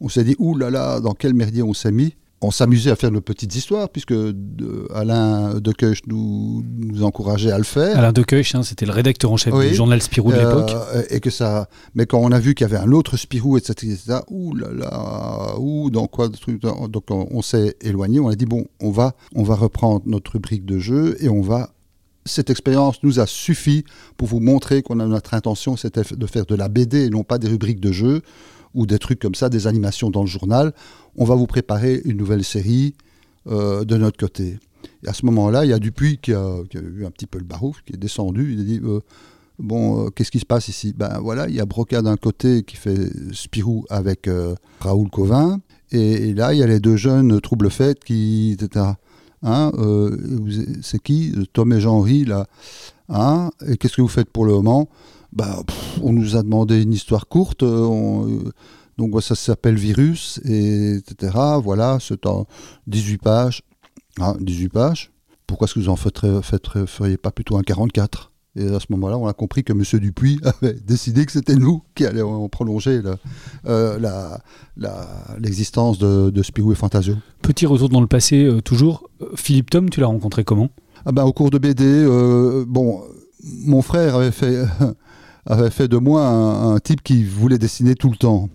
on 0.00 0.08
s'est 0.08 0.24
dit 0.24 0.36
ouh 0.38 0.56
là 0.56 0.70
là, 0.70 1.00
dans 1.00 1.12
quel 1.14 1.34
merdier 1.34 1.62
on 1.62 1.74
s'est 1.74 1.92
mis. 1.92 2.14
On 2.42 2.50
s'amusait 2.50 2.90
à 2.90 2.96
faire 2.96 3.10
nos 3.10 3.22
petites 3.22 3.56
histoires 3.56 3.88
puisque 3.88 4.12
de- 4.12 4.86
Alain 4.94 5.54
Dequeuch 5.58 6.00
nous, 6.06 6.62
nous 6.76 7.02
encourageait 7.02 7.50
à 7.50 7.56
le 7.56 7.64
faire. 7.64 7.98
Alain 7.98 8.12
Dequeuch, 8.12 8.54
hein, 8.54 8.62
c'était 8.62 8.84
le 8.84 8.92
rédacteur 8.92 9.32
en 9.32 9.38
chef 9.38 9.54
Oui. 9.54 9.68
du 9.70 9.74
journal 9.74 10.02
Spirou 10.02 10.32
de 10.32 10.36
Euh, 10.36 10.40
l'époque. 10.60 10.76
et 11.08 11.20
que 11.20 11.30
ça, 11.30 11.66
mais 11.94 12.04
quand 12.04 12.18
on 12.18 12.30
a 12.32 12.38
vu 12.38 12.54
qu'il 12.54 12.66
y 12.68 12.70
avait 12.70 12.76
un 12.82 12.92
autre 12.92 13.16
Spirou, 13.16 13.56
etc., 13.56 13.72
etc., 13.90 14.18
ouh 14.28 14.54
là 14.54 14.68
là, 14.70 15.54
ouh, 15.58 15.88
dans 15.90 16.06
quoi, 16.08 16.28
donc 16.28 17.04
on, 17.10 17.26
on 17.30 17.40
s'est 17.40 17.74
éloigné. 17.80 18.20
On 18.20 18.28
a 18.28 18.34
dit 18.34 18.44
bon, 18.46 18.66
on 18.80 18.90
va, 18.90 19.14
on 19.34 19.42
va 19.42 19.54
reprendre 19.54 20.02
notre 20.04 20.32
rubrique 20.32 20.66
de 20.66 20.78
jeu 20.78 21.16
et 21.20 21.30
on 21.30 21.40
va. 21.40 21.70
Cette 22.26 22.50
expérience 22.50 23.02
nous 23.02 23.18
a 23.18 23.26
suffi 23.26 23.84
pour 24.18 24.28
vous 24.28 24.40
montrer 24.40 24.82
qu'on 24.82 25.00
a 25.00 25.06
notre 25.06 25.32
intention, 25.32 25.76
c'était 25.76 26.02
de 26.14 26.26
faire 26.26 26.44
de 26.44 26.54
la 26.54 26.68
BD 26.68 27.06
et 27.06 27.08
non 27.08 27.22
pas 27.22 27.38
des 27.38 27.48
rubriques 27.48 27.80
de 27.80 27.92
jeu 27.92 28.20
ou 28.76 28.86
des 28.86 29.00
trucs 29.00 29.18
comme 29.18 29.34
ça, 29.34 29.48
des 29.48 29.66
animations 29.66 30.10
dans 30.10 30.20
le 30.20 30.28
journal. 30.28 30.72
On 31.16 31.24
va 31.24 31.34
vous 31.34 31.46
préparer 31.46 32.00
une 32.04 32.18
nouvelle 32.18 32.44
série 32.44 32.94
euh, 33.48 33.84
de 33.84 33.96
notre 33.96 34.18
côté. 34.18 34.58
Et 35.02 35.08
à 35.08 35.14
ce 35.14 35.24
moment-là, 35.26 35.64
il 35.64 35.70
y 35.70 35.72
a 35.72 35.78
Dupuis 35.78 36.18
qui 36.18 36.32
a, 36.32 36.44
a 36.44 36.62
eu 36.74 37.04
un 37.04 37.10
petit 37.10 37.26
peu 37.26 37.38
le 37.38 37.44
barouf, 37.44 37.82
qui 37.84 37.94
est 37.94 37.96
descendu. 37.96 38.52
Il 38.52 38.60
a 38.60 38.64
dit 38.64 38.80
euh, 38.84 39.00
Bon, 39.58 40.06
euh, 40.06 40.10
qu'est-ce 40.10 40.30
qui 40.30 40.38
se 40.38 40.44
passe 40.44 40.68
ici? 40.68 40.94
Ben 40.96 41.18
voilà, 41.20 41.48
il 41.48 41.54
y 41.54 41.60
a 41.60 41.64
Broca 41.64 42.02
d'un 42.02 42.18
côté 42.18 42.62
qui 42.62 42.76
fait 42.76 43.10
Spirou 43.32 43.86
avec 43.88 44.28
Raoul 44.80 45.08
Covin. 45.10 45.60
Et, 45.90 46.34
là, 46.34 46.52
il 46.52 46.58
y 46.58 46.62
a 46.62 46.66
les 46.66 46.80
deux 46.80 46.96
jeunes 46.96 47.40
trouble-fêtes 47.40 48.04
qui. 48.04 48.56
etc. 48.60 48.84
Hein, 49.42 49.72
c'est 50.82 51.02
qui? 51.02 51.32
Tom 51.54 51.72
et 51.72 51.80
Jean-Henri, 51.80 52.26
là. 52.26 52.46
Hein 53.08 53.50
et 53.66 53.76
qu'est-ce 53.76 53.96
que 53.96 54.02
vous 54.02 54.08
faites 54.08 54.28
pour 54.28 54.44
le 54.44 54.52
moment? 54.52 54.88
Pff, 55.66 56.00
On 56.02 56.12
nous 56.12 56.36
a 56.36 56.42
demandé 56.42 56.82
une 56.82 56.92
histoire 56.92 57.26
courte. 57.28 57.62
euh, 57.62 57.80
on- 57.84 58.28
euh, 58.28 58.52
donc, 58.98 59.20
ça 59.22 59.34
s'appelle 59.34 59.74
Virus, 59.76 60.40
et, 60.46 60.94
etc. 60.94 61.36
Voilà, 61.62 61.98
c'est 62.00 62.24
en 62.26 62.46
18 62.86 63.18
pages. 63.18 63.62
Ah, 64.18 64.34
18 64.40 64.68
pages. 64.70 65.10
Pourquoi 65.46 65.66
est-ce 65.66 65.74
que 65.74 65.80
vous 65.80 65.88
en 65.90 65.96
faites- 65.96 66.20
feriez 66.86 67.18
pas 67.18 67.30
plutôt 67.30 67.56
un 67.58 67.62
44 67.62 68.32
Et 68.58 68.66
à 68.74 68.80
ce 68.80 68.86
moment-là, 68.90 69.18
on 69.18 69.26
a 69.26 69.34
compris 69.34 69.64
que 69.64 69.72
M. 69.74 69.82
Dupuis 70.00 70.40
avait 70.62 70.72
décidé 70.72 71.26
que 71.26 71.32
c'était 71.32 71.56
nous 71.56 71.82
qui 71.94 72.06
allions 72.06 72.48
prolonger 72.48 73.02
euh, 73.66 73.98
l'existence 75.38 75.98
de, 75.98 76.30
de 76.30 76.42
Spirou 76.42 76.72
et 76.72 76.74
Fantasio. 76.74 77.14
Petit 77.42 77.66
retour 77.66 77.88
dans 77.88 78.00
le 78.00 78.06
passé, 78.06 78.44
euh, 78.44 78.60
toujours. 78.60 79.08
Euh, 79.22 79.26
Philippe 79.36 79.70
Tom, 79.70 79.90
tu 79.90 80.00
l'as 80.00 80.06
rencontré 80.06 80.44
comment? 80.44 80.70
Ah 81.04 81.12
ben, 81.12 81.24
au 81.24 81.32
cours 81.32 81.50
de 81.50 81.58
BD, 81.58 81.84
euh, 81.84 82.64
bon, 82.66 83.02
mon 83.44 83.82
frère 83.82 84.16
avait 84.16 84.30
fait, 84.32 84.64
avait 85.46 85.70
fait 85.70 85.88
de 85.88 85.96
moi 85.96 86.26
un, 86.26 86.78
type 86.78 87.02
qui 87.02 87.24
voulait 87.24 87.58
dessiner 87.58 87.94
tout 87.94 88.10
le 88.10 88.16
temps. 88.16 88.48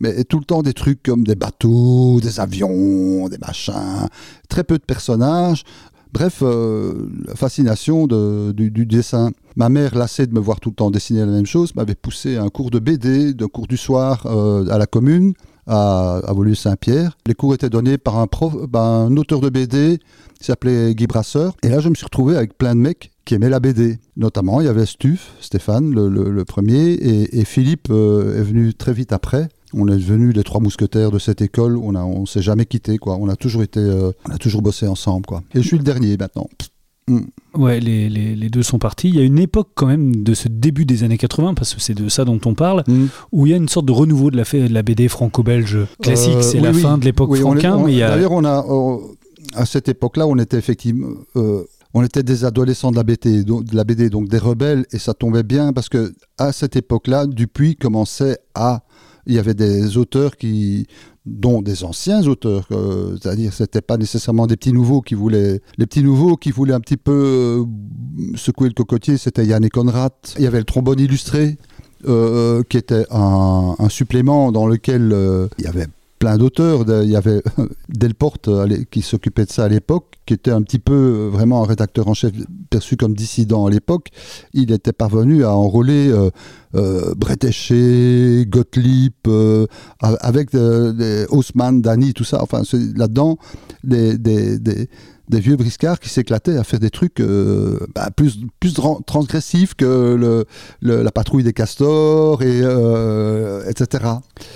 Mais 0.00 0.24
tout 0.24 0.38
le 0.38 0.44
temps 0.44 0.62
des 0.62 0.72
trucs 0.72 1.02
comme 1.02 1.24
des 1.24 1.36
bateaux, 1.36 2.20
des 2.20 2.40
avions, 2.40 3.28
des 3.28 3.38
machins, 3.38 4.08
très 4.48 4.64
peu 4.64 4.78
de 4.78 4.82
personnages. 4.82 5.64
Bref, 6.12 6.38
euh, 6.42 7.10
la 7.26 7.34
fascination 7.34 8.06
de- 8.06 8.52
du, 8.52 8.86
dessin. 8.86 9.32
Ma 9.54 9.68
mère, 9.68 9.94
lassée 9.94 10.26
de 10.26 10.34
me 10.34 10.40
voir 10.40 10.60
tout 10.60 10.70
le 10.70 10.74
temps 10.74 10.90
dessiner 10.90 11.20
la 11.20 11.26
même 11.26 11.46
chose, 11.46 11.74
m'avait 11.74 11.94
poussé 11.94 12.36
à 12.36 12.42
un 12.42 12.48
cours 12.48 12.70
de 12.70 12.78
BD, 12.78 13.34
de 13.34 13.46
cours 13.46 13.66
du 13.66 13.76
soir 13.76 14.24
euh, 14.26 14.66
à 14.68 14.78
la 14.78 14.86
commune, 14.86 15.34
à, 15.66 16.20
à 16.26 16.32
Woluwe-Saint-Pierre. 16.32 17.16
Les 17.26 17.34
cours 17.34 17.54
étaient 17.54 17.70
donnés 17.70 17.98
par 17.98 18.18
un, 18.18 18.26
prof, 18.26 18.54
un 18.74 19.16
auteur 19.16 19.40
de 19.40 19.50
BD 19.50 19.98
qui 20.38 20.46
s'appelait 20.46 20.94
Guy 20.94 21.06
Brasseur. 21.06 21.54
Et 21.62 21.68
là, 21.68 21.80
je 21.80 21.88
me 21.88 21.94
suis 21.94 22.04
retrouvé 22.04 22.36
avec 22.36 22.56
plein 22.56 22.74
de 22.74 22.80
mecs 22.80 23.10
qui 23.26 23.34
aimaient 23.34 23.50
la 23.50 23.60
BD. 23.60 23.98
Notamment, 24.16 24.60
il 24.62 24.66
y 24.66 24.68
avait 24.70 24.86
Stuf, 24.86 25.32
Stéphane, 25.40 25.94
le, 25.94 26.08
le- 26.08 26.30
le 26.30 26.44
premier, 26.46 26.92
et, 26.92 27.38
et 27.40 27.44
Philippe 27.44 27.88
euh, 27.90 28.38
est 28.40 28.42
venu 28.42 28.72
très 28.72 28.94
vite 28.94 29.12
après. 29.12 29.48
On 29.74 29.86
est 29.88 29.96
devenus 29.96 30.34
les 30.34 30.44
trois 30.44 30.60
mousquetaires 30.60 31.10
de 31.10 31.18
cette 31.18 31.42
école. 31.42 31.76
On 31.76 31.94
a, 31.94 32.02
on 32.04 32.24
s'est 32.24 32.40
jamais 32.40 32.64
quitté, 32.64 32.96
quoi. 32.96 33.18
On 33.20 33.28
a 33.28 33.36
toujours 33.36 33.62
été, 33.62 33.80
euh, 33.80 34.12
on 34.26 34.32
a 34.32 34.38
toujours 34.38 34.62
bossé 34.62 34.86
ensemble, 34.86 35.26
quoi. 35.26 35.42
Et 35.54 35.60
je 35.60 35.66
suis 35.66 35.76
le 35.76 35.82
dernier 35.84 36.16
maintenant. 36.16 36.48
Ouais, 37.54 37.78
les, 37.78 38.08
les- 38.08 38.34
les 38.34 38.48
deux 38.48 38.62
sont 38.64 38.78
partis. 38.80 39.08
Il 39.08 39.14
y 39.14 39.20
a 39.20 39.22
une 39.22 39.38
époque 39.38 39.68
quand 39.76 39.86
même 39.86 40.24
de 40.24 40.34
ce 40.34 40.48
début 40.48 40.84
des 40.84 41.04
années 41.04 41.18
80, 41.18 41.54
parce 41.54 41.72
que 41.74 41.80
c'est 41.80 41.94
de 41.94 42.08
ça 42.08 42.24
dont 42.24 42.40
on 42.46 42.54
parle, 42.54 42.82
Mm. 42.88 43.06
où 43.32 43.46
il 43.46 43.50
y 43.50 43.54
a 43.54 43.56
une 43.56 43.68
sorte 43.68 43.86
de 43.86 43.92
renouveau 43.92 44.30
de 44.32 44.36
la, 44.36 44.42
de 44.44 44.72
la 44.72 44.82
BD 44.82 45.06
franco-belge 45.08 45.78
classique. 46.02 46.34
Euh, 46.36 46.42
c'est 46.42 46.58
oui, 46.58 46.64
la 46.64 46.70
oui. 46.72 46.80
fin 46.80 46.98
de 46.98 47.04
l'époque 47.04 47.30
Oui, 47.30 47.40
franquin, 47.40 47.76
a... 47.84 47.88
D'ailleurs, 48.08 48.32
on 48.32 48.44
a, 48.44 48.64
à 49.54 49.66
cette 49.66 49.88
époque-là, 49.88 50.26
on 50.26 50.36
était 50.38 50.58
effectivement, 50.58 51.08
euh, 51.36 51.62
on 51.96 52.04
était 52.04 52.22
des 52.22 52.44
adolescents 52.44 52.90
de 52.90 52.96
la 52.96 53.42
donc, 53.42 53.64
de 53.64 53.74
la 53.74 53.84
BD, 53.84 54.10
donc 54.10 54.28
des 54.28 54.36
rebelles, 54.36 54.84
et 54.92 54.98
ça 54.98 55.14
tombait 55.14 55.42
bien 55.42 55.72
parce 55.72 55.88
que 55.88 56.12
à 56.36 56.52
cette 56.52 56.76
époque-là, 56.76 57.26
Dupuis 57.26 57.74
commençait 57.74 58.36
à, 58.54 58.82
il 59.24 59.32
y 59.32 59.38
avait 59.38 59.54
des 59.54 59.96
auteurs 59.96 60.36
qui, 60.36 60.86
dont 61.24 61.62
des 61.62 61.84
anciens 61.84 62.26
auteurs, 62.26 62.68
euh, 62.70 63.16
c'est-à-dire 63.16 63.50
c'était 63.54 63.80
pas 63.80 63.96
nécessairement 63.96 64.46
des 64.46 64.56
petits 64.56 64.74
nouveaux 64.74 65.00
qui 65.00 65.14
voulaient, 65.14 65.62
les 65.78 65.86
petits 65.86 66.02
nouveaux 66.02 66.36
qui 66.36 66.50
voulaient 66.50 66.74
un 66.74 66.80
petit 66.80 66.98
peu 66.98 67.64
euh, 67.64 67.64
secouer 68.36 68.68
le 68.68 68.74
cocotier, 68.74 69.16
c'était 69.16 69.46
Yann 69.46 69.64
et 69.64 69.70
Conrad. 69.70 70.12
Il 70.36 70.44
y 70.44 70.46
avait 70.46 70.58
le 70.58 70.64
trombone 70.64 71.00
illustré. 71.00 71.56
euh, 72.06 72.62
qui 72.68 72.76
était 72.76 73.06
un, 73.10 73.74
un 73.78 73.88
supplément 73.88 74.52
dans 74.52 74.66
lequel 74.66 75.16
il 75.58 75.64
y 75.64 75.66
avait 75.66 75.86
plein 76.26 76.38
d'auteurs. 76.38 76.84
Il 77.04 77.08
y 77.08 77.14
avait 77.14 77.40
Delporte 77.88 78.48
euh, 78.48 78.66
qui 78.90 79.02
s'occupait 79.02 79.44
de 79.44 79.50
ça 79.52 79.64
à 79.64 79.68
l'époque, 79.68 80.14
qui 80.26 80.34
était 80.34 80.50
un 80.50 80.62
petit 80.62 80.80
peu 80.80 80.92
euh, 80.92 81.28
vraiment 81.30 81.62
un 81.62 81.66
rédacteur 81.66 82.08
en 82.08 82.14
chef 82.14 82.32
perçu 82.68 82.96
comme 82.96 83.14
dissident 83.14 83.64
à 83.66 83.70
l'époque. 83.70 84.08
Il 84.52 84.72
était 84.72 84.92
parvenu 84.92 85.44
à 85.44 85.52
enrôler 85.54 86.08
euh, 86.10 86.30
euh, 86.74 87.14
Gottlieb, 88.44 89.12
avec 90.00 90.50
Haussmann, 91.30 91.80
Dany, 91.80 92.12
tout 92.12 92.24
ça. 92.24 92.42
Enfin, 92.42 92.62
là-dedans 92.96 93.38
des- 93.84 94.18
des 95.28 95.40
vieux 95.40 95.56
briscards 95.56 95.98
qui 96.00 96.08
s'éclataient 96.08 96.56
à 96.56 96.64
faire 96.64 96.78
des 96.80 96.90
trucs 96.90 97.20
euh, 97.20 97.78
bah, 97.94 98.10
plus, 98.14 98.38
plus 98.60 98.74
tran- 98.74 99.00
transgressifs 99.04 99.74
que 99.74 100.14
le, 100.18 100.44
le- 100.80 101.02
la 101.02 101.10
patrouille 101.10 101.42
des 101.42 101.52
castors, 101.52 102.42
et, 102.42 102.60
euh, 102.62 103.68
etc. 103.68 104.04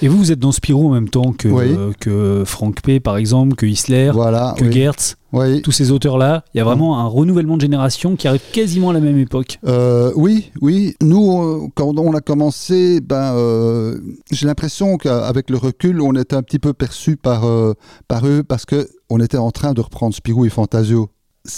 Et 0.03 0.09
vous, 0.09 0.19
vous 0.19 0.33
êtes 0.33 0.39
dans 0.39 0.53
Spirou 0.53 0.89
en 0.89 0.93
même 0.95 1.09
temps 1.09 1.33
que, 1.33 1.49
Oui. 1.49 1.65
euh, 1.69 1.93
que 1.99 2.43
Frank 2.47 2.81
P, 2.83 3.01
par 3.01 3.17
exemple, 3.17 3.55
que 3.57 3.67
Isler, 3.67 4.11
Voilà. 4.13 4.55
que 4.59 4.65
oui. 4.65 4.73
Gertz, 4.73 5.17
Oui. 5.33 5.63
tous 5.63 5.73
ces 5.73 5.91
auteurs-là. 5.91 6.45
Il 6.55 6.59
y 6.59 6.61
a 6.61 6.65
vraiment 6.65 6.99
un 6.99 7.07
renouvellement 7.07 7.57
de 7.57 7.63
génération 7.63 8.17
qui 8.17 8.27
arrive 8.29 8.43
quasiment 8.53 8.91
à 8.91 8.93
la 8.93 9.01
même 9.01 9.19
époque. 9.19 9.59
Euh, 9.67 10.13
oui, 10.17 10.51
oui. 10.61 10.95
Nous, 11.03 11.71
quand 11.75 11.99
on 11.99 12.15
a 12.15 12.21
commencé, 12.21 13.01
ben, 13.01 13.35
euh, 13.35 13.99
j'ai 14.31 14.47
l'impression 14.47 14.97
qu'avec 14.97 15.51
le 15.51 15.57
recul, 15.57 16.01
on 16.01 16.15
était 16.15 16.37
un 16.37 16.43
petit 16.43 16.59
peu 16.59 16.73
perçu 16.73 17.17
par, 17.17 17.47
euh, 17.47 17.75
par 18.09 18.27
eux 18.27 18.43
parce 18.43 18.65
que 18.65 18.89
on 19.09 19.21
était 19.21 19.39
en 19.39 19.51
train 19.51 19.73
de 19.73 19.81
reprendre 19.81 20.15
Spirou 20.15 20.47
et 20.47 20.51
Fantasio. 20.51 21.11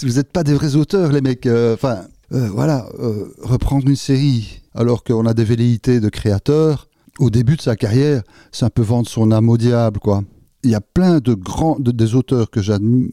Vous 0.02 0.14
n'êtes 0.14 0.32
pas 0.32 0.44
des 0.44 0.54
vrais 0.54 0.76
auteurs, 0.76 1.12
les 1.12 1.20
mecs. 1.20 1.46
Enfin, 1.46 2.02
voilà, 2.30 2.87
reprendre 3.42 3.87
une 3.88 3.96
série 3.96 4.62
alors 4.74 5.04
qu'on 5.04 5.26
a 5.26 5.35
des 5.35 5.44
velléités 5.44 6.00
de 6.00 6.08
créateurs. 6.08 6.88
Au 7.18 7.28
début 7.28 7.56
de 7.56 7.61
sa 7.62 7.76
carrière, 7.76 8.22
c'est 8.52 8.64
un 8.64 8.70
peu 8.70 8.80
vendre 8.80 9.08
son 9.08 9.32
âme 9.32 9.50
au 9.50 9.58
diable, 9.58 10.00
quoi. 10.00 10.22
Il 10.64 10.70
y 10.70 10.75
a 10.77 10.81
plein 10.81 11.18
de 11.18 11.35
grands, 11.35 11.79
de- 11.81 11.90
des 11.90 12.14
auteurs 12.14 12.51
que 12.51 12.61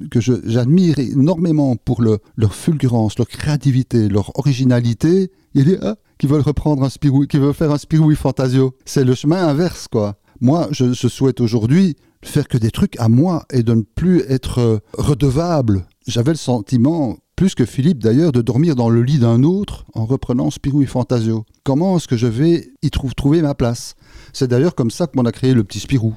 que 0.10 0.20
j'admire 0.20 1.00
énormément 1.00 1.76
pour 1.76 2.02
le- 2.02 2.20
leur 2.36 2.54
fulgurance, 2.54 3.18
leur 3.18 3.28
créativité, 3.28 4.08
leur 4.08 4.38
originalité. 4.38 5.32
Il 5.56 5.68
y 5.70 5.76
a 5.76 5.80
ah, 5.82 5.96
qui 6.20 6.28
veulent 6.28 6.42
reprendre 6.42 6.84
un 6.84 6.90
Spirou, 6.90 7.26
qui 7.26 7.38
veulent 7.40 7.54
faire 7.56 7.72
un 7.72 7.78
Spirou 7.80 8.12
et 8.12 8.16
Fantasio. 8.16 8.76
C'est 8.86 9.04
le 9.04 9.16
chemin 9.16 9.48
inverse, 9.48 9.88
quoi. 9.88 10.20
Moi, 10.42 10.68
je, 10.72 10.94
je 10.94 11.08
souhaite 11.08 11.42
aujourd'hui 11.42 11.96
faire 12.24 12.48
que 12.48 12.58
des 12.58 12.72
trucs 12.72 13.00
à 13.00 13.10
moi 13.10 13.46
et 13.52 13.64
de 13.64 13.74
ne 13.74 13.82
plus 13.82 14.22
être 14.30 14.60
euh, 14.60 14.78
redevable. 14.98 15.86
J'avais 16.08 16.32
le 16.32 16.38
sentiment 16.38 17.18
plus 17.36 17.56
que 17.56 17.66
Philippe 17.66 18.00
d'ailleurs, 18.04 18.34
de 18.34 18.42
dormir 18.42 18.76
dans 18.76 18.90
le 18.90 19.02
lit 19.02 19.18
d'un 19.18 19.44
autre 19.44 19.86
en 19.94 20.06
reprenant 20.06 20.52
Spirou 20.52 20.82
et 20.82 20.86
Fantasio. 20.86 21.46
Comment 21.64 21.96
est-ce 21.98 22.08
que 22.10 22.18
je 22.18 22.28
vais 22.28 22.70
y 22.82 22.90
trouver 22.90 23.42
ma 23.42 23.56
place? 23.56 23.96
C'est 24.34 24.50
d'ailleurs 24.50 24.76
comme 24.76 24.92
ça 24.92 25.08
qu'on 25.08 25.24
a 25.26 25.32
créé 25.32 25.54
le 25.54 25.64
petit 25.64 25.80
Spirou. 25.80 26.14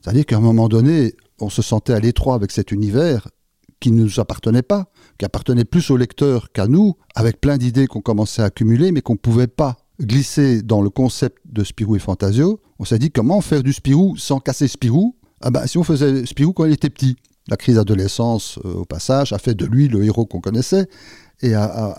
C'est-à-dire 0.00 0.26
qu'à 0.26 0.36
un 0.36 0.40
moment 0.40 0.68
donné, 0.68 1.14
on 1.40 1.50
se 1.50 1.62
sentait 1.62 1.92
à 1.92 2.00
l'étroit 2.00 2.34
avec 2.34 2.50
cet 2.50 2.72
univers 2.72 3.28
qui 3.80 3.92
ne 3.92 4.02
nous 4.02 4.20
appartenait 4.20 4.62
pas, 4.62 4.90
qui 5.18 5.24
appartenait 5.24 5.64
plus 5.64 5.90
au 5.90 5.96
lecteur 5.96 6.52
qu'à 6.52 6.66
nous, 6.66 6.96
avec 7.14 7.40
plein 7.40 7.56
d'idées 7.56 7.86
qu'on 7.86 8.02
commençait 8.02 8.42
à 8.42 8.46
accumuler, 8.46 8.92
mais 8.92 9.00
qu'on 9.00 9.14
ne 9.14 9.18
pouvait 9.18 9.46
pas 9.46 9.76
glisser 10.00 10.62
dans 10.62 10.82
le 10.82 10.90
concept 10.90 11.38
de 11.46 11.64
Spirou 11.64 11.96
et 11.96 11.98
Fantasio. 11.98 12.60
On 12.78 12.84
s'est 12.84 12.98
dit 12.98 13.10
comment 13.10 13.40
faire 13.40 13.62
du 13.62 13.72
Spirou 13.72 14.16
sans 14.16 14.38
casser 14.38 14.68
Spirou? 14.68 15.16
Ah 15.40 15.50
ben 15.50 15.66
si 15.66 15.78
on 15.78 15.84
faisait 15.84 16.26
Spirou 16.26 16.52
quand 16.52 16.66
il 16.66 16.72
était 16.72 16.90
petit. 16.90 17.16
La 17.48 17.56
crise 17.56 17.76
d'adolescence, 17.76 18.58
euh, 18.64 18.74
au 18.74 18.84
passage, 18.84 19.32
a 19.32 19.38
fait 19.38 19.54
de 19.54 19.66
lui 19.66 19.88
le 19.88 20.04
héros 20.04 20.26
qu'on 20.26 20.40
connaissait. 20.40 20.86
Euh, 21.42 21.92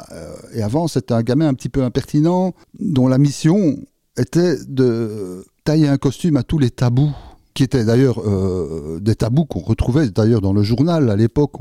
et 0.54 0.62
avant, 0.62 0.88
c'était 0.88 1.14
un 1.14 1.24
gamin 1.24 1.48
un 1.48 1.54
petit 1.56 1.68
peu 1.68 1.84
impertinent, 1.84 2.54
dont 2.80 3.08
la 3.08 3.18
mission 3.18 3.78
était 4.18 4.56
de 4.68 5.44
tailler 5.64 5.88
un 5.88 5.98
costume 5.98 6.38
à 6.38 6.44
tous 6.44 6.60
les 6.60 6.70
tabous 6.70 7.12
qui 7.54 7.64
étaient 7.64 7.86
d'ailleurs 7.86 8.22
euh, 8.26 9.00
des 9.00 9.16
tabous 9.16 9.46
qu'on 9.46 9.60
retrouvait 9.60 10.10
d'ailleurs 10.10 10.42
dans 10.42 10.54
le 10.54 10.64
journal 10.64 11.10
à 11.10 11.16
l'époque. 11.16 11.54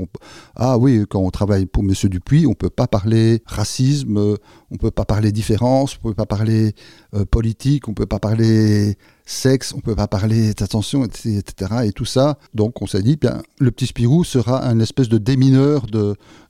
Ah 0.54 0.78
oui, 0.78 1.04
quand 1.08 1.20
on 1.20 1.30
travaille 1.30 1.66
pour 1.66 1.82
Monsieur 1.82 2.08
Dupuis, 2.08 2.46
on 2.46 2.54
peut 2.54 2.70
pas 2.70 2.86
parler 2.86 3.42
racisme, 3.46 4.36
on 4.70 4.76
peut 4.76 4.90
pas 4.90 5.04
parler 5.04 5.32
différence, 5.32 5.96
on 6.02 6.08
peut 6.08 6.14
pas 6.14 6.26
parler 6.26 6.74
euh, 7.14 7.24
politique, 7.24 7.88
on 7.88 7.94
peut 7.94 8.06
pas 8.06 8.18
parler 8.18 8.96
sexe, 9.26 9.72
on 9.74 9.80
peut 9.80 9.94
pas 9.94 10.08
parler 10.08 10.54
d'attention, 10.54 11.04
etc., 11.04 11.44
Et 11.84 11.92
tout 11.92 12.04
ça. 12.04 12.38
Donc 12.54 12.82
on 12.82 12.86
s'est 12.86 13.02
dit, 13.02 13.16
bien, 13.16 13.42
le 13.58 13.70
petit 13.70 13.86
Spirou 13.86 14.24
sera 14.24 14.64
un 14.64 14.80
espèce 14.80 15.08
de 15.08 15.18
démineur 15.18 15.86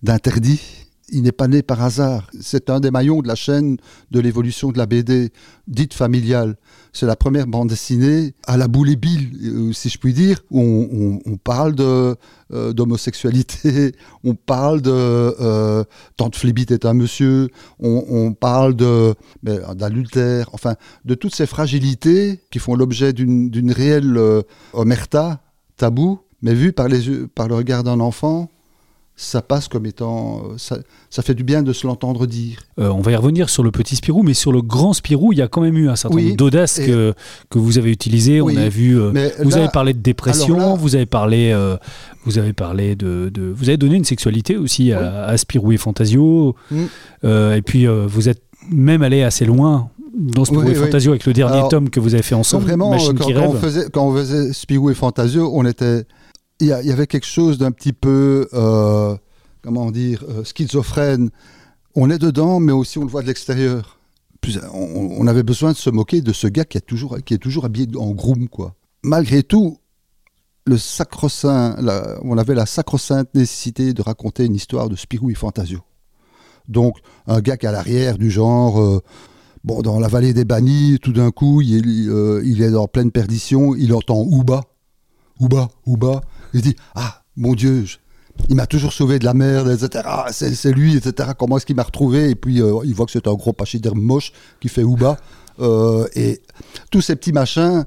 d'interdit 0.03 0.90
il 1.13 1.23
n'est 1.23 1.33
pas 1.33 1.49
né 1.49 1.63
par 1.63 1.83
hasard. 1.83 2.31
C'est 2.41 2.71
un 2.71 2.81
des 2.81 2.91
maillons 2.91 3.23
de 3.23 3.29
la 3.29 3.35
chaîne 3.35 3.77
de 4.11 4.21
l'évolution 4.21 4.71
de 4.71 4.79
la 4.79 4.87
BD 4.87 5.31
dite 5.67 5.95
familiale. 5.95 6.57
C'est 6.93 7.07
la 7.07 7.17
première 7.17 7.47
bande 7.47 7.69
dessinée 7.69 8.35
à 8.47 8.57
la 8.57 8.67
boule 8.67 8.91
et 8.91 8.97
bille, 8.97 9.31
euh, 9.45 9.73
si 9.73 9.89
je 9.89 9.99
puis 9.99 10.13
dire, 10.13 10.41
où 10.51 10.61
on, 11.25 11.37
parle 11.37 11.75
de, 11.75 12.17
euh, 12.53 12.73
d'homosexualité, 12.73 13.93
on 14.25 14.35
parle 14.35 14.83
de 14.83 14.91
euh, 14.91 15.85
Tante 16.17 16.37
Flébit 16.37 16.67
est 16.71 16.85
un 16.85 16.95
monsieur, 16.95 17.49
on, 17.79 18.33
parle 18.33 18.75
de, 18.75 19.15
d'adultère, 19.43 20.51
enfin, 20.53 20.75
de 21.05 21.15
toutes 21.15 21.35
ces 21.35 21.47
fragilités 21.47 22.41
qui 22.51 22.59
font 22.59 22.75
l'objet 22.75 23.13
d'une, 23.13 23.73
réelle 23.73 24.19
omerta, 24.73 25.41
tabou, 25.77 26.21
mais 26.43 26.55
vu 26.55 26.73
par, 26.73 26.89
les 26.89 27.27
par 27.35 27.47
le 27.47 27.55
regard 27.55 27.85
d'un 27.85 28.01
enfant, 28.01 28.51
ça 29.21 29.43
passe 29.43 29.69
comme 29.69 29.85
étant. 29.85 30.43
Ça, 30.57 30.79
ça 31.11 31.23
fait 31.23 31.35
du 31.35 31.45
bien 31.45 31.63
de 31.63 31.75
se 31.75 31.87
l'entendre 31.87 32.27
dire. 32.27 32.61
Euh, 32.79 32.89
on 32.89 33.03
va 33.03 33.13
y 33.13 33.17
revenir 33.17 33.51
sur 33.51 33.63
le 33.63 33.71
petit 33.71 33.95
Spirou, 33.97 34.23
mais 34.23 34.33
sur 34.33 34.51
le 34.51 34.63
grand 34.63 34.95
Spirou, 34.95 35.33
il 35.33 35.39
y 35.39 35.43
a 35.43 35.49
quand 35.49 35.61
même 35.61 35.77
eu 35.77 35.91
un 35.91 35.97
certain 35.97 36.17
nombre 36.17 36.37
d'audace 36.37 36.79
que, 36.79 37.13
que 37.51 37.59
vous 37.59 37.77
avez 37.77 37.91
utilisé. 37.91 38.41
On 38.41 38.49
a 38.49 38.69
vu. 38.71 38.99
Euh, 38.99 39.31
vous 39.41 39.57
avez 39.57 39.69
parlé 39.69 39.93
de 39.93 39.99
dépression, 39.99 40.75
vous 40.75 40.95
avez 40.97 41.07
parlé. 41.07 41.53
Euh, 41.53 41.77
vous 42.25 42.39
avez 42.39 42.55
parlé 42.55 42.97
de, 42.97 43.31
de, 43.33 43.53
Vous 43.55 43.69
avez 43.69 43.77
donné 43.77 43.97
une 43.97 44.05
sexualité 44.05 44.57
aussi 44.57 44.93
à, 44.93 45.37
Spirou 45.37 45.73
et 45.73 45.77
Fantasio. 45.77 46.57
Mm. 46.71 46.85
et 47.25 47.63
puis, 47.63 47.87
vous 47.87 48.29
êtes 48.29 48.43
même 48.71 49.03
allé 49.03 49.23
assez 49.23 49.45
loin 49.45 49.91
dans 50.15 50.47
Spirou 50.47 50.69
et 50.69 50.75
Fantasio 50.75 51.11
avec 51.11 51.27
le 51.27 51.35
dernier 51.35 51.63
tome 51.69 51.91
que 51.91 52.01
vous 52.01 52.15
avez 52.15 52.23
fait 52.23 52.35
ensemble. 52.35 52.65
Vraiment, 52.65 52.97
quand, 53.19 53.29
on 53.29 53.53
faisait, 53.53 53.87
quand 53.93 54.09
on 54.09 54.17
faisait 54.17 54.53
Spirou 54.55 54.91
et 54.91 54.95
Fantasio, 54.95 55.51
on 55.53 55.67
était 55.67 56.05
il 56.61 56.67
y, 56.67 56.73
avait 56.73 57.07
quelque 57.07 57.27
chose 57.27 57.59
d'un 57.59 57.73
petit 57.73 57.93
peu, 57.93 58.49
euh, 58.53 59.17
comment 59.63 59.91
dire, 59.91 60.25
euh, 60.29 60.45
schizophrène. 60.45 61.31
On 61.95 62.11
est 62.11 62.19
dedans, 62.19 62.61
mais 62.61 62.73
aussi 62.73 62.99
on 62.99 63.03
le 63.05 63.09
voit 63.09 63.23
de 63.23 63.27
l'extérieur. 63.29 63.99
On, 64.73 65.27
avait 65.27 65.43
besoin 65.43 65.73
de 65.73 65.77
se 65.77 65.91
moquer 65.91 66.23
de 66.23 66.33
ce 66.33 66.47
gars 66.47 66.65
qui, 66.65 66.81
toujours, 66.81 67.19
qui 67.25 67.35
est 67.35 67.39
toujours 67.39 67.65
habillé 67.65 67.89
en 67.97 68.11
groom, 68.13 68.49
quoi. 68.49 68.75
Malgré 69.03 69.43
tout, 69.43 69.79
le 70.67 70.79
sacro-saint, 70.79 71.77
on 72.23 72.39
avait 72.39 72.55
la 72.55 72.67
sacro-sainte 72.67 73.35
nécessité 73.35 73.93
de 73.93 74.03
raconter 74.03 74.45
une 74.45 74.55
histoire 74.55 74.89
de 74.89 74.97
Spirou 74.97 75.31
et 75.31 75.35
Fantasio. 75.35 75.81
Donc, 76.69 76.97
un 77.27 77.41
gars 77.41 77.57
qui 77.57 77.67
a 77.67 77.73
l'arrière 77.73 78.17
du 78.17 78.31
genre, 78.31 78.81
euh, 78.81 79.01
bon, 79.65 79.83
dans 79.83 79.99
la 79.99 80.09
vallée 80.09 80.33
des 80.33 80.45
bannis, 80.45 80.99
tout 81.03 81.13
d'un 81.13 81.31
coup, 81.31 81.61
il, 81.61 81.87
il, 82.45 82.63
est 82.63 82.75
en 82.75 82.87
pleine 82.87 83.11
perdition, 83.11 83.75
il 83.75 83.93
entend 83.93 84.23
Ouba, 84.23 84.63
Ouba, 85.39 85.69
Ouba, 85.87 86.23
il 86.55 86.63
dit 86.63 86.77
Ah, 86.95 87.23
mon 87.37 87.55
Dieu, 87.55 87.85
il 88.49 88.57
m'a 88.57 88.67
toujours 88.67 88.93
sauvé 88.93 89.19
de 89.19 89.25
la 89.25 89.35
merde, 89.35 89.71
etc. 89.71 90.05
C'est 90.31 90.73
lui, 90.73 90.97
etc. 90.97 91.31
Comment 91.39 91.57
est-ce 91.57 91.67
qu'il 91.67 91.77
m'a 91.77 91.83
retrouvé? 91.83 92.31
Et 92.31 92.35
puis 92.35 92.61
euh, 92.61 92.81
il 92.85 92.95
voit 92.95 93.07
que 93.07 93.13
c'est 93.13 93.27
un 93.27 93.35
gros 93.35 93.53
pachyderme 93.53 94.01
moche 94.01 94.33
qui 94.61 94.69
fait 94.69 94.83
Ouba. 94.83 95.19
Euh, 95.61 96.07
et 96.15 96.41
tous 96.91 97.03
ces 97.03 97.17
petits 97.17 97.33
machins, 97.33 97.85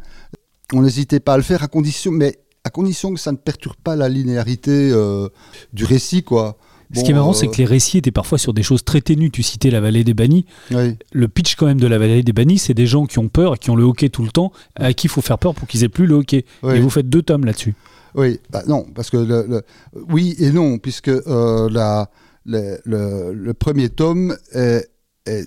on 0.74 0.82
n'hésitait 0.82 1.20
pas 1.20 1.34
à 1.34 1.38
le 1.38 1.44
faire 1.44 1.64
à 1.64 1.68
condition, 1.68 2.12
mais 2.12 2.40
à 2.64 2.70
condition 2.70 3.14
que 3.14 3.20
ça 3.20 3.32
ne 3.32 3.38
perturbe 3.38 3.76
pas 3.84 3.96
la 3.96 4.10
linéarité 4.10 4.92
euh, 4.92 5.28
du 5.74 5.86
récit, 5.86 6.24
quoi. 6.24 6.58
Ce 6.96 7.04
qui 7.04 7.10
est 7.10 7.16
marrant, 7.16 7.34
c'est 7.34 7.48
que 7.48 7.58
les 7.58 7.66
récits 7.66 7.98
étaient 7.98 8.12
parfois 8.12 8.38
sur 8.38 8.54
des 8.54 8.62
choses 8.62 8.84
très 8.84 9.02
ténues. 9.02 9.32
Tu 9.32 9.42
citais 9.42 9.72
la 9.72 9.82
vallée 9.82 10.04
des 10.04 10.14
bannis. 10.14 10.46
Le 10.70 11.28
pitch 11.28 11.56
quand 11.56 11.66
même 11.66 11.80
de 11.80 11.88
la 11.88 11.98
vallée 11.98 12.22
des 12.22 12.34
bannis, 12.34 12.60
c'est 12.60 12.76
des 12.76 12.86
gens 12.86 13.08
qui 13.08 13.18
ont 13.18 13.30
peur 13.30 13.56
et 13.56 13.58
qui 13.58 13.72
ont 13.72 13.76
le 13.76 13.84
hockey 13.84 14.10
tout 14.10 14.22
le 14.22 14.30
temps, 14.30 14.52
à 14.76 14.94
qui 14.94 15.08
il 15.08 15.10
faut 15.10 15.22
faire 15.22 15.40
peur 15.40 15.56
pour 15.56 15.68
qu'ils 15.68 15.84
aient 15.84 15.90
plus 15.90 16.06
le 16.06 16.14
hockey. 16.14 16.46
Et 16.64 16.80
vous 16.80 16.92
faites 16.92 17.10
deux 17.10 17.24
tomes 17.24 17.46
là-dessus. 17.46 17.74
Oui, 18.16 18.40
bah 18.50 18.64
non, 18.68 18.86
parce 18.94 19.10
que 19.10 19.18
le, 19.18 19.64
oui 20.10 20.36
et 20.40 20.52
non, 20.52 20.78
puisque 20.78 21.10
euh, 21.10 21.70
la, 21.70 22.10
le, 22.46 23.52
premier 23.54 23.90
tome 23.90 24.36
est, 24.52 24.90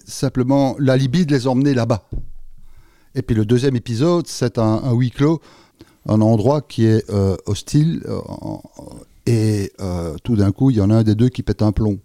simplement 0.07 0.75
l'alibi 0.79 1.27
de 1.27 1.33
les 1.33 1.47
emmener 1.47 1.75
là-bas. 1.75 2.09
Et 3.15 3.23
puis 3.23 3.37
le 3.37 3.45
deuxième 3.45 3.77
épisode, 3.77 4.27
c'est 4.27 4.59
un, 4.59 4.93
huis 4.93 5.11
clos, 5.11 5.41
un 6.09 6.21
endroit 6.21 6.61
qui 6.61 6.87
est 6.87 7.09
euh, 7.11 7.37
hostile, 7.47 8.03
euh, 8.07 8.23
et 9.27 9.73
tout 10.23 10.37
d'un 10.37 10.53
coup, 10.53 10.71
il 10.71 10.77
y 10.77 10.81
en 10.81 10.91
a 10.91 10.97
un 10.97 11.03
des 11.03 11.15
deux 11.15 11.29
qui 11.29 11.43
pète 11.43 11.63
un 11.63 11.73
plomb. 11.73 11.99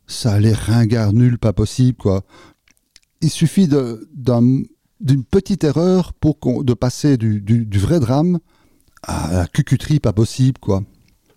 ça 0.08 0.34
a 0.34 0.40
l'air 0.40 0.58
ringard, 0.58 1.14
nul, 1.14 1.38
pas 1.38 1.54
possible, 1.54 1.98
quoi. 1.98 2.24
Il 3.22 3.30
suffit 3.30 3.68
d'une 3.68 5.24
petite 5.24 5.64
erreur 5.64 6.14
pour 6.14 6.64
de 6.64 6.74
passer 6.74 7.18
du, 7.18 7.80
vrai 7.80 8.00
drame 8.00 8.40
à 9.04 9.32
la 9.32 9.48
cucuterie 9.48 10.00
pas 10.00 10.14
possible, 10.14 10.60
quoi. 10.60 10.84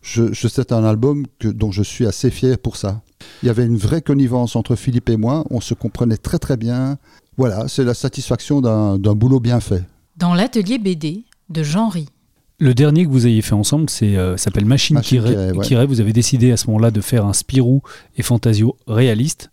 Je, 0.01 0.35
c'est 0.35 0.73
un 0.73 0.85
album 0.85 1.25
que, 1.39 1.49
dont 1.49 1.71
je 1.71 1.83
suis 1.83 2.07
assez 2.07 2.31
fier 2.31 2.59
pour 2.59 2.77
ça. 2.77 3.03
Il 3.43 3.47
y 3.47 3.49
avait 3.49 3.65
une 3.65 3.79
vraie 3.79 4.03
connivence 4.03 4.55
entre 4.55 4.77
Philippe 4.77 5.09
et 5.09 5.17
moi, 5.17 5.45
on 5.51 5.61
se 5.61 5.73
comprenait 5.73 6.19
très 6.19 6.39
très 6.39 6.59
bien. 6.59 6.99
Voilà, 7.39 7.69
c'est 7.69 7.85
la 7.85 7.95
satisfaction 7.95 8.61
d'un 8.61 9.15
boulot 9.15 9.41
bien 9.41 9.61
fait. 9.61 9.83
Dans 10.17 10.35
l'atelier 10.35 10.79
BD 10.79 11.25
de 11.49 11.63
Jean 11.63 11.89
Rie. 11.89 12.09
Le 12.65 12.73
dernier 12.73 13.05
que 13.05 13.11
vous 13.11 13.27
ayez 13.27 13.43
fait 13.43 13.53
ensemble, 13.53 13.91
c'est 13.91 14.17
euh, 14.17 14.39
s'appelle 14.39 14.65
Machine, 14.65 14.99
qui, 15.03 15.19
rêve. 15.19 15.87
Vous 15.87 16.01
avez 16.01 16.15
décidé 16.15 16.51
à 16.51 16.57
ce 16.57 16.67
moment-là 16.69 16.91
de 16.91 17.03
faire 17.03 17.27
un 17.27 17.35
Spirou 17.35 17.83
et 18.17 18.23
Fantasio 18.23 18.75
réaliste. 18.87 19.51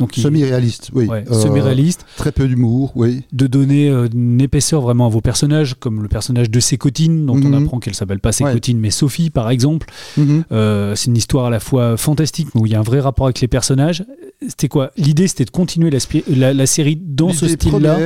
Donc 0.00 0.14
semi-réaliste, 0.14 0.90
oui. 0.92 1.06
Euh, 1.08 1.22
semi-réaliste. 1.32 2.04
Très 2.16 2.32
peu 2.32 2.48
d'humour, 2.48 2.90
oui. 2.96 3.22
De 3.32 3.46
donner 3.46 3.88
euh, 3.88 4.08
une 4.12 4.40
épaisseur 4.40 4.80
vraiment 4.80 5.06
à 5.06 5.08
vos 5.08 5.20
personnages, 5.20 5.76
comme 5.78 6.02
le 6.02 6.08
personnage 6.08 6.50
de 6.50 6.58
Sécotine, 6.58 7.26
dont 7.26 7.34
on 7.34 7.48
mhm. 7.48 7.62
apprend 7.62 7.78
qu'elle 7.78 7.94
s'appelle 7.94 8.18
pas 8.18 8.32
Sécotine, 8.32 8.80
mais 8.80 8.90
Sophie, 8.90 9.30
par 9.30 9.50
exemple. 9.50 9.86
Mhm. 10.16 10.42
c'est 10.96 11.06
une 11.06 11.16
histoire 11.16 11.46
à 11.46 11.50
la 11.50 11.60
fois 11.60 11.96
fantastique, 11.96 12.48
mais 12.56 12.60
où 12.60 12.66
il 12.66 12.72
y 12.72 12.74
a 12.74 12.80
un 12.80 12.82
vrai 12.82 12.98
rapport 12.98 13.26
avec 13.26 13.40
les 13.40 13.48
personnages. 13.48 14.04
C'était 14.48 14.68
quoi? 14.68 14.90
L'idée, 14.96 15.28
c'était 15.28 15.44
de 15.44 15.50
continuer 15.50 15.90
la, 15.90 16.52
la, 16.52 16.66
série 16.66 16.96
dans 17.00 17.32
ce 17.32 17.46
style-là? 17.46 17.98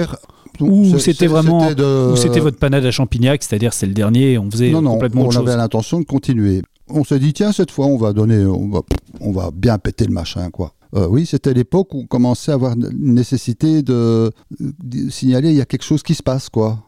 Ou 0.61 0.99
c'était 0.99 1.27
vraiment 1.27 1.69
c'était 2.17 2.41
votre 2.41 2.59
panade 2.59 2.85
à 2.85 2.91
Champignac, 2.91 3.43
c'est-à-dire 3.43 3.73
c'est 3.73 3.87
le 3.87 3.95
dernier, 3.95 4.39
on 4.39 4.51
faisait 4.51 4.71
non, 4.71 4.83
non, 4.83 4.93
complètement 4.93 5.23
on 5.23 5.29
autre 5.29 5.39
avait 5.39 5.57
l'intention 5.57 6.01
de 6.01 6.05
continuer. 6.05 6.63
On 6.89 7.05
s'est 7.05 7.19
dit 7.19 7.33
tiens 7.33 7.53
cette 7.53 7.71
fois 7.71 7.87
on 7.87 7.97
va 7.97 8.13
donner, 8.13 8.45
on 8.45 8.69
va, 8.69 8.81
on 9.21 9.33
va 9.33 9.51
bien 9.53 9.79
péter 9.79 10.05
le 10.05 10.13
machin 10.13 10.51
quoi. 10.51 10.75
Euh, 10.95 11.07
oui, 11.09 11.25
c'était 11.25 11.55
l'époque 11.55 11.95
où 11.95 12.01
on 12.01 12.07
commençait 12.07 12.53
à 12.53 12.55
avoir 12.55 12.75
une 12.75 13.15
nécessité 13.15 13.83
de, 13.83 14.31
de 14.61 15.11
signaler 15.11 15.51
il 15.51 15.57
y 15.57 15.61
a 15.61 15.65
quelque 15.65 15.85
chose 15.85 16.03
qui 16.03 16.15
se 16.15 16.23
passe, 16.23 16.51
quoi. 16.51 16.81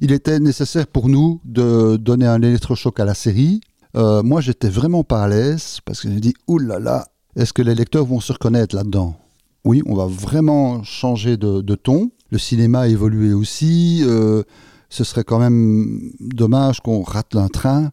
Il 0.00 0.12
était 0.12 0.40
nécessaire 0.40 0.86
pour 0.86 1.08
nous 1.08 1.40
de 1.44 1.96
donner 1.96 2.26
un 2.26 2.40
électrochoc 2.40 2.98
à 3.00 3.04
la 3.04 3.14
série. 3.14 3.60
Euh, 3.96 4.22
moi, 4.22 4.40
j'étais 4.40 4.68
vraiment 4.68 5.04
pas 5.04 5.24
à 5.24 5.28
l'aise 5.28 5.80
parce 5.84 6.00
que 6.00 6.10
j'ai 6.10 6.20
dit, 6.20 6.34
oulala, 6.46 6.78
là 6.78 6.84
là, 6.84 7.06
est-ce 7.36 7.52
que 7.52 7.62
les 7.62 7.74
lecteurs 7.74 8.04
vont 8.04 8.20
se 8.20 8.32
reconnaître 8.32 8.74
là-dedans? 8.74 9.16
Oui, 9.64 9.82
on 9.86 9.94
va 9.94 10.06
vraiment 10.06 10.82
changer 10.82 11.36
de, 11.36 11.60
de, 11.60 11.74
ton. 11.74 12.10
Le 12.30 12.38
cinéma 12.38 12.80
a 12.80 12.88
évolué 12.88 13.32
aussi. 13.32 14.02
Euh, 14.04 14.42
ce 14.88 15.04
serait 15.04 15.24
quand 15.24 15.38
même 15.38 16.12
dommage 16.20 16.80
qu'on 16.80 17.02
rate 17.02 17.36
un 17.36 17.48
train. 17.48 17.90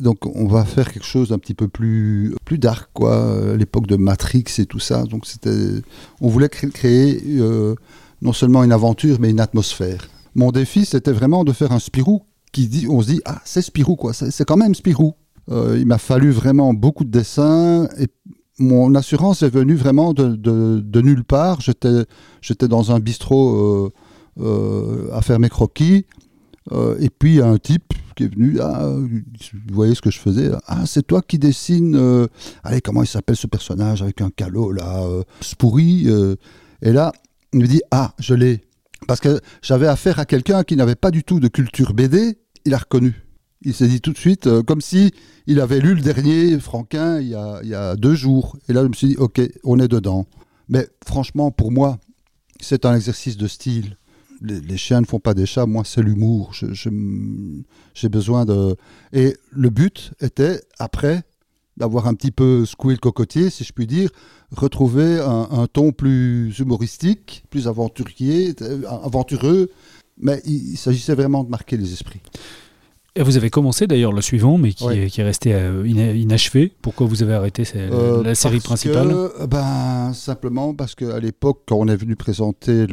Donc 0.00 0.26
on 0.26 0.46
va 0.46 0.64
faire 0.64 0.92
quelque 0.92 1.06
chose 1.06 1.30
d'un 1.30 1.38
petit 1.38 1.54
peu 1.54 1.66
plus, 1.66 2.34
plus 2.44 2.58
dark, 2.58 2.90
quoi, 2.92 3.56
l'époque 3.56 3.86
de 3.86 3.96
Matrix 3.96 4.44
et 4.58 4.66
tout 4.66 4.78
ça. 4.78 5.04
Donc 5.04 5.26
c'était, 5.26 5.82
on 6.20 6.28
voulait 6.28 6.48
créer 6.48 7.20
euh, 7.40 7.74
non 8.22 8.32
seulement 8.32 8.62
une 8.62 8.72
aventure, 8.72 9.18
mais 9.20 9.30
une 9.30 9.40
atmosphère. 9.40 10.08
Mon 10.34 10.52
défi, 10.52 10.84
c'était 10.84 11.12
vraiment 11.12 11.42
de 11.42 11.52
faire 11.52 11.72
un 11.72 11.80
Spirou 11.80 12.22
qui 12.52 12.68
dit, 12.68 12.86
on 12.88 13.02
se 13.02 13.08
dit, 13.08 13.20
ah, 13.24 13.40
c'est 13.44 13.62
Spirou, 13.62 13.96
quoi, 13.96 14.12
c'est 14.12 14.44
quand 14.44 14.56
même 14.56 14.74
Spirou. 14.74 15.14
Euh, 15.50 15.76
il 15.78 15.86
m'a 15.86 15.98
fallu 15.98 16.30
vraiment 16.30 16.72
beaucoup 16.72 17.04
de 17.04 17.10
dessins 17.10 17.88
et 17.98 18.06
mon 18.60 18.94
assurance 18.94 19.42
est 19.42 19.48
venue 19.48 19.74
vraiment 19.74 20.12
de, 20.12 21.00
nulle 21.00 21.24
part. 21.24 21.60
J'étais 21.60 22.68
dans 22.68 22.92
un 22.92 23.00
bistrot 23.00 23.56
euh, 23.56 23.92
euh, 24.40 25.08
à 25.12 25.22
faire 25.22 25.40
mes 25.40 25.48
croquis. 25.48 26.06
Euh, 26.72 26.96
et 27.00 27.08
puis 27.08 27.40
un 27.40 27.56
type 27.56 27.94
qui 28.14 28.24
est 28.24 28.34
venu, 28.34 28.60
ah, 28.60 28.86
vous 28.86 29.74
voyez 29.74 29.94
ce 29.94 30.02
que 30.02 30.10
je 30.10 30.18
faisais? 30.18 30.50
Ah, 30.66 30.84
c'est 30.84 31.06
toi 31.06 31.22
qui 31.22 31.38
dessines, 31.38 31.96
euh, 31.96 32.26
allez, 32.62 32.82
comment 32.82 33.02
il 33.02 33.08
s'appelle 33.08 33.36
ce 33.36 33.46
personnage 33.46 34.02
avec 34.02 34.20
un 34.20 34.30
calot 34.30 34.70
là, 34.70 35.02
Spouri 35.40 36.06
Et 36.82 36.92
là, 36.92 37.12
il 37.54 37.60
me 37.60 37.66
dit, 37.66 37.80
ah, 37.90 38.12
je 38.18 38.34
l'ai. 38.34 38.60
Parce 39.08 39.20
que 39.20 39.40
j'avais 39.62 39.86
affaire 39.86 40.18
à 40.18 40.26
quelqu'un 40.26 40.62
qui 40.62 40.76
n'avait 40.76 40.94
pas 40.94 41.10
du 41.10 41.24
tout 41.24 41.40
de 41.40 41.48
culture 41.48 41.94
BD, 41.94 42.38
il 42.66 42.74
a 42.74 42.78
reconnu. 42.78 43.29
Il 43.62 43.74
s'est 43.74 43.88
dit 43.88 44.00
tout 44.00 44.12
de 44.12 44.18
suite, 44.18 44.48
comme 44.62 44.80
si 44.80 45.12
il 45.46 45.60
avait 45.60 45.80
lu 45.80 45.94
le 45.94 46.00
dernier 46.00 46.58
Franquin 46.58 47.20
il 47.20 47.28
y, 47.28 47.34
a, 47.34 47.96
deux 47.96 48.14
jours. 48.14 48.56
Et 48.68 48.72
là, 48.72 48.82
je 48.82 48.88
me 48.88 48.92
suis 48.94 49.08
dit, 49.08 49.16
ok, 49.16 49.40
on 49.64 49.78
est 49.78 49.88
dedans. 49.88 50.26
Mais 50.68 50.88
franchement, 51.04 51.50
pour 51.50 51.70
moi, 51.70 51.98
c'est 52.60 52.86
un 52.86 52.94
exercice 52.94 53.36
de 53.36 53.46
style 53.46 53.96
les, 54.40 54.76
chiens 54.76 55.00
ne 55.00 55.06
font 55.06 55.20
pas 55.20 55.34
des 55.34 55.46
chats, 55.46 55.66
moi 55.66 55.82
c'est 55.84 56.02
l'humour. 56.02 56.52
J'ai 56.52 58.08
besoin 58.08 58.44
de. 58.44 58.76
Et 59.12 59.36
le 59.50 59.70
but 59.70 60.12
était, 60.20 60.60
après, 60.78 61.22
d'avoir 61.76 62.06
un 62.06 62.14
petit 62.14 62.30
peu 62.30 62.64
secoué 62.66 62.94
le 62.94 62.98
cocotier, 62.98 63.50
si 63.50 63.64
je 63.64 63.72
puis 63.72 63.86
dire, 63.86 64.10
retrouver 64.52 65.20
un, 65.20 65.66
ton 65.72 65.92
plus 65.92 66.58
humoristique, 66.58 67.44
plus 67.50 67.68
aventurier, 67.68 68.54
aventureux. 68.88 69.70
Mais 70.22 70.42
il 70.44 70.76
s'agissait 70.76 71.14
vraiment 71.14 71.44
de 71.44 71.48
marquer 71.48 71.78
les 71.78 71.92
esprits. 71.92 72.20
Et 73.16 73.22
vous 73.22 73.36
avez 73.36 73.50
commencé 73.50 73.88
d'ailleurs 73.88 74.12
le 74.12 74.22
suivant, 74.22 74.56
mais 74.56 74.72
qui, 74.72 74.86
est, 74.86 75.10
qui 75.10 75.20
est 75.20 75.24
resté 75.24 75.52
euh, 75.52 75.86
inachevé. 75.86 76.72
Pourquoi 76.80 77.08
vous 77.08 77.22
avez 77.24 77.34
arrêté 77.34 77.64
euh, 77.74 78.22
la 78.22 78.36
série 78.36 78.60
principale? 78.60 79.08
que, 79.08 79.46
ben, 79.46 80.12
Simplement 80.12 80.74
parce 80.74 80.94
qu'à 80.94 81.18
l'époque, 81.18 81.62
quand 81.66 81.76
on 81.76 81.88
est 81.88 81.96
venu 81.96 82.14
présenter 82.14 82.86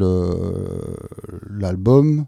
l'album, 1.49 2.25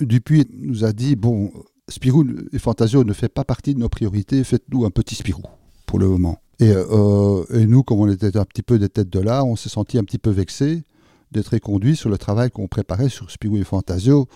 Dupuis 0.00 0.46
nous 0.54 0.84
a 0.84 0.92
dit 0.92 1.16
Bon, 1.16 1.50
Spirou 1.88 2.24
et 2.52 2.58
Fantasio 2.58 3.04
ne 3.04 3.12
fait 3.12 3.28
pas 3.28 3.44
partie 3.44 3.74
de 3.74 3.80
nos 3.80 3.90
priorités, 3.90 4.42
faites-nous 4.42 4.86
un 4.86 4.90
petit 4.90 5.14
Spirou 5.14 5.42
pour 5.86 5.98
le 5.98 6.08
moment. 6.08 6.38
Et, 6.60 6.72
euh, 6.74 7.44
et, 7.52 7.66
nous, 7.66 7.82
comme 7.82 8.00
on 8.00 8.10
était 8.10 8.36
un 8.36 8.44
petit 8.44 8.62
peu 8.62 8.78
des 8.78 8.88
têtes 8.88 9.10
de 9.10 9.20
là, 9.20 9.44
on 9.44 9.54
s'est 9.54 9.68
senti 9.68 9.98
un 9.98 10.04
petit 10.04 10.18
peu 10.18 10.30
vexé 10.30 10.82
d'être 11.30 11.52
éconduit 11.52 11.94
sur 11.94 12.08
le 12.08 12.16
travail 12.16 12.50
qu'on 12.50 12.68
préparait 12.68 13.10
sur 13.10 13.30
Spirou 13.30 13.58
et 13.58 13.64
Fantasio. 13.64 14.26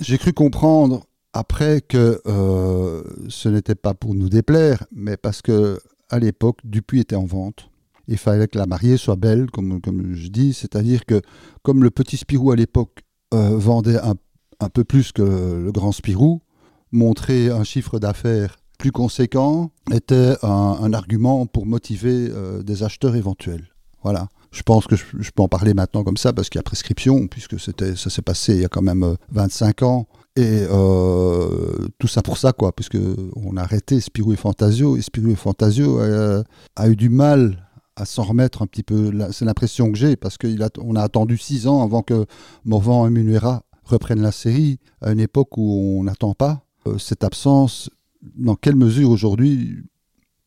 J'ai 0.00 0.18
cru 0.18 0.32
comprendre 0.32 1.06
après 1.32 1.80
que 1.80 2.20
euh, 2.26 3.02
ce 3.28 3.48
n'était 3.48 3.74
pas 3.74 3.94
pour 3.94 4.14
nous 4.14 4.28
déplaire, 4.28 4.84
mais 4.92 5.16
parce 5.16 5.42
que 5.42 5.80
à 6.10 6.18
l'époque, 6.18 6.58
Dupuis 6.64 7.00
était 7.00 7.16
en 7.16 7.24
vente. 7.24 7.70
Il 8.06 8.18
fallait 8.18 8.48
que 8.48 8.58
la 8.58 8.66
mariée 8.66 8.98
soit 8.98 9.16
belle, 9.16 9.50
comme, 9.50 9.80
je 10.14 10.28
dis, 10.28 10.52
c'est-à-dire 10.52 11.06
que 11.06 11.22
comme 11.62 11.82
le 11.82 11.90
petit 11.90 12.18
Spirou 12.18 12.50
à 12.50 12.56
l'époque 12.56 13.00
euh, 13.32 13.56
vendait 13.56 13.98
un, 13.98 14.14
un, 14.60 14.68
peu 14.68 14.84
plus 14.84 15.12
que 15.12 15.22
le 15.22 15.72
grand 15.72 15.92
Spirou, 15.92 16.42
montrer 16.90 17.48
un 17.48 17.64
chiffre 17.64 17.98
d'affaires 17.98 18.56
plus 18.78 18.92
conséquent 18.92 19.70
était 19.90 20.34
un, 20.42 20.92
argument 20.92 21.46
pour 21.46 21.64
motiver 21.64 22.28
euh, 22.30 22.62
des 22.62 22.82
acheteurs 22.82 23.16
éventuels. 23.16 23.68
Voilà. 24.02 24.28
Je 24.50 24.62
pense 24.62 24.86
que 24.86 24.96
je, 24.96 25.04
je, 25.20 25.30
peux 25.30 25.42
en 25.42 25.48
parler 25.48 25.72
maintenant 25.72 26.04
comme 26.04 26.16
ça 26.18 26.32
parce 26.34 26.50
qu'il 26.50 26.58
y 26.58 26.60
a 26.60 26.64
prescription, 26.64 27.26
puisque 27.28 27.58
ça 27.58 28.10
s'est 28.10 28.22
passé 28.22 28.54
il 28.54 28.60
y 28.60 28.64
a 28.64 28.68
quand 28.68 28.82
même 28.82 29.16
25 29.30 29.82
ans. 29.82 30.08
Et 30.36 30.66
euh, 30.70 31.88
tout 31.98 32.08
ça 32.08 32.22
pour 32.22 32.38
ça, 32.38 32.52
quoi, 32.52 32.72
puisque 32.72 32.98
on 33.36 33.56
a 33.56 33.62
arrêté 33.62 34.00
Spirou 34.00 34.32
et 34.32 34.36
Fantasio, 34.36 34.96
et 34.96 35.02
Spirou 35.02 35.30
et 35.30 35.34
Fantasio 35.34 35.98
a, 36.00 36.42
a 36.76 36.88
eu 36.88 36.96
du 36.96 37.10
mal 37.10 37.68
à 37.96 38.04
s'en 38.04 38.22
remettre 38.22 38.62
un 38.62 38.66
petit 38.66 38.82
peu. 38.82 39.12
C'est 39.32 39.44
l'impression 39.44 39.92
que 39.92 39.98
j'ai, 39.98 40.16
parce 40.16 40.38
qu'on 40.38 40.96
a, 40.96 41.02
attendu 41.02 41.36
six 41.36 41.66
ans 41.66 41.82
avant 41.82 42.02
que 42.02 42.26
Morvan 42.64 43.06
et 43.06 43.10
Munuera 43.10 43.64
reprennent 43.84 44.22
la 44.22 44.32
série, 44.32 44.78
à 45.00 45.12
une 45.12 45.20
époque 45.20 45.56
où 45.56 45.98
on 45.98 46.04
n'attend 46.04 46.34
pas. 46.34 46.64
Euh, 46.86 46.98
cette 46.98 47.24
absence, 47.24 47.90
dans 48.36 48.54
quelle 48.54 48.76
mesure 48.76 49.10
aujourd'hui 49.10 49.76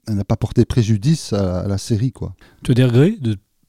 elle 0.07 0.15
n'a 0.15 0.23
pas 0.23 0.37
porté 0.37 0.65
préjudice 0.65 1.33
à, 1.33 1.67
la 1.67 1.79
série, 1.79 2.11
quoi? 2.11 2.35
Tu 2.63 2.73
as 2.79 2.87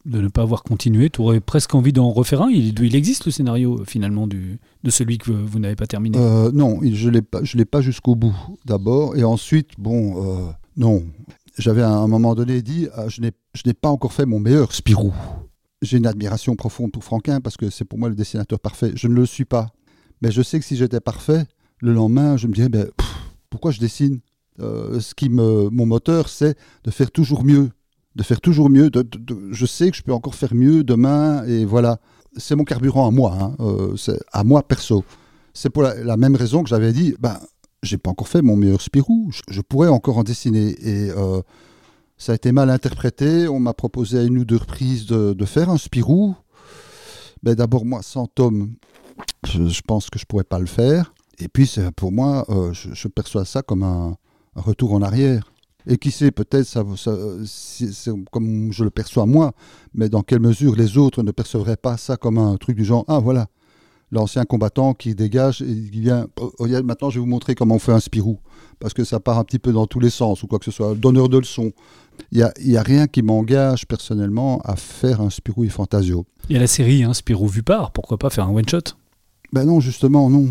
de 0.06 0.20
ne 0.20 0.28
pas 0.28 0.42
avoir 0.42 0.62
continué 0.62 1.10
Tu 1.10 1.20
aurais 1.20 1.40
presque 1.40 1.74
envie 1.74 1.92
d'en 1.92 2.10
refaire 2.10 2.42
un 2.42 2.50
il, 2.50 2.94
existe 2.94 3.26
le 3.26 3.32
scénario 3.32 3.82
finalement 3.86 4.26
du, 4.26 4.58
de 4.82 4.90
celui 4.90 5.18
que 5.18 5.30
vous, 5.30 5.58
n'avez 5.58 5.76
pas 5.76 5.86
terminé 5.86 6.18
euh, 6.18 6.50
Non, 6.52 6.80
je 6.82 7.10
ne 7.10 7.56
l'ai 7.56 7.64
pas 7.64 7.80
jusqu'au 7.80 8.14
bout 8.14 8.34
d'abord. 8.64 9.16
Et 9.16 9.24
ensuite, 9.24 9.70
bon, 9.78 10.24
euh, 10.24 10.50
non. 10.76 11.04
J'avais 11.58 11.82
à 11.82 11.90
un 11.90 12.06
moment 12.06 12.34
donné 12.34 12.62
dit 12.62 12.86
ah, 12.94 13.08
je 13.08 13.20
n'ai 13.20 13.74
pas 13.74 13.88
encore 13.88 14.12
fait 14.12 14.26
mon 14.26 14.38
meilleur 14.38 14.72
Spirou. 14.72 15.12
J'ai 15.82 15.98
une 15.98 16.06
admiration 16.06 16.56
profonde 16.56 16.92
pour 16.92 17.04
Franquin 17.04 17.40
parce 17.40 17.56
que 17.56 17.70
c'est 17.70 17.84
pour 17.84 17.98
moi 17.98 18.08
le 18.08 18.14
dessinateur 18.14 18.60
parfait. 18.60 18.92
Je 18.94 19.08
ne 19.08 19.14
le 19.14 19.26
suis 19.26 19.44
pas. 19.44 19.68
Mais 20.22 20.30
je 20.30 20.40
sais 20.42 20.58
que 20.58 20.64
si 20.64 20.76
j'étais 20.76 21.00
parfait, 21.00 21.44
le 21.80 21.92
lendemain, 21.92 22.36
je 22.36 22.46
me 22.46 22.52
dirais 22.52 22.68
ben, 22.68 22.88
pourquoi 23.50 23.70
je 23.70 23.80
dessine? 23.80 24.20
Euh, 24.60 25.00
ce 25.00 25.14
qui 25.14 25.28
me, 25.28 25.68
mon 25.68 25.84
moteur, 25.84 26.30
c'est 26.30 26.56
de 26.84 26.90
faire 26.90 27.10
toujours 27.10 27.44
mieux 27.44 27.70
de 28.16 28.22
faire 28.22 28.40
toujours 28.40 28.70
mieux. 28.70 28.90
De, 28.90 29.02
de, 29.02 29.52
je 29.52 29.66
sais 29.66 29.90
que 29.90 29.96
je 29.96 30.02
peux 30.02 30.12
encore 30.12 30.34
faire 30.34 30.54
mieux 30.54 30.82
demain, 30.82 31.44
et 31.44 31.64
voilà. 31.64 32.00
C'est 32.38 32.54
mon 32.54 32.64
carburant 32.64 33.06
à 33.06 33.10
moi, 33.10 33.36
hein, 33.40 33.56
euh, 33.60 33.96
c'est 33.96 34.18
à 34.32 34.44
moi 34.44 34.62
perso. 34.62 35.04
C'est 35.54 35.70
pour 35.70 35.82
la, 35.82 36.16
même 36.18 36.36
raison 36.36 36.62
que 36.62 36.68
j'avais 36.68 36.92
dit, 36.92 37.14
ben, 37.18 37.38
j'ai 37.82 37.96
pas 37.96 38.10
encore 38.10 38.28
fait 38.28 38.42
mon 38.42 38.56
meilleur 38.56 38.82
Spirou, 38.82 39.30
je, 39.48 39.60
pourrais 39.62 39.88
encore 39.88 40.18
en 40.18 40.22
dessiner. 40.22 40.76
Et 40.86 41.10
euh, 41.10 41.40
ça 42.18 42.32
a 42.32 42.34
été 42.34 42.52
mal 42.52 42.68
interprété. 42.68 43.48
On 43.48 43.58
m'a 43.58 43.72
proposé 43.72 44.18
à 44.18 44.22
une 44.22 44.36
ou 44.38 44.44
deux 44.44 44.58
reprises 44.58 45.06
de, 45.06 45.44
faire 45.46 45.70
un 45.70 45.78
Spirou. 45.78 46.34
Ben, 47.42 47.54
D'abord, 47.54 47.86
moi, 47.86 48.02
sans 48.02 48.26
Tom, 48.26 48.74
je, 49.46 49.80
pense 49.80 50.10
que 50.10 50.18
je 50.18 50.26
pourrais 50.26 50.44
pas 50.44 50.58
le 50.58 50.66
faire. 50.66 51.14
Et 51.38 51.48
puis, 51.48 51.74
pour 51.96 52.12
moi, 52.12 52.44
euh, 52.50 52.74
je, 52.74 53.08
perçois 53.08 53.46
ça 53.46 53.62
comme 53.62 53.82
un 53.82 54.16
retour 54.56 54.92
en 54.92 55.00
arrière. 55.00 55.50
Et 55.86 55.98
qui 55.98 56.10
sait, 56.10 56.30
peut-être, 56.30 56.66
ça, 56.66 56.84
ça 56.96 57.16
c'est 57.44 58.10
comme 58.32 58.72
je 58.72 58.82
le 58.82 58.90
perçois 58.90 59.26
moi, 59.26 59.52
mais 59.94 60.08
dans 60.08 60.22
quelle 60.22 60.40
mesure 60.40 60.74
les 60.74 60.98
autres 60.98 61.22
ne 61.22 61.30
percevraient 61.30 61.76
pas 61.76 61.96
ça 61.96 62.16
comme 62.16 62.38
un 62.38 62.56
truc 62.56 62.76
du 62.76 62.84
genre 62.84 63.04
Ah, 63.06 63.20
voilà, 63.20 63.46
l'ancien 64.10 64.44
combattant 64.44 64.94
qui 64.94 65.14
dégage 65.14 65.62
et 65.62 65.66
qui 65.66 66.00
vient. 66.00 66.26
Oh, 66.40 66.66
maintenant, 66.84 67.10
je 67.10 67.18
vais 67.18 67.20
vous 67.20 67.30
montrer 67.30 67.54
comment 67.54 67.76
on 67.76 67.78
fait 67.78 67.92
un 67.92 68.00
Spirou. 68.00 68.38
Parce 68.78 68.94
que 68.94 69.04
ça 69.04 69.20
part 69.20 69.38
un 69.38 69.44
petit 69.44 69.58
peu 69.58 69.72
dans 69.72 69.86
tous 69.86 70.00
les 70.00 70.10
sens, 70.10 70.42
ou 70.42 70.46
quoi 70.46 70.58
que 70.58 70.64
ce 70.64 70.70
soit. 70.70 70.94
Donneur 70.94 71.28
de 71.28 71.38
leçons. 71.38 71.72
Il 72.32 72.38
n'y 72.64 72.76
a, 72.76 72.80
a, 72.80 72.82
rien 72.82 73.06
qui 73.06 73.22
m'engage 73.22 73.86
personnellement 73.86 74.60
à 74.64 74.76
faire 74.76 75.20
un 75.20 75.30
Spirou 75.30 75.64
et 75.64 75.68
Fantasio. 75.68 76.26
Il 76.48 76.54
y 76.54 76.56
a 76.56 76.60
la 76.60 76.66
série 76.66 77.04
hein, 77.04 77.14
Spirou 77.14 77.46
vu 77.46 77.62
par, 77.62 77.92
pourquoi 77.92 78.18
pas 78.18 78.30
faire 78.30 78.46
un 78.46 78.54
one-shot? 78.54 78.94
Ben 79.52 79.64
non, 79.64 79.80
justement, 79.80 80.28
non 80.30 80.48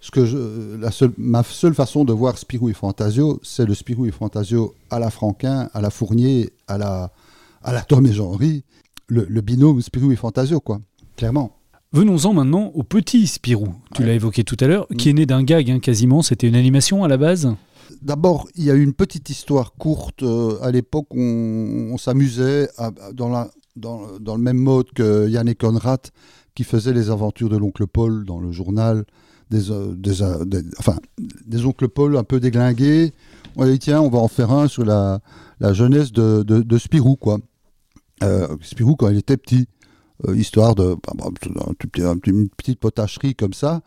ce 0.00 0.10
que 0.10 0.24
je, 0.24 0.76
la 0.76 0.90
seule, 0.90 1.12
ma 1.18 1.42
seule 1.42 1.74
façon 1.74 2.04
de 2.04 2.12
voir 2.12 2.38
Spirou 2.38 2.68
et 2.68 2.72
Fantasio, 2.72 3.40
c'est 3.42 3.66
le 3.66 3.74
Spirou 3.74 4.06
et 4.06 4.10
Fantasio 4.10 4.74
à 4.90 4.98
la 4.98 5.10
Franquin, 5.10 5.68
à 5.74 5.80
la 5.80 5.90
Fournier, 5.90 6.52
à 6.68 6.78
la, 6.78 7.10
à 7.62 7.72
la 7.72 7.82
Tom 7.82 8.06
et 8.06 8.12
Jean-Henri, 8.12 8.64
le, 9.08 9.26
le, 9.28 9.40
binôme 9.40 9.80
Spirou 9.82 10.12
et 10.12 10.16
Fantasio, 10.16 10.60
quoi, 10.60 10.80
clairement. 11.16 11.56
Venons-en 11.92 12.32
maintenant 12.34 12.70
au 12.74 12.84
petit 12.84 13.26
Spirou, 13.26 13.68
tu 13.94 14.02
ouais. 14.02 14.08
l'as 14.08 14.14
évoqué 14.14 14.44
tout 14.44 14.56
à 14.60 14.66
l'heure, 14.66 14.86
mmh. 14.90 14.96
qui 14.96 15.08
est 15.08 15.14
né 15.14 15.26
d'un 15.26 15.42
gag 15.42 15.70
hein, 15.70 15.80
quasiment, 15.80 16.22
c'était 16.22 16.46
une 16.46 16.56
animation 16.56 17.02
à 17.02 17.08
la 17.08 17.16
base 17.16 17.54
D'abord, 18.02 18.46
il 18.54 18.64
y 18.64 18.70
a 18.70 18.74
eu 18.74 18.82
une 18.82 18.92
petite 18.92 19.30
histoire 19.30 19.72
courte. 19.72 20.22
Euh, 20.22 20.58
à 20.62 20.70
l'époque, 20.70 21.06
on, 21.10 21.90
on 21.92 21.96
s'amusait 21.96 22.68
dans, 23.14 23.30
la, 23.30 23.50
dans, 23.76 24.18
dans, 24.20 24.36
le 24.36 24.42
même 24.42 24.58
mode 24.58 24.90
que 24.94 25.26
Yannick 25.26 25.58
Conrad, 25.58 26.00
qui 26.54 26.64
faisait 26.64 26.92
les 26.92 27.10
aventures 27.10 27.48
de 27.48 27.56
l'oncle 27.56 27.86
Paul 27.86 28.26
dans 28.26 28.40
le 28.40 28.52
journal 28.52 29.06
des, 29.50 29.70
euh, 29.70 29.94
euh, 30.20 30.44
des, 31.46 31.64
oncles 31.64 31.88
Paul 31.88 32.16
un 32.16 32.24
peu 32.24 32.40
déglingués. 32.40 33.12
On 33.56 33.76
tiens, 33.76 34.00
on 34.00 34.08
va 34.08 34.18
en 34.18 34.28
faire 34.28 34.50
un 34.52 34.68
sur 34.68 34.84
la, 34.84 35.20
jeunesse 35.60 36.12
de, 36.12 36.78
Spirou, 36.78 37.16
quoi. 37.16 37.38
Euh, 38.22 38.48
Spirou 38.62 38.96
quand 38.96 39.08
il 39.08 39.18
était 39.18 39.36
petit, 39.36 39.68
histoire 40.34 40.74
de 40.74 40.96
bah, 41.06 41.12
bah, 41.16 41.28
petite 42.56 42.80
potacherie 42.80 43.34
comme 43.34 43.52
ça, 43.52 43.82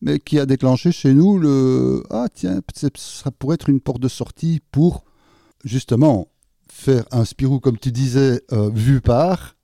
mais 0.00 0.18
qui 0.18 0.38
a 0.38 0.46
déclenché 0.46 0.92
chez 0.92 1.12
nous 1.12 1.38
le 1.38 2.02
ah 2.08 2.28
tiens 2.32 2.62
ça 2.96 3.30
pourrait 3.30 3.56
être 3.56 3.68
une 3.68 3.80
porte 3.80 4.00
de 4.00 4.08
sortie 4.08 4.60
pour 4.72 5.04
justement 5.62 6.28
faire 6.70 7.04
un 7.10 7.26
Spirou 7.26 7.60
comme 7.60 7.76
tu 7.76 7.92
disais 7.92 8.40
vu 8.72 9.02
par 9.02 9.56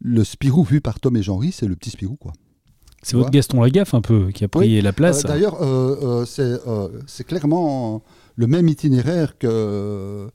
le 0.00 0.24
Spirou 0.24 0.64
vu 0.64 0.80
par 0.80 0.98
Tom 1.00 1.18
et 1.18 1.22
Jean-Ry, 1.22 1.52
c'est 1.52 1.66
le 1.66 1.76
petit 1.76 1.90
Spirou 1.90 2.16
quoi. 2.16 2.32
C'est 3.04 3.16
votre 3.16 3.30
Gaston 3.30 3.60
Lagaffe 3.62 3.94
un 3.94 4.00
peu 4.00 4.30
qui 4.32 4.44
a 4.44 4.48
pris 4.48 4.80
la 4.80 4.92
place. 4.92 5.24
Euh, 5.24 5.28
D'ailleurs, 5.28 5.62
euh, 5.62 6.24
euh, 6.38 6.88
c'est 7.06 7.24
clairement 7.24 8.02
le 8.36 8.46
même 8.46 8.66
itinéraire 8.68 9.38
que, 9.38 10.28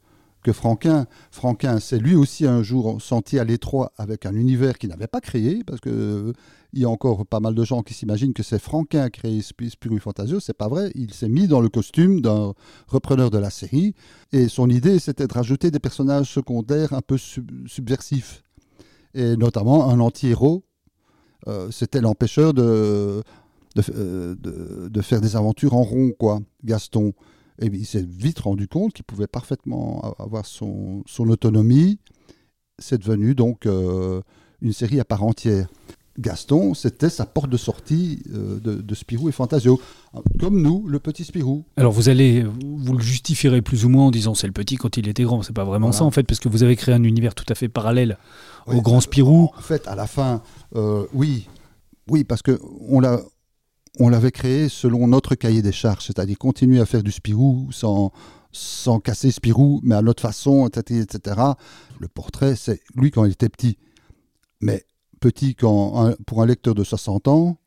que 0.44 0.54
Franquin. 0.54 1.06
Franquin 1.32 1.80
s'est 1.80 2.00
lui 2.00 2.16
aussi 2.16 2.46
un 2.46 2.64
jour 2.64 3.02
senti 3.02 3.40
à 3.40 3.44
l'étroit 3.44 3.92
avec 3.98 4.26
un 4.26 4.34
univers 4.36 4.78
qu'il 4.78 4.90
n'avait 4.90 5.08
pas 5.08 5.20
créé, 5.20 5.64
parce 5.66 5.82
que 5.82 6.32
il 6.72 6.82
y 6.82 6.86
a 6.86 6.90
encore 6.90 7.26
pas 7.26 7.40
mal 7.40 7.56
de 7.56 7.64
gens 7.64 7.82
qui 7.82 7.96
s'imaginent 7.96 8.32
que 8.34 8.44
c'est 8.44 8.60
Franquin 8.60 9.10
qui 9.10 9.18
a 9.18 9.22
créé 9.22 9.40
Sp- 9.40 9.72
Spirou 9.72 9.98
Fantasio. 9.98 10.40
C'est 10.40 10.54
pas 10.54 10.68
vrai. 10.68 10.92
Il 10.94 11.12
s'est 11.16 11.28
mis 11.28 11.48
dans 11.48 11.62
le 11.62 11.70
costume 11.70 12.22
d'un 12.22 12.54
repreneur 12.88 13.32
de 13.32 13.40
la 13.40 13.50
série, 13.50 13.96
et 14.32 14.48
son 14.48 14.70
idée 14.70 15.00
c'était 15.00 15.26
de 15.28 15.34
rajouter 15.34 15.72
des 15.72 15.80
personnages 15.80 16.32
secondaires 16.32 16.94
un 16.94 17.02
peu 17.02 17.18
sub- 17.18 17.68
subversifs, 17.68 18.44
et 19.16 19.36
notamment 19.36 19.90
un 19.90 20.00
anti-héros. 20.00 20.64
Euh, 21.48 21.72
c'était 21.72 22.02
l'empêcheur 22.02 22.54
de, 22.54 23.24
euh, 23.96 24.36
de- 24.36 24.90
de 24.90 25.02
faire 25.02 25.22
des 25.22 25.36
aventures 25.36 25.74
en 25.74 25.84
rond, 25.84 26.12
quoi, 26.18 26.40
Gaston. 26.64 27.14
Et 27.62 27.68
il 27.68 27.86
s'est 27.86 28.06
vite 28.08 28.40
rendu 28.40 28.68
compte 28.68 28.94
qu'il 28.94 29.06
pouvait 29.06 29.28
parfaitement 29.28 30.16
avoir 30.18 30.46
son, 30.46 31.04
son 31.06 31.30
autonomie. 31.30 32.00
C'est 32.78 32.98
devenu 33.00 33.36
donc 33.36 33.66
euh, 33.66 34.22
une 34.62 34.74
série 34.74 35.00
à 35.00 35.06
part 35.06 35.24
entière. 35.24 35.68
Gaston, 36.20 36.74
c'était 36.74 37.10
sa 37.10 37.26
porte 37.26 37.50
de 37.50 37.58
sortie 37.58 38.22
euh, 38.34 38.60
de, 38.60 38.76
de 38.76 38.96
Spirou 38.96 39.30
et 39.30 39.32
Fantasio. 39.32 39.80
Comme 40.40 40.62
nous, 40.62 40.88
le 40.88 41.00
petit 41.00 41.24
Spirou. 41.24 41.66
Alors 41.78 41.92
vous 41.94 42.10
allez, 42.10 42.44
vous 42.44 42.94
le 42.94 43.02
justifierez 43.04 43.62
plus 43.62 43.86
ou 43.86 43.90
moins 43.90 44.08
en 44.08 44.12
disant 44.12 44.34
c'est 44.36 44.48
le 44.48 44.54
petit 44.54 44.76
quand 44.76 44.98
il 44.98 45.08
était 45.08 45.24
grand. 45.24 45.42
C'est 45.44 45.54
pas 45.54 45.64
vraiment 45.64 45.88
Voilà. 45.88 46.00
ça 46.00 46.04
en 46.06 46.12
fait, 46.12 46.24
parce 46.24 46.40
que 46.40 46.50
vous 46.50 46.64
avez 46.64 46.76
créé 46.76 46.94
un 46.96 47.04
univers 47.04 47.36
tout 47.36 47.46
à 47.50 47.56
fait 47.56 47.70
parallèle 47.70 48.18
Oui, 48.68 48.76
au 48.76 48.82
grand 48.82 49.00
Spirou. 49.02 49.50
En 49.58 49.62
fait, 49.62 49.88
à 49.88 49.96
la 49.96 50.08
fin, 50.08 50.42
euh, 50.76 51.06
oui, 51.14 51.48
oui, 52.10 52.24
parce 52.24 52.42
que 52.42 52.60
on 52.88 53.00
l'a, 53.00 53.22
on 54.00 54.10
l'avait 54.10 54.32
créé 54.32 54.68
selon 54.70 55.08
notre 55.08 55.36
cahier 55.36 55.62
des 55.62 55.72
charges, 55.72 56.06
c'est-à-dire 56.06 56.38
continuer 56.38 56.80
à 56.80 56.86
faire 56.86 57.04
du 57.04 57.12
Spirou 57.12 57.68
sans, 57.72 58.12
sans 58.52 59.00
casser 59.00 59.32
Spirou, 59.32 59.80
mais 59.84 59.96
à 59.96 60.02
notre 60.02 60.22
façon, 60.22 60.68
etc., 60.68 61.02
etc. 61.02 61.42
Le 62.00 62.08
portrait, 62.08 62.56
c'est 62.56 62.82
lui 62.96 63.12
quand 63.12 63.26
il 63.26 63.32
était 63.34 63.50
petit, 63.50 63.78
mais 64.62 64.84
petit 65.20 65.56
quand 65.56 66.14
pour 66.26 66.42
un 66.42 66.46
lecteur 66.46 66.76
de 66.76 66.84
60 66.84 67.28
ans. 67.28 67.58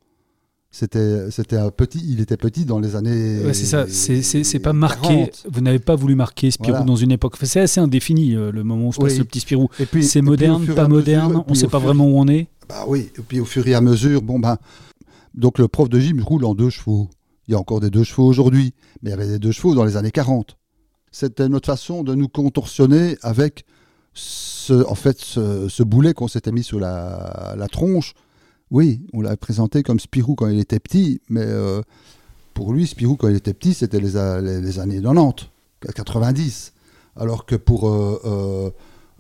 C'était, 0.75 1.31
c'était 1.31 1.59
un 1.59 1.71
petit, 1.71 2.03
il 2.09 2.21
était 2.23 2.39
petit 2.39 2.65
dans 2.65 2.79
les 2.79 2.97
années. 2.97 3.45
Ouais, 3.45 3.53
c'est 3.53 3.67
ça, 3.67 3.87
c'est- 3.89 4.23
c'est 4.23 4.43
c'est 4.43 4.59
pas 4.59 4.73
marqué. 4.73 5.09
40. 5.27 5.47
Vous 5.53 5.61
n'avez 5.61 5.79
pas 5.79 5.97
voulu 5.97 6.15
marquer 6.15 6.51
Spirou 6.51 6.71
Voilà. 6.71 6.87
dans 6.87 6.97
une 6.97 7.11
époque. 7.13 7.37
C'est 7.43 7.61
assez 7.61 7.79
indéfini 7.79 8.35
euh, 8.35 8.51
le 8.51 8.65
moment 8.65 8.89
où 8.89 8.93
se 8.93 8.99
passe 8.99 9.13
Oui. 9.13 9.19
le 9.19 9.25
petit 9.25 9.41
Spirou. 9.41 9.69
Et 9.79 9.85
puis- 9.85 10.03
C'est 10.03 10.23
moderne, 10.23 10.65
pas 10.65 10.89
mesure, 10.89 10.89
moderne. 10.89 11.37
On 11.37 11.43
puis 11.43 11.57
sait 11.57 11.67
pas 11.67 11.79
fur- 11.79 11.89
vraiment 11.89 12.07
où 12.09 12.19
on 12.19 12.27
est. 12.27 12.47
Bah 12.71 12.85
oui, 12.89 13.11
et 13.19 13.21
puis 13.21 13.39
au 13.41 13.45
fur 13.45 13.69
et 13.69 13.75
à 13.75 13.83
mesure, 13.83 14.23
bon 14.23 14.39
ben, 14.39 14.57
donc 15.35 15.59
le 15.59 15.69
prof 15.69 15.91
de 15.91 16.01
gym 16.01 16.23
roule 16.23 16.47
en 16.47 16.55
deux 16.55 16.71
chevaux. 16.71 17.11
Il 17.49 17.53
y 17.53 17.55
a 17.55 17.59
encore 17.59 17.81
des 17.81 17.91
deux 17.91 18.05
chevaux 18.05 18.25
aujourd'hui, 18.25 18.73
mais 19.03 19.11
il 19.11 19.13
y 19.13 19.15
avait 19.15 19.29
des 19.29 19.39
deux 19.39 19.53
chevaux 19.53 19.75
dans 19.75 19.85
les 19.85 19.99
années 19.99 20.11
40. 20.11 20.57
C'était 21.11 21.51
notre 21.51 21.67
façon 21.67 22.03
de 22.03 22.15
nous 22.15 22.29
contorsionner 22.29 23.19
avec 23.21 23.67
ce, 24.15 24.87
en 24.89 24.95
fait, 24.95 25.19
ce, 25.21 25.69
ce 25.69 25.83
boulet 25.83 26.15
qu'on 26.15 26.29
s'était 26.29 26.53
mis 26.53 26.63
sur 26.63 26.79
la, 26.81 27.55
la 27.57 27.69
tronche. 27.69 28.15
Oui, 28.71 29.07
on 29.13 29.21
l'a 29.21 29.37
présenté 29.37 29.83
comme 29.83 30.01
Spirou 30.01 30.35
quand 30.35 30.49
il 30.49 30.59
était 30.59 30.79
petit, 30.81 31.21
mais 31.29 31.43
euh, 31.45 31.83
pour 32.55 32.73
lui, 32.73 32.87
Spirou 32.87 33.17
quand 33.17 33.29
il 33.29 33.37
était 33.37 33.53
petit, 33.55 33.75
c'était 33.75 34.01
les, 34.01 34.13
les- 34.43 34.61
les 34.61 34.79
années 34.79 35.01
90, 35.03 35.51
90. 35.95 36.73
Alors 37.17 37.45
que 37.45 37.57
pour 37.57 37.89
euh, 37.89 38.73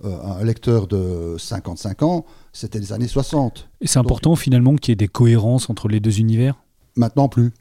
euh, 0.05 0.18
un 0.24 0.42
lecteur 0.44 0.87
de 0.87 1.37
55 1.38 2.02
ans, 2.02 2.24
c'était 2.52 2.78
les 2.81 2.92
années 2.94 3.09
60. 3.09 3.68
Et 3.83 3.87
c'est 3.87 3.98
important 3.98 4.35
finalement 4.37 4.76
qu'il 4.76 4.92
y 4.92 4.94
ait 4.94 4.96
des 4.96 5.09
cohérences 5.09 5.68
entre 5.68 5.88
les 5.88 6.00
deux 6.00 6.18
univers? 6.18 6.55
Maintenant 6.96 7.28
plus. 7.28 7.52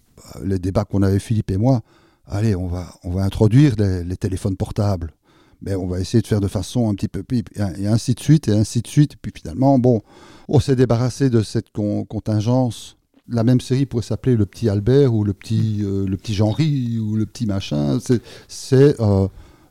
Les 0.43 0.59
débats 0.59 0.85
qu'on 0.85 1.01
avait, 1.01 1.19
Philippe 1.19 1.51
et 1.51 1.57
moi, 1.57 1.81
allez, 2.25 2.55
on 2.55 2.67
va, 2.67 2.85
on 3.03 3.09
va 3.11 3.23
introduire 3.23 3.75
les, 3.77 4.03
les 4.03 4.17
téléphones 4.17 4.55
portables. 4.55 5.11
Mais 5.61 5.75
on 5.75 5.87
va 5.87 5.99
essayer 5.99 6.21
de 6.21 6.27
faire 6.27 6.41
de 6.41 6.47
façon 6.47 6.89
un 6.89 6.95
petit 6.95 7.07
peu... 7.07 7.23
Et 7.77 7.87
ainsi 7.87 8.15
de 8.15 8.19
suite, 8.19 8.47
et 8.47 8.51
ainsi 8.51 8.81
de 8.81 8.87
suite. 8.87 9.13
Et 9.13 9.17
puis 9.21 9.31
finalement, 9.35 9.77
bon, 9.77 10.01
on 10.47 10.59
s'est 10.59 10.75
débarrassé 10.75 11.29
de 11.29 11.41
cette 11.43 11.71
con- 11.71 12.03
contingence. 12.05 12.97
La 13.27 13.43
même 13.43 13.61
série 13.61 13.85
pourrait 13.85 14.03
s'appeler 14.03 14.35
Le 14.35 14.45
Petit 14.45 14.69
Albert 14.69 15.13
ou 15.13 15.23
Le 15.23 15.33
Petit, 15.33 15.81
euh, 15.83 16.05
petit 16.17 16.33
Jean-Ry 16.33 16.99
ou 16.99 17.15
Le 17.15 17.25
Petit 17.25 17.45
Machin. 17.45 17.99
C'est... 18.47 18.99
euh, 18.99 19.27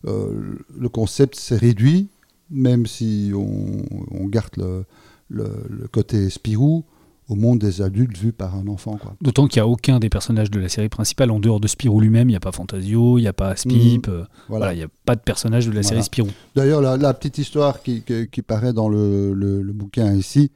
euh, 0.07 0.55
le 0.79 0.89
concept 0.89 1.35
s'est 1.35 1.59
réduit, 1.59 2.09
même 2.51 2.87
si 2.87 3.33
on, 3.35 3.85
garde 4.29 4.57
le- 4.57 4.87
le 5.29 5.89
côté 5.89 6.31
Spirou 6.31 6.85
au 7.31 7.37
monde 7.37 7.61
des 7.61 7.81
adultes 7.81 8.19
vu 8.19 8.33
par 8.33 8.57
un 8.57 8.67
enfant. 8.67 8.99
D'autant 9.23 9.47
qu'il 9.47 9.63
n'y 9.63 9.65
a 9.65 9.69
aucun 9.69 10.01
des 10.01 10.11
personnages 10.11 10.51
de 10.51 10.59
la 10.59 10.69
série 10.69 10.89
principale 10.89 11.31
en 11.31 11.39
dehors 11.39 11.61
de 11.61 11.69
Spirou 11.69 12.01
lui-même. 12.01 12.29
Il 12.29 12.33
n'y 12.33 12.37
a 12.37 12.41
pas 12.41 12.51
Fantasio, 12.53 13.19
il 13.19 13.23
n'y 13.23 13.29
a 13.29 13.33
pas 13.33 13.55
Spip. 13.57 14.09
euh, 14.09 14.25
Voilà. 14.49 14.67
voilà, 14.67 14.75
il 14.75 14.79
n'y 14.79 14.83
a 14.83 14.89
pas 15.07 15.15
de 15.15 15.21
personnage 15.21 15.65
de 15.67 15.71
la 15.71 15.81
Voilà. 15.81 15.89
série 15.89 16.03
Spirou. 16.03 16.29
D'ailleurs, 16.57 16.81
la, 16.81 16.97
la 16.97 17.15
petite 17.15 17.39
histoire 17.39 17.83
qui, 17.83 18.03
qui- 18.03 18.29
qui 18.29 18.43
paraît 18.43 18.73
dans 18.73 18.89
le, 18.89 19.33
le- 19.33 19.63
le 19.63 19.73
bouquin 19.73 20.13
ici 20.15 20.51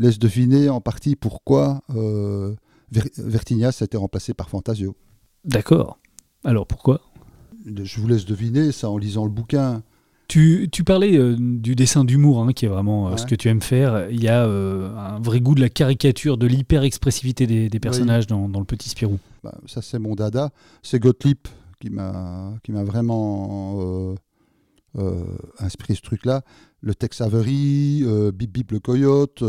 laisse 0.00 0.18
deviner 0.18 0.68
en 0.68 0.80
partie 0.80 1.14
pourquoi 1.14 1.82
euh, 1.94 2.54
Ver- 2.90 3.08
Vertignas 3.16 3.78
a 3.80 3.84
été 3.84 3.96
remplacé 3.96 4.34
par 4.34 4.48
Fantasio. 4.50 4.96
D'accord. 5.44 5.98
Alors 6.42 6.66
pourquoi? 6.66 7.00
Je 7.64 8.00
vous 8.00 8.08
laisse 8.08 8.24
deviner 8.26 8.72
ça 8.72 8.90
en 8.90 8.98
lisant 8.98 9.24
le 9.24 9.30
bouquin. 9.30 9.82
Tu, 10.28 10.68
tu 10.70 10.84
parlais 10.84 11.16
euh, 11.16 11.36
du 11.38 11.74
dessin 11.74 12.04
d'humour, 12.04 12.42
hein, 12.42 12.52
qui 12.52 12.64
est 12.64 12.68
vraiment 12.68 13.06
euh, 13.08 13.10
Ouais. 13.12 13.18
ce 13.18 13.26
que 13.26 13.34
tu 13.34 13.48
aimes 13.48 13.60
faire. 13.62 14.08
Il 14.10 14.22
y 14.22 14.28
a 14.28 14.44
euh, 14.46 14.94
un 14.96 15.20
vrai 15.20 15.40
goût 15.40 15.54
de 15.54 15.60
la 15.60 15.68
caricature, 15.68 16.36
de 16.38 16.46
l'hyper-expressivité 16.46 17.46
des, 17.46 17.68
des 17.68 17.80
personnages 17.80 18.26
dans, 18.26 18.48
dans 18.48 18.58
le 18.60 18.64
petit 18.66 18.88
Spirou. 18.88 19.18
Bah, 19.42 19.54
ça, 19.66 19.82
c'est 19.82 19.98
mon 19.98 20.14
dada. 20.14 20.50
C'est 20.82 20.98
Gottlieb 20.98 21.38
qui 21.80 21.90
m'a 21.90 22.52
vraiment 22.84 24.14
inspiré 25.58 25.94
ce 25.94 26.00
truc-là. 26.02 26.42
Le 26.80 26.94
Tex 26.94 27.20
Avery, 27.20 28.04
Bip 28.34 28.52
Bip 28.52 28.70
le 28.72 28.78
Coyote, 28.80 29.42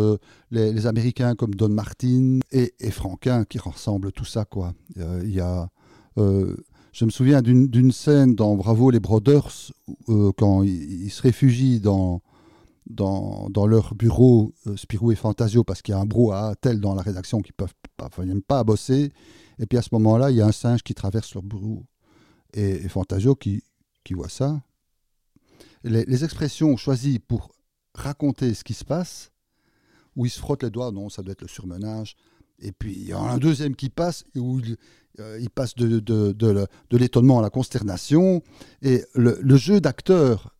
les, 0.51 0.73
les 0.73 0.88
Américains 0.88 1.35
comme 1.35 1.53
Don 1.55 1.69
Martin 1.69 2.39
et, 2.51 2.73
et 2.79 2.91
Franquin 2.91 3.45
qui 3.45 3.59
ressemblent 3.59 4.11
tout 4.11 4.25
ça. 4.25 4.45
quoi. 4.45 4.73
Il 4.97 5.31
y 5.33 5.39
a, 5.39 5.69
euh, 6.17 6.55
je 6.95 7.03
me 7.03 7.10
souviens 7.10 7.41
d'une 7.41 7.91
scène 7.91 8.36
dans 8.36 8.55
Bravo 8.55 8.89
les 8.89 9.01
Brothers 9.01 9.73
euh, 10.08 10.31
quand 10.38 10.63
ils, 10.63 11.03
ils 11.03 11.10
se 11.10 11.21
réfugient 11.21 11.81
dans, 11.81 12.21
leur 12.88 13.95
bureau, 13.95 14.53
euh, 14.67 14.77
Spirou 14.77 15.12
et 15.12 15.15
Fantasio, 15.15 15.65
parce 15.65 15.81
qu'il 15.81 15.91
y 15.91 15.97
a 15.97 15.99
un 15.99 16.05
brouhaha 16.05 16.55
tel 16.55 16.79
dans 16.79 16.95
la 16.95 17.01
rédaction 17.01 17.41
qu'ils 17.41 17.53
peuvent 17.53 17.73
pas, 17.97 18.10
ils 18.23 18.41
pas 18.41 18.63
bosser. 18.63 19.12
Et 19.60 19.65
puis 19.65 19.77
à 19.77 19.81
ce 19.81 19.89
moment-là, 19.91 20.31
il 20.31 20.38
y 20.38 20.41
a 20.41 20.45
un 20.45 20.53
singe 20.53 20.84
qui 20.84 20.93
traverse 20.93 21.34
leur 21.34 21.43
bureau. 21.43 21.84
Et, 22.53 22.88
Fantasio 22.88 23.36
qui, 23.36 23.62
voit 24.12 24.29
ça. 24.29 24.62
Les, 25.84 26.23
expressions 26.23 26.77
choisies 26.77 27.19
pour 27.19 27.51
raconter 27.93 28.53
ce 28.53 28.63
qui 28.63 28.73
se 28.73 28.86
passe, 28.86 29.34
où 30.15 30.25
il 30.25 30.29
se 30.29 30.39
frotte 30.39 30.63
les 30.63 30.69
doigts, 30.69 30.93
non, 30.93 31.10
ça 31.10 31.23
doit 31.23 31.34
être 31.34 31.41
le 31.41 31.49
surmenage. 31.49 32.15
Et 32.60 32.71
puis 32.71 32.93
il 32.93 33.10
y 33.10 33.13
en 33.13 33.25
a 33.25 33.31
un 33.31 33.38
deuxième 33.38 33.75
qui 33.75 33.89
passe, 33.89 34.23
où 34.38 34.62
euh, 35.19 35.38
il 35.39 35.49
passe 35.49 35.75
de, 35.75 35.99
de, 35.99 36.32
de, 36.32 36.97
l'étonnement 36.97 37.39
à 37.39 37.41
la 37.41 37.49
consternation. 37.49 38.43
Et 38.82 39.04
le, 39.13 39.38
le 39.41 39.56
jeu 39.56 39.80
d'acteur 39.80 40.56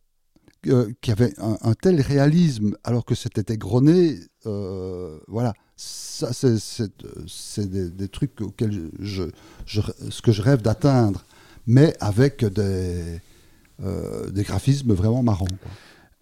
euh, 0.66 0.90
qui 1.00 1.10
avait 1.10 1.32
un, 1.38 1.58
un 1.60 1.74
tel 1.74 2.00
réalisme 2.00 2.76
alors 2.84 3.04
que 3.04 3.14
c'était 3.14 3.54
égrené, 3.54 4.18
euh, 4.46 5.18
voilà, 5.28 5.54
ça 5.76 6.32
c'est, 6.32 7.68
des, 7.70 7.90
des 7.90 8.08
trucs 8.08 8.40
auxquels 8.40 8.90
je, 8.98 9.24
ce 9.66 10.22
que 10.22 10.32
je 10.32 10.42
rêve 10.42 10.62
d'atteindre, 10.62 11.24
mais 11.66 11.94
avec 12.00 12.44
des, 12.44 13.20
des 13.78 14.42
graphismes 14.42 14.94
vraiment 14.94 15.22
marrants. 15.22 15.46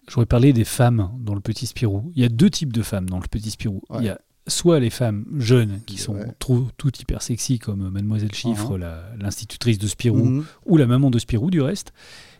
J'aurais 0.07 0.25
parlé 0.25 0.53
des 0.53 0.65
femmes 0.65 1.11
dans 1.19 1.33
le 1.33 1.41
petit 1.41 1.65
Spirou. 1.65 2.11
Il 2.15 2.21
y 2.21 2.25
a 2.25 2.29
deux 2.29 2.49
types 2.49 2.73
de 2.73 2.83
femmes 2.83 3.09
dans 3.09 3.19
le 3.19 3.27
petit 3.27 3.51
Spirou. 3.51 3.81
Ouais. 3.89 3.97
Il 4.01 4.05
y 4.05 4.09
a 4.09 4.19
soit 4.47 4.79
les 4.79 4.89
femmes 4.91 5.25
jeunes 5.37 5.81
qui 5.85 5.97
sont 5.97 6.13
Ouais. 6.15 6.25
trop, 6.39 6.67
toutes 6.77 6.99
hyper 6.99 7.21
sexy 7.21 7.57
comme 7.59 7.89
Mademoiselle 7.89 8.33
Chiffre, 8.33 8.73
Uh-huh. 8.75 8.79
la- 8.79 9.03
l'institutrice 9.19 9.77
de 9.79 9.87
Spirou, 9.87 10.23
Mhm. 10.23 10.45
ou 10.65 10.77
la 10.77 10.85
maman 10.85 11.09
de 11.09 11.17
Spirou 11.19 11.49
du 11.49 11.61
reste. 11.61 11.93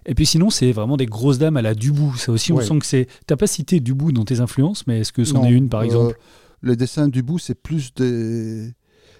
Et 0.05 0.13
puis 0.13 0.25
sinon, 0.27 0.51
c'est 0.51 0.71
vraiment 0.71 0.97
des 0.97 1.07
grosses 1.07 1.39
dames 1.39 1.57
à 1.57 1.63
la 1.63 1.73
Dubou. 1.73 2.15
Ça 2.15 2.31
aussi, 2.31 2.51
on 2.53 2.57
Ouais. 2.57 2.65
sent 2.65 2.77
que 2.79 2.85
c'est. 2.85 3.07
T'as 3.25 3.35
pas 3.37 3.47
cité 3.47 3.79
Dubou 3.79 4.11
dans 4.11 4.23
tes 4.23 4.39
influences, 4.39 4.85
mais 4.85 4.99
est-ce 4.99 5.11
que 5.11 5.23
c'en 5.23 5.43
est 5.45 5.51
une 5.51 5.67
par 5.67 5.81
euh, 5.81 5.85
exemple? 5.85 6.19
Les 6.61 6.75
dessins 6.75 7.07
du 7.07 7.23
bout, 7.23 7.39
c'est 7.39 7.55
plus 7.55 7.91
des, 7.95 8.71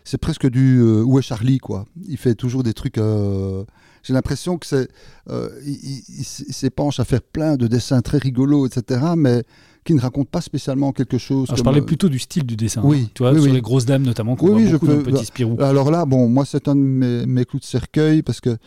c'est 0.04 0.20
presque 0.20 0.48
du 0.48 0.78
euh, 0.80 1.04
où 1.04 1.18
est 1.18 1.24
Charlie 1.24 1.58
quoi. 1.58 1.86
Il 2.08 2.18
fait 2.18 2.36
toujours 2.36 2.62
des 2.62 2.74
trucs. 2.74 3.00
euh, 3.00 3.64
j'ai 4.04 4.14
l'impression 4.14 4.60
que 4.60 4.68
c'est, 4.68 4.88
euh, 5.32 5.50
il 5.66 6.24
s'épanche 6.24 7.00
à 7.00 7.06
faire 7.06 7.24
plein 7.24 7.56
de 7.58 7.66
dessins 7.66 8.02
très 8.02 8.20
rigolos, 8.20 8.68
etc., 8.68 9.02
mais 9.18 9.44
qui 9.86 9.94
ne 9.94 10.02
racontent 10.02 10.30
pas 10.30 10.42
spécialement 10.42 10.92
quelque 10.92 11.18
chose. 11.18 11.48
Alors, 11.50 11.58
je 11.58 11.64
parlais 11.64 11.80
euh, 11.80 11.86
plutôt 11.86 12.10
du 12.10 12.20
style 12.20 12.44
du 12.44 12.56
dessin. 12.58 12.82
Oui, 12.84 13.10
Tu 13.14 13.24
vois, 13.24 13.32
oui, 13.32 13.38
sur 13.38 13.46
oui. 13.46 13.52
les 13.54 13.62
grosses 13.62 13.86
dames 13.86 14.04
notamment, 14.04 14.36
qu'on 14.36 14.48
Oui, 14.48 14.64
voit 14.64 14.72
je 14.72 14.78
dans 14.78 14.80
peux- 14.80 15.04
Petit 15.04 15.26
Spirou. 15.26 15.56
Alors 15.62 15.92
là, 15.92 16.06
bon, 16.06 16.28
moi, 16.28 16.44
c'est 16.44 16.68
un 16.68 16.76
de 16.76 16.82
mes, 16.82 17.26
mes 17.28 17.46
clous 17.46 17.60
de 17.60 17.64
cercueil 17.66 18.22
parce 18.24 18.42
que, 18.42 18.58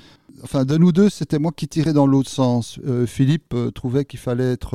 enfin, 0.44 0.64
de 0.64 0.76
nous 0.76 0.92
deux, 0.92 1.10
c'était 1.10 1.38
moi 1.40 1.50
qui 1.54 1.66
tirais 1.68 1.92
dans 1.92 2.06
l'autre 2.06 2.30
sens. 2.30 2.78
Euh, 2.86 3.04
Philippe 3.06 3.52
euh, 3.54 3.70
trouvait 3.72 4.04
qu'il 4.04 4.20
fallait 4.20 4.52
être. 4.52 4.74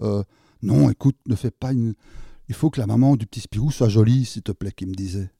euh, 0.00 0.22
non, 0.62 0.88
écoute, 0.90 1.16
ne 1.26 1.34
fais 1.34 1.50
pas 1.50 1.72
une. 1.72 1.94
Il 2.48 2.54
faut 2.54 2.70
que 2.70 2.80
la 2.80 2.86
maman 2.86 3.16
du 3.16 3.26
petit 3.26 3.40
Spirou 3.40 3.70
soit 3.70 3.88
jolie, 3.88 4.24
s'il 4.24 4.42
te 4.42 4.52
plaît, 4.52 4.72
qu'il 4.72 4.88
me 4.88 4.94
disait. 4.94 5.30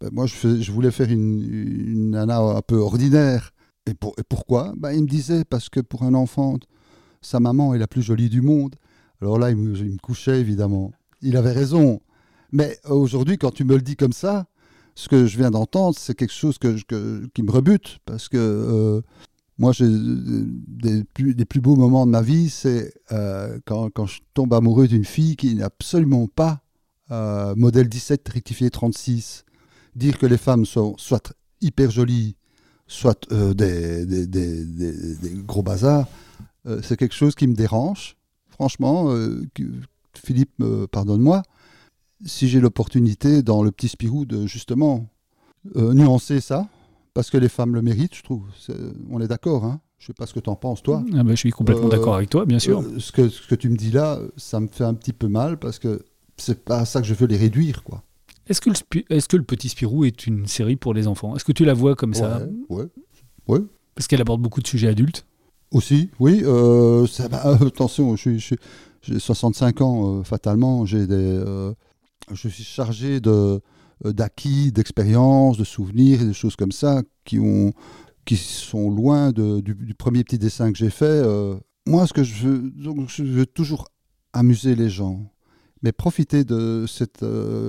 Ben, 0.00 0.10
moi, 0.12 0.26
je, 0.26 0.34
fais- 0.34 0.60
je 0.60 0.72
voulais 0.72 0.90
faire 0.90 1.10
une, 1.10 1.42
une 1.42 2.10
nana 2.10 2.38
un 2.38 2.62
peu 2.62 2.76
ordinaire. 2.76 3.52
Et, 3.86 3.94
pour, 3.94 4.14
et 4.18 4.22
pourquoi? 4.28 4.72
Ben, 4.76 4.92
Il 4.92 5.02
me 5.02 5.08
disait 5.08 5.44
parce 5.44 5.68
que 5.68 5.80
pour 5.80 6.02
un 6.02 6.14
enfant, 6.14 6.58
sa 7.22 7.40
maman 7.40 7.74
est 7.74 7.78
la 7.78 7.86
plus 7.86 8.02
jolie 8.02 8.28
du 8.28 8.40
monde. 8.42 8.74
Alors 9.22 9.38
là, 9.38 9.50
il 9.50 9.56
me, 9.56 9.96
couchait, 9.98 10.40
évidemment. 10.40 10.92
Il 11.22 11.36
avait 11.36 11.52
raison. 11.52 12.00
Mais 12.52 12.78
euh, 12.86 12.94
aujourd'hui, 12.94 13.36
quand 13.38 13.50
tu 13.50 13.64
me 13.64 13.74
le 13.74 13.82
dis 13.82 13.96
comme 13.96 14.12
ça, 14.12 14.46
ce 14.94 15.08
que 15.08 15.26
je 15.26 15.36
viens 15.36 15.50
d'entendre, 15.50 15.96
c'est 15.98 16.14
quelque 16.14 16.32
chose 16.32 16.58
qui 16.58 17.42
me 17.42 17.50
rebute. 17.50 17.98
Parce 18.06 18.28
que 18.28 18.38
euh, 18.38 19.02
moi, 19.58 19.72
j'ai 19.72 19.84
euh, 19.84 20.44
des 20.66 21.04
plus, 21.04 21.60
beaux 21.60 21.76
moments 21.76 22.06
de 22.06 22.10
ma 22.10 22.22
vie, 22.22 22.48
c'est 22.48 22.94
quand, 23.66 24.06
je 24.06 24.20
tombe 24.34 24.54
amoureux 24.54 24.88
d'une 24.88 25.04
fille 25.04 25.36
qui 25.36 25.54
n'est 25.54 25.62
absolument 25.62 26.26
pas 26.26 26.62
modèle 27.56 27.88
17 27.88 28.28
rectifié 28.28 28.70
36. 28.70 29.44
Dire 29.96 30.16
que 30.18 30.26
les 30.26 30.38
femmes 30.38 30.64
sont 30.64 30.94
soit 30.96 31.32
hyper 31.60 31.90
jolies, 31.90 32.36
soit 32.86 33.28
des, 33.32 34.06
des- 34.06 35.34
gros 35.44 35.62
bazars, 35.62 36.06
c'est 36.82 36.96
quelque 36.96 37.14
chose 37.14 37.34
qui 37.34 37.48
me 37.48 37.54
dérange. 37.54 38.16
Franchement, 38.64 39.10
euh, 39.14 39.40
Philippe, 40.14 40.50
euh, 40.60 40.86
pardonne-moi, 40.86 41.42
si 42.26 42.46
j'ai 42.46 42.60
l'opportunité 42.60 43.42
dans 43.42 43.62
le 43.62 43.70
petit 43.70 43.88
Spirou 43.88 44.26
de 44.26 44.46
justement 44.46 45.08
euh, 45.76 45.94
nuancer 45.94 46.42
ça, 46.42 46.68
parce 47.14 47.30
que 47.30 47.38
les 47.38 47.48
femmes 47.48 47.74
le 47.74 47.80
méritent, 47.80 48.14
je 48.14 48.22
trouve. 48.22 48.42
On 49.10 49.18
est 49.22 49.28
d'accord, 49.28 49.64
hein 49.64 49.80
Je 49.98 50.08
sais 50.08 50.12
pas 50.12 50.26
ce 50.26 50.34
que 50.34 50.40
tu 50.40 50.50
en 50.50 50.56
penses, 50.56 50.82
toi. 50.82 51.02
Ah 51.16 51.24
bah, 51.24 51.30
je 51.30 51.36
suis 51.36 51.50
complètement 51.52 51.86
Euh, 51.86 51.88
d'accord 51.88 52.14
avec 52.16 52.28
toi, 52.28 52.44
bien 52.44 52.58
sûr. 52.58 52.84
Ce, 52.98 53.12
que, 53.12 53.30
ce 53.30 53.46
que 53.48 53.54
tu 53.54 53.70
me 53.70 53.76
dis 53.78 53.92
là, 53.92 54.18
ça 54.36 54.60
me 54.60 54.68
fait 54.68 54.84
un 54.84 54.92
petit 54.92 55.14
peu 55.14 55.28
mal 55.28 55.58
parce 55.58 55.78
que 55.78 56.02
c'est 56.36 56.62
pas 56.62 56.80
à 56.80 56.84
ça 56.84 57.00
que 57.00 57.06
je 57.06 57.14
veux 57.14 57.26
les 57.28 57.38
réduire, 57.38 57.82
quoi. 57.82 58.02
Est-ce 58.46 58.60
que, 58.60 58.68
le 58.68 58.76
Spi- 58.76 59.06
est-ce 59.08 59.26
que 59.26 59.38
le 59.38 59.42
Petit 59.44 59.70
Spirou 59.70 60.04
est 60.04 60.26
une 60.26 60.46
série 60.46 60.76
pour 60.76 60.92
les 60.92 61.06
enfants? 61.06 61.34
Est-ce 61.34 61.44
que 61.46 61.52
tu 61.52 61.64
la 61.64 61.72
vois 61.72 61.96
comme 61.96 62.12
ça? 62.12 62.42
Ouais, 62.68 62.84
ouais. 63.46 63.60
Parce 63.94 64.06
qu'elle 64.06 64.20
aborde 64.20 64.42
beaucoup 64.42 64.60
de 64.60 64.66
sujets 64.66 64.88
adultes. 64.88 65.24
Aussi, 65.72 66.10
oui. 66.18 66.42
euh, 66.44 67.06
attention, 67.66 68.16
j'ai 68.16 68.58
65 69.18 69.80
ans, 69.80 70.18
euh, 70.18 70.24
fatalement. 70.24 70.84
J'ai 70.84 71.06
des, 71.06 71.14
euh, 71.14 71.72
je 72.32 72.48
suis 72.48 72.64
chargé 72.64 73.20
de, 73.20 73.60
d'acquis, 74.04 74.72
d'expériences, 74.72 75.58
de 75.58 75.64
souvenirs 75.64 76.24
des 76.24 76.32
choses 76.32 76.56
comme 76.56 76.72
ça 76.72 77.02
qui, 77.24 77.38
ont, 77.38 77.72
qui 78.24 78.36
sont 78.36 78.90
loin 78.90 79.30
du, 79.30 79.94
premier 79.96 80.24
petit 80.24 80.38
dessin 80.38 80.72
que 80.72 80.78
j'ai 80.78 80.90
fait. 80.90 81.22
moi, 81.86 82.06
ce 82.06 82.12
que 82.12 82.24
je 82.24 82.48
veux, 82.48 82.70
donc, 82.70 83.08
je 83.08 83.22
veux 83.22 83.46
toujours 83.46 83.88
amuser 84.32 84.74
les 84.74 84.90
gens, 84.90 85.32
mais 85.82 85.92
profiter 85.92 86.42
de 86.42 86.84
cet 86.88 87.24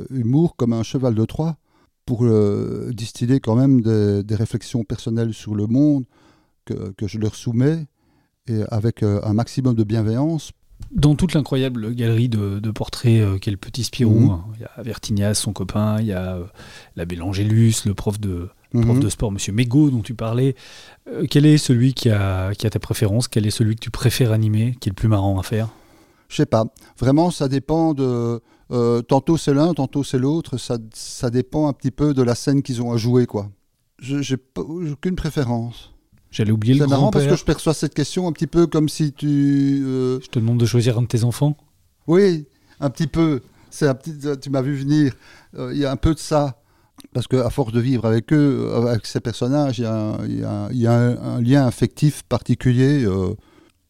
humour 0.09 0.55
comme 0.55 0.73
un 0.73 0.83
cheval 0.83 1.13
de 1.13 1.25
Troie 1.25 1.57
pour 2.07 2.25
distiller 2.91 3.39
quand 3.39 3.55
même 3.55 3.81
des, 3.81 4.35
réflexions 4.35 4.83
personnelles 4.83 5.35
sur 5.35 5.53
le 5.53 5.67
monde 5.67 6.05
que 6.65 7.07
je 7.07 7.19
leur 7.19 7.35
soumets 7.35 7.87
et 8.51 8.63
avec 8.69 9.03
euh, 9.03 9.19
un 9.23 9.33
maximum 9.33 9.75
de 9.75 9.83
bienveillance. 9.83 10.51
Dans 10.91 11.15
toute 11.15 11.33
l'incroyable 11.33 11.93
galerie 11.93 12.27
de, 12.27 12.59
de 12.59 12.71
portraits 12.71 13.21
euh, 13.21 13.37
qu'est 13.37 13.51
le 13.51 13.57
Petit 13.57 13.83
Spirou, 13.83 14.19
Mhm. 14.19 14.29
hein, 14.31 14.45
il 14.55 14.61
y 14.61 14.65
a 14.65 14.81
Vertignas, 14.83 15.35
son 15.35 15.53
copain, 15.53 15.97
il 15.99 16.07
y 16.07 16.11
a 16.13 16.35
euh, 16.35 16.43
l'abbé 16.95 17.15
Langélus, 17.15 17.75
le 17.85 17.93
prof 17.93 18.19
de, 18.19 18.49
prof 18.71 18.85
Mhm. 18.85 18.99
de 18.99 19.09
sport, 19.09 19.31
Monsieur 19.31 19.53
Mégot, 19.53 19.89
dont 19.91 20.01
tu 20.01 20.15
parlais. 20.15 20.55
Euh, 21.07 21.25
quel 21.29 21.45
est 21.45 21.57
celui 21.57 21.93
qui 21.93 22.09
a, 22.09 22.53
qui 22.55 22.65
a 22.65 22.69
ta 22.69 22.79
préférence? 22.79 23.27
Quel 23.27 23.45
est 23.45 23.51
celui 23.51 23.75
que 23.75 23.79
tu 23.81 23.91
préfères 23.91 24.31
animer? 24.31 24.75
Qui 24.81 24.89
est 24.89 24.91
le 24.91 24.95
plus 24.95 25.07
marrant 25.07 25.39
à 25.39 25.43
faire? 25.43 25.69
Je 26.29 26.37
sais 26.37 26.45
pas. 26.45 26.65
Vraiment, 26.97 27.29
ça 27.31 27.47
dépend 27.47 27.93
de. 27.93 28.41
euh, 28.71 29.01
tantôt 29.01 29.37
c'est 29.37 29.53
l'un, 29.53 29.73
tantôt 29.73 30.03
c'est 30.03 30.17
l'autre. 30.17 30.57
Ça, 30.57 30.77
ça 30.93 31.29
dépend 31.29 31.67
un 31.67 31.73
petit 31.73 31.91
peu 31.91 32.13
de 32.13 32.23
la 32.23 32.35
scène 32.35 32.63
qu'ils 32.63 32.81
ont 32.81 32.91
à 32.91 32.97
jouer, 32.97 33.25
quoi. 33.27 33.49
J'ai 33.99 34.37
aucune 34.57 35.15
préférence. 35.15 35.90
J'allais 36.31 36.51
oublier 36.51 36.73
le 36.75 36.81
C'est 36.81 36.87
marrant 36.89 37.11
parce 37.11 37.25
grand-père. 37.25 37.33
que 37.35 37.39
je 37.39 37.45
perçois 37.45 37.73
cette 37.73 37.93
question 37.93 38.27
un 38.27 38.31
petit 38.31 38.47
peu 38.47 38.65
comme 38.67 38.87
si 38.89 39.11
tu. 39.11 39.27
euh, 39.85 40.19
Je 40.21 40.27
te 40.27 40.39
demande 40.39 40.59
de 40.59 40.65
choisir 40.65 40.97
un 40.97 41.01
de 41.01 41.07
tes 41.07 41.23
enfants. 41.23 41.57
Oui, 42.07 42.45
un 42.79 42.89
petit 42.89 43.07
peu. 43.07 43.41
C'est 43.69 43.87
un 43.87 43.93
petit. 43.93 44.13
Tu 44.41 44.49
m'as 44.49 44.61
vu 44.61 44.75
venir. 44.75 45.13
Euh, 45.57 45.71
Il 45.73 45.79
y 45.79 45.85
a 45.85 45.91
un 45.91 45.95
peu 45.97 46.13
de 46.13 46.19
ça. 46.19 46.57
Parce 47.13 47.27
qu'à 47.27 47.49
force 47.49 47.73
de 47.73 47.79
vivre 47.79 48.05
avec 48.05 48.31
eux, 48.31 48.67
euh, 48.69 48.85
avec 48.91 49.05
ces 49.07 49.19
personnages, 49.19 49.79
il 49.79 49.83
y 49.83 49.85
a 49.85 49.93
un, 49.95 50.25
il 50.25 50.39
y 50.39 50.43
a 50.45 50.51
un- 50.51 50.69
il 50.71 50.77
y 50.77 50.87
a 50.87 50.93
un- 50.93 51.17
un 51.37 51.41
lien 51.41 51.65
affectif 51.65 52.21
particulier. 52.23 53.03
euh. 53.05 53.33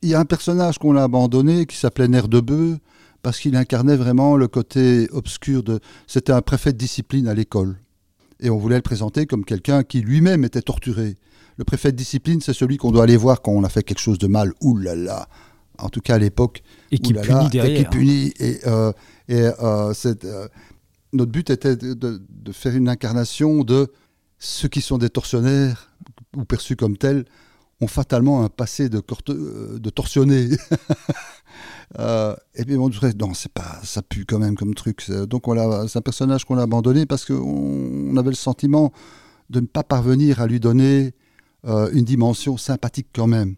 Il 0.01 0.09
y 0.09 0.15
a 0.15 0.19
un 0.19 0.25
personnage 0.25 0.79
qu'on 0.79 0.95
a 0.95 1.03
abandonné 1.03 1.65
qui 1.67 1.75
s'appelait 1.77 2.07
Nerf 2.07 2.27
de 2.29 2.39
Bœuf 2.39 2.79
parce 3.21 3.37
qu'il 3.39 3.55
incarnait 3.55 3.97
vraiment 3.97 4.35
le 4.37 4.47
côté 4.47 5.07
obscur 5.11 5.61
de. 5.61 5.79
C'était 6.07 6.31
un 6.31 6.41
préfet 6.41 6.71
de 6.73 6.77
discipline 6.77 7.27
à 7.27 7.33
l'école. 7.35 7.75
Et 8.39 8.49
on 8.49 8.57
voulait 8.57 8.77
le 8.77 8.81
présenter 8.81 9.27
comme 9.27 9.45
quelqu'un 9.45 9.83
qui 9.83 10.01
lui-même 10.01 10.43
était 10.45 10.61
torturé. 10.63 11.17
Le 11.57 11.63
préfet 11.63 11.91
de 11.91 11.97
discipline, 11.97 12.41
c'est 12.41 12.53
celui 12.53 12.77
qu'on 12.77 12.91
doit 12.91 13.03
aller 13.03 13.17
voir 13.17 13.41
quand 13.41 13.51
on 13.51 13.63
a 13.63 13.69
fait 13.69 13.83
quelque 13.83 13.99
chose 13.99 14.17
de 14.17 14.27
mal. 14.27 14.53
Ouh 14.61 14.77
là 14.77 14.95
là 14.95 15.27
En 15.79 15.89
tout 15.89 16.01
cas, 16.01 16.15
à 16.15 16.17
l'époque, 16.17 16.63
Et 16.91 16.97
qui 16.99 17.13
là 17.13 17.21
punit 17.21 17.43
là, 17.43 17.49
derrière. 17.49 17.79
Et 17.81 17.83
qui 17.83 17.89
punit. 17.89 18.33
Et, 18.39 18.59
euh, 18.67 18.91
et, 19.27 19.41
euh, 19.41 19.93
euh, 20.23 20.47
notre 21.13 21.31
but 21.31 21.49
était 21.49 21.75
de, 21.75 21.93
de- 21.93 22.21
de 22.29 22.51
faire 22.51 22.75
une 22.75 22.89
incarnation 22.89 23.63
de 23.63 23.91
ceux 24.39 24.69
qui 24.69 24.81
sont 24.81 24.97
des 24.97 25.09
tortionnaires 25.09 25.91
ou 26.35 26.45
perçus 26.45 26.75
comme 26.75 26.97
tels 26.97 27.25
ont 27.81 27.87
fatalement 27.87 28.43
un 28.43 28.49
passé 28.49 28.89
de, 28.89 29.01
de 29.77 29.89
torsionnés. 29.89 30.49
Euh, 31.99 32.33
et 32.55 32.63
puis 32.63 32.77
on 32.77 32.87
dirait 32.87 33.11
non, 33.19 33.33
c'est 33.33 33.51
pas, 33.51 33.79
ça 33.83 34.01
pue 34.01 34.25
quand 34.25 34.39
même 34.39 34.55
comme 34.55 34.73
truc. 34.75 35.11
Donc 35.11 35.49
on 35.49 35.87
c'est 35.89 35.99
un 35.99 36.01
personnage 36.01 36.45
qu'on 36.45 36.57
a 36.57 36.63
abandonné 36.63 37.05
parce 37.05 37.25
qu'on 37.25 37.33
on 37.33 38.15
avait 38.15 38.29
le 38.29 38.35
sentiment 38.35 38.93
de 39.49 39.59
ne 39.59 39.65
pas 39.65 39.83
parvenir 39.83 40.39
à 40.39 40.47
lui 40.47 40.61
donner 40.61 41.13
une 41.63 42.03
dimension 42.05 42.57
sympathique 42.57 43.07
quand 43.13 43.27
même. 43.27 43.55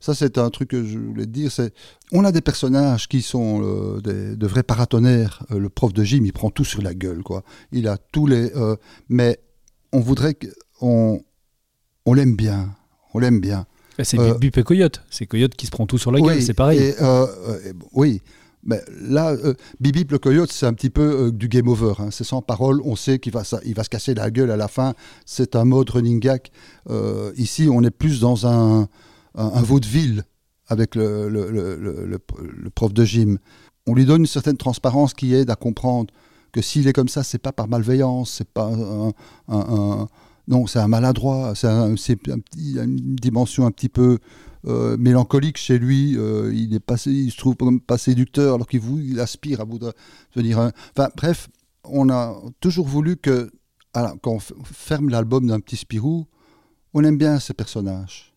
Ça, 0.00 0.14
c'est 0.14 0.36
un 0.38 0.50
truc 0.50 0.70
que 0.70 0.84
je 0.84 0.98
voulais 0.98 1.26
te 1.26 1.30
dire. 1.30 1.52
C'est, 1.52 1.72
on 2.10 2.24
a 2.24 2.32
des 2.32 2.40
personnages 2.40 3.06
qui 3.08 3.22
sont 3.22 3.62
euh, 3.62 4.00
des, 4.00 4.34
de 4.36 4.46
vrais 4.48 4.64
paratonnerres. 4.64 5.44
Euh, 5.52 5.58
le 5.60 5.68
prof 5.68 5.92
de 5.92 6.02
gym, 6.02 6.26
il 6.26 6.32
prend 6.32 6.50
tout 6.50 6.64
sur 6.64 6.82
la 6.82 6.92
gueule, 6.92 7.22
quoi. 7.22 7.44
Il 7.70 7.86
a 7.86 7.98
tous 8.10 8.26
les. 8.26 8.50
euh, 8.56 8.74
mais 9.08 9.38
on 9.92 10.00
voudrait 10.00 10.34
qu'on 10.80 11.22
on 12.04 12.14
l'aime 12.14 12.34
bien. 12.34 12.74
On 13.14 13.20
l'aime 13.20 13.38
bien. 13.40 13.64
C'est 14.02 14.18
Euh, 14.18 14.34
Bip 14.34 14.56
et 14.58 14.64
Coyote. 14.64 15.02
C'est 15.10 15.26
Coyote 15.26 15.54
qui 15.54 15.66
se 15.66 15.70
prend 15.70 15.86
tout 15.86 15.98
sur 15.98 16.10
la 16.10 16.20
gueule, 16.20 16.36
Oui, 16.38 16.42
c'est 16.42 16.54
pareil. 16.54 16.80
et, 16.80 16.94
euh, 17.00 17.26
euh, 17.46 17.68
et 17.68 17.72
bon, 17.72 17.86
oui. 17.92 18.22
Mais 18.64 18.80
là, 19.00 19.30
euh, 19.30 19.54
le 19.80 20.18
coyote, 20.18 20.52
c'est 20.52 20.66
un 20.66 20.72
petit 20.74 20.90
peu 20.90 21.02
euh, 21.26 21.30
du 21.32 21.48
game 21.48 21.68
over. 21.68 21.94
hein. 21.98 22.08
C'est 22.10 22.24
sans 22.24 22.42
parole. 22.42 22.80
On 22.84 22.94
sait 22.96 23.18
qu'il 23.18 23.32
va, 23.32 23.44
se 23.44 23.88
casser 23.88 24.14
la 24.14 24.30
gueule 24.30 24.50
à 24.50 24.56
la 24.56 24.68
fin. 24.68 24.94
C'est 25.26 25.56
un 25.56 25.64
mode 25.64 25.90
running 25.90 26.20
gag. 26.20 26.42
Euh, 26.88 27.32
ici, 27.36 27.68
on 27.70 27.82
est 27.82 27.90
plus 27.90 28.20
dans 28.20 28.46
un, 28.46 28.82
un, 28.82 28.86
un 29.34 29.62
vaudeville 29.62 30.22
avec 30.68 30.94
le, 30.94 32.18
prof 32.74 32.92
de 32.94 33.04
gym. 33.04 33.38
On 33.86 33.94
lui 33.94 34.04
donne 34.04 34.20
une 34.22 34.26
certaine 34.26 34.56
transparence 34.56 35.12
qui 35.12 35.34
aide 35.34 35.50
à 35.50 35.56
comprendre 35.56 36.12
que 36.52 36.62
s'il 36.62 36.86
est 36.86 36.92
comme 36.92 37.08
ça, 37.08 37.22
c'est 37.22 37.38
pas 37.38 37.52
par 37.52 37.66
malveillance, 37.66 38.30
c'est 38.38 38.48
pas 38.48 38.66
un, 38.66 39.12
un- 39.48 40.06
non, 40.48 40.66
c'est 40.66 40.80
un 40.80 40.88
maladroit, 40.88 41.54
c'est 41.54 41.68
une 42.28 42.42
dimension 43.16 43.64
un 43.66 43.70
petit 43.70 43.88
peu 43.88 44.18
euh, 44.66 44.96
mélancolique 44.96 45.58
chez 45.58 45.78
lui. 45.78 46.16
euh, 46.16 46.52
il 46.54 46.74
est 46.74 46.96
se 46.96 47.36
trouve 47.36 47.56
pas 47.86 47.98
séducteur 47.98 48.54
alors 48.54 48.66
qu'il 48.66 49.18
aspire 49.20 49.60
à 49.60 49.64
vouloir 49.64 49.92
devenir 50.34 50.60
un. 50.60 50.72
Enfin 50.96 51.08
bref, 51.16 51.48
on 51.84 52.08
a 52.10 52.40
toujours 52.60 52.86
voulu 52.86 53.16
que 53.16 53.50
quand 53.92 54.18
on 54.26 54.38
ferme 54.38 55.10
l'album 55.10 55.46
d'un 55.46 55.60
petit 55.60 55.76
Spirou, 55.76 56.26
on 56.94 57.04
aime 57.04 57.18
bien 57.18 57.38
ces 57.40 57.54
personnages. 57.54 58.34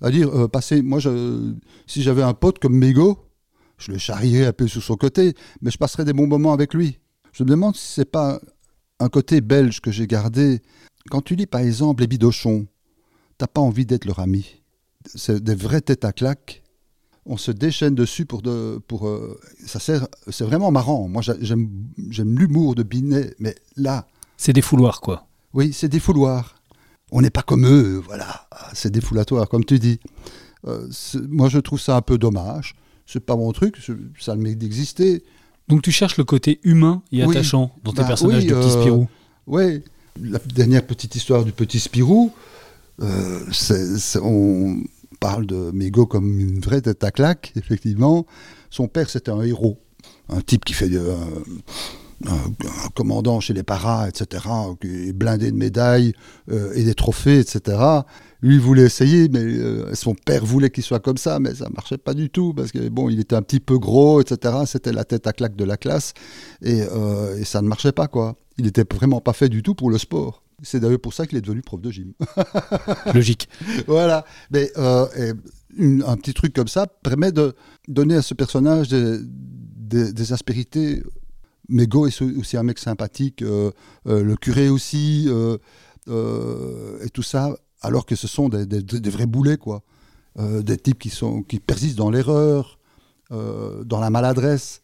C'est-à-dire 0.00 0.28
euh. 0.34 0.82
Moi, 0.82 0.98
je, 0.98 1.54
si 1.86 2.02
j'avais 2.02 2.22
un 2.22 2.34
pote 2.34 2.58
comme 2.58 2.76
Mego, 2.76 3.18
je 3.78 3.92
le 3.92 3.98
charrierais 3.98 4.46
un 4.46 4.52
peu 4.52 4.68
sur 4.68 4.82
son 4.82 4.96
côté, 4.96 5.34
mais 5.60 5.70
je 5.70 5.78
passerais 5.78 6.04
des 6.04 6.12
bons 6.12 6.26
moments 6.26 6.52
avec 6.52 6.74
lui. 6.74 6.98
Je 7.32 7.44
me 7.44 7.48
demande 7.48 7.76
si 7.76 7.92
c'est 7.92 8.10
pas 8.10 8.40
un 8.98 9.08
côté 9.08 9.40
belge 9.40 9.80
que 9.80 9.90
j'ai 9.90 10.06
gardé. 10.06 10.62
Quand 11.10 11.20
tu 11.20 11.36
lis 11.36 11.46
par 11.46 11.60
exemple 11.60 12.00
les 12.00 12.06
Bidochons, 12.06 12.66
t'as 13.38 13.46
pas 13.46 13.60
envie 13.60 13.86
d'être 13.86 14.06
leur 14.06 14.20
ami. 14.20 14.62
C'est 15.14 15.42
des 15.42 15.54
vraies 15.54 15.80
têtes 15.80 16.04
à 16.04 16.12
claques. 16.12 16.62
On 17.28 17.36
se 17.36 17.50
déchaîne 17.50 17.94
dessus 17.94 18.24
pour 18.24 18.40
de, 18.42 18.78
pour 18.86 19.08
euh, 19.08 19.38
ça 19.66 19.80
sert. 19.80 20.06
C'est 20.28 20.44
vraiment 20.44 20.70
marrant. 20.70 21.08
Moi, 21.08 21.22
j'a- 21.22 21.36
j'aime, 21.40 21.68
j'aime 22.10 22.38
l'humour 22.38 22.74
de 22.76 22.82
Binet, 22.84 23.34
mais 23.38 23.54
là, 23.76 24.06
C'est 24.36 24.52
des 24.52 24.62
fouloirs, 24.62 25.00
quoi. 25.00 25.26
Oui, 25.54 25.72
c'est 25.72 25.88
des 25.88 25.98
fouloirs. 26.00 26.54
On 27.10 27.20
n'est 27.22 27.30
pas 27.30 27.42
comme 27.42 27.66
eux, 27.66 28.02
voilà. 28.04 28.46
C'est 28.74 28.90
défoulatoire, 28.90 29.48
comme 29.48 29.64
tu 29.64 29.78
dis. 29.78 29.98
Euh, 30.66 30.88
moi, 31.28 31.48
je 31.48 31.58
trouve 31.58 31.80
ça 31.80 31.96
un 31.96 32.02
peu 32.02 32.18
dommage. 32.18 32.74
C'est 33.06 33.20
pas 33.20 33.36
mon 33.36 33.52
truc, 33.52 33.76
ça 34.20 34.34
le 34.34 34.40
mérite 34.40 34.58
d'exister. 34.58 35.24
Donc 35.68 35.82
tu 35.82 35.90
cherches 35.92 36.16
le 36.18 36.24
côté 36.24 36.60
humain 36.64 37.02
et 37.12 37.24
Oui. 37.24 37.36
attachant 37.36 37.72
dans 37.84 37.92
tes 37.92 38.02
Bah 38.02 38.08
personnages 38.08 38.42
oui, 38.44 38.48
de 38.50 38.54
Petit 38.54 38.68
euh, 38.68 38.80
Spirou. 38.80 39.08
Ouais, 39.46 39.82
la 40.20 40.38
dernière 40.40 40.84
petite 40.86 41.14
histoire 41.16 41.44
du 41.44 41.52
petit 41.52 41.78
Spirou, 41.80 42.32
euh, 43.02 43.40
c'est- 43.52 43.98
c'est- 43.98 44.20
on 44.22 44.78
parle 45.26 45.46
de 45.46 45.72
Mégo 45.72 46.06
comme 46.06 46.38
une 46.38 46.60
vraie 46.60 46.80
tête 46.80 47.02
à 47.02 47.10
claque, 47.10 47.52
effectivement. 47.56 48.26
Son 48.70 48.86
père, 48.86 49.10
c'était 49.10 49.32
un 49.32 49.42
héros, 49.42 49.76
un 50.28 50.40
type 50.40 50.64
qui 50.64 50.72
fait 50.72 50.88
de- 50.88 51.02
un, 52.26 52.90
commandant 52.94 53.40
chez 53.40 53.52
les 53.52 53.64
paras, 53.64 54.08
etc., 54.08 54.44
qui 54.80 55.08
est 55.08 55.12
blindé 55.12 55.50
de 55.50 55.56
médailles 55.56 56.12
euh, 56.52 56.72
et 56.76 56.84
des 56.84 56.94
trophées, 56.94 57.40
etc. 57.40 57.76
Lui, 58.40 58.58
voulait 58.58 58.84
essayer, 58.84 59.28
mais 59.28 59.40
euh, 59.40 59.92
son 59.96 60.14
père 60.14 60.44
voulait 60.44 60.70
qu'il 60.70 60.84
soit 60.84 61.00
comme 61.00 61.18
ça, 61.18 61.40
mais 61.40 61.56
ça 61.56 61.68
marchait 61.74 61.98
pas 61.98 62.14
du 62.14 62.30
tout, 62.30 62.54
parce 62.54 62.70
que 62.70 62.88
bon, 62.88 63.08
il 63.10 63.18
était 63.18 63.34
un 63.34 63.42
petit 63.42 63.58
peu 63.58 63.78
gros, 63.80 64.20
etc. 64.20 64.58
C'était 64.64 64.92
la 64.92 65.04
tête 65.04 65.26
à 65.26 65.32
claque 65.32 65.56
de 65.56 65.64
la 65.64 65.76
classe, 65.76 66.14
et, 66.62 66.82
euh, 66.82 67.36
et 67.36 67.44
ça 67.44 67.62
ne 67.62 67.66
marchait 67.68 67.90
pas, 67.90 68.06
quoi. 68.06 68.36
Il 68.58 68.66
était 68.68 68.84
vraiment 68.88 69.20
pas 69.20 69.32
fait 69.32 69.48
du 69.48 69.64
tout 69.64 69.74
pour 69.74 69.90
le 69.90 69.98
sport. 69.98 70.44
C'est 70.62 70.80
d'ailleurs 70.80 71.00
pour 71.00 71.12
ça 71.12 71.26
qu'il 71.26 71.36
est 71.38 71.42
devenu 71.42 71.60
prof 71.62 71.80
de 71.80 71.90
gym. 71.90 72.12
Logique. 73.14 73.48
voilà. 73.86 74.24
Mais 74.50 74.70
euh, 74.78 75.06
et 75.16 75.32
une- 75.76 76.02
un 76.06 76.16
petit 76.16 76.32
truc 76.34 76.54
comme 76.54 76.68
ça 76.68 76.86
permet 76.86 77.32
de 77.32 77.54
donner 77.88 78.14
à 78.16 78.22
ce 78.22 78.32
personnage 78.34 78.88
des, 78.88 79.18
des- 79.22 80.12
des 80.12 80.32
aspérités. 80.32 81.02
Mégo 81.68 82.06
est 82.06 82.22
aussi 82.22 82.56
un 82.56 82.62
mec 82.62 82.78
sympathique, 82.78 83.42
euh, 83.42 83.70
euh, 84.06 84.22
le 84.22 84.36
curé 84.36 84.68
aussi, 84.68 85.28
et 86.08 87.08
tout 87.12 87.22
ça, 87.22 87.56
alors 87.82 88.06
que 88.06 88.14
ce 88.16 88.26
sont 88.28 88.48
des, 88.48 88.64
des- 88.66 89.10
vrais 89.10 89.26
boulets, 89.26 89.56
quoi. 89.58 89.82
Des 90.38 90.76
types 90.76 90.98
qui, 90.98 91.08
sont, 91.10 91.42
qui 91.42 91.58
persistent 91.60 91.96
dans 91.98 92.10
l'erreur, 92.10 92.78
dans 93.30 94.00
la 94.00 94.10
maladresse. 94.10 94.82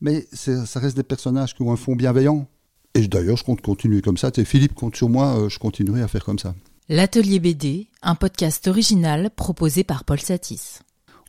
Mais 0.00 0.26
ça 0.32 0.80
reste 0.80 0.96
des 0.96 1.02
personnages 1.02 1.54
qui 1.54 1.62
ont 1.62 1.72
un 1.72 1.76
fond 1.76 1.94
bienveillant. 1.96 2.48
Et 2.94 3.08
d'ailleurs, 3.08 3.36
je 3.36 3.44
compte 3.44 3.60
continuer 3.62 4.02
comme 4.02 4.16
ça. 4.16 4.30
Tu 4.30 4.40
sais, 4.40 4.44
Philippe 4.44 4.74
compte 4.74 4.96
sur 4.96 5.08
moi, 5.08 5.38
euh, 5.38 5.48
je 5.48 5.58
continuerai 5.58 6.02
à 6.02 6.08
faire 6.08 6.24
comme 6.24 6.38
ça. 6.38 6.54
L'Atelier 6.88 7.40
BD, 7.40 7.86
un 8.02 8.14
podcast 8.14 8.66
original 8.68 9.30
proposé 9.34 9.82
par 9.84 10.04
Paul 10.04 10.20
Satis. 10.20 10.80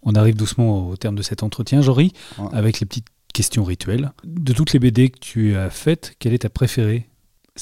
On 0.03 0.13
arrive 0.15 0.35
doucement 0.35 0.89
au 0.89 0.97
terme 0.97 1.15
de 1.15 1.21
cet 1.21 1.43
entretien, 1.43 1.81
Jory, 1.81 2.11
Ouais. 2.37 2.45
avec 2.51 2.79
les 2.81 2.85
petites 2.85 3.07
questions 3.33 3.63
rituelles. 3.63 4.11
De 4.25 4.51
toutes 4.51 4.73
les 4.73 4.79
BD 4.79 5.09
que 5.09 5.19
tu 5.19 5.55
as 5.55 5.69
faites, 5.69 6.15
quelle 6.19 6.33
est 6.33 6.39
ta 6.39 6.49
préférée? 6.49 7.07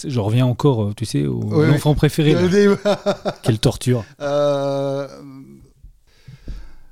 Je 0.07 0.19
reviens 0.19 0.45
encore, 0.45 0.83
euh, 0.85 0.93
tu 0.95 1.05
sais, 1.05 1.25
au 1.27 1.39
Oui, 1.43 1.67
l'enfant 1.67 1.93
préféré. 1.93 2.33
Quelle 3.43 3.59
torture. 3.59 4.05
Euh, 4.21 5.05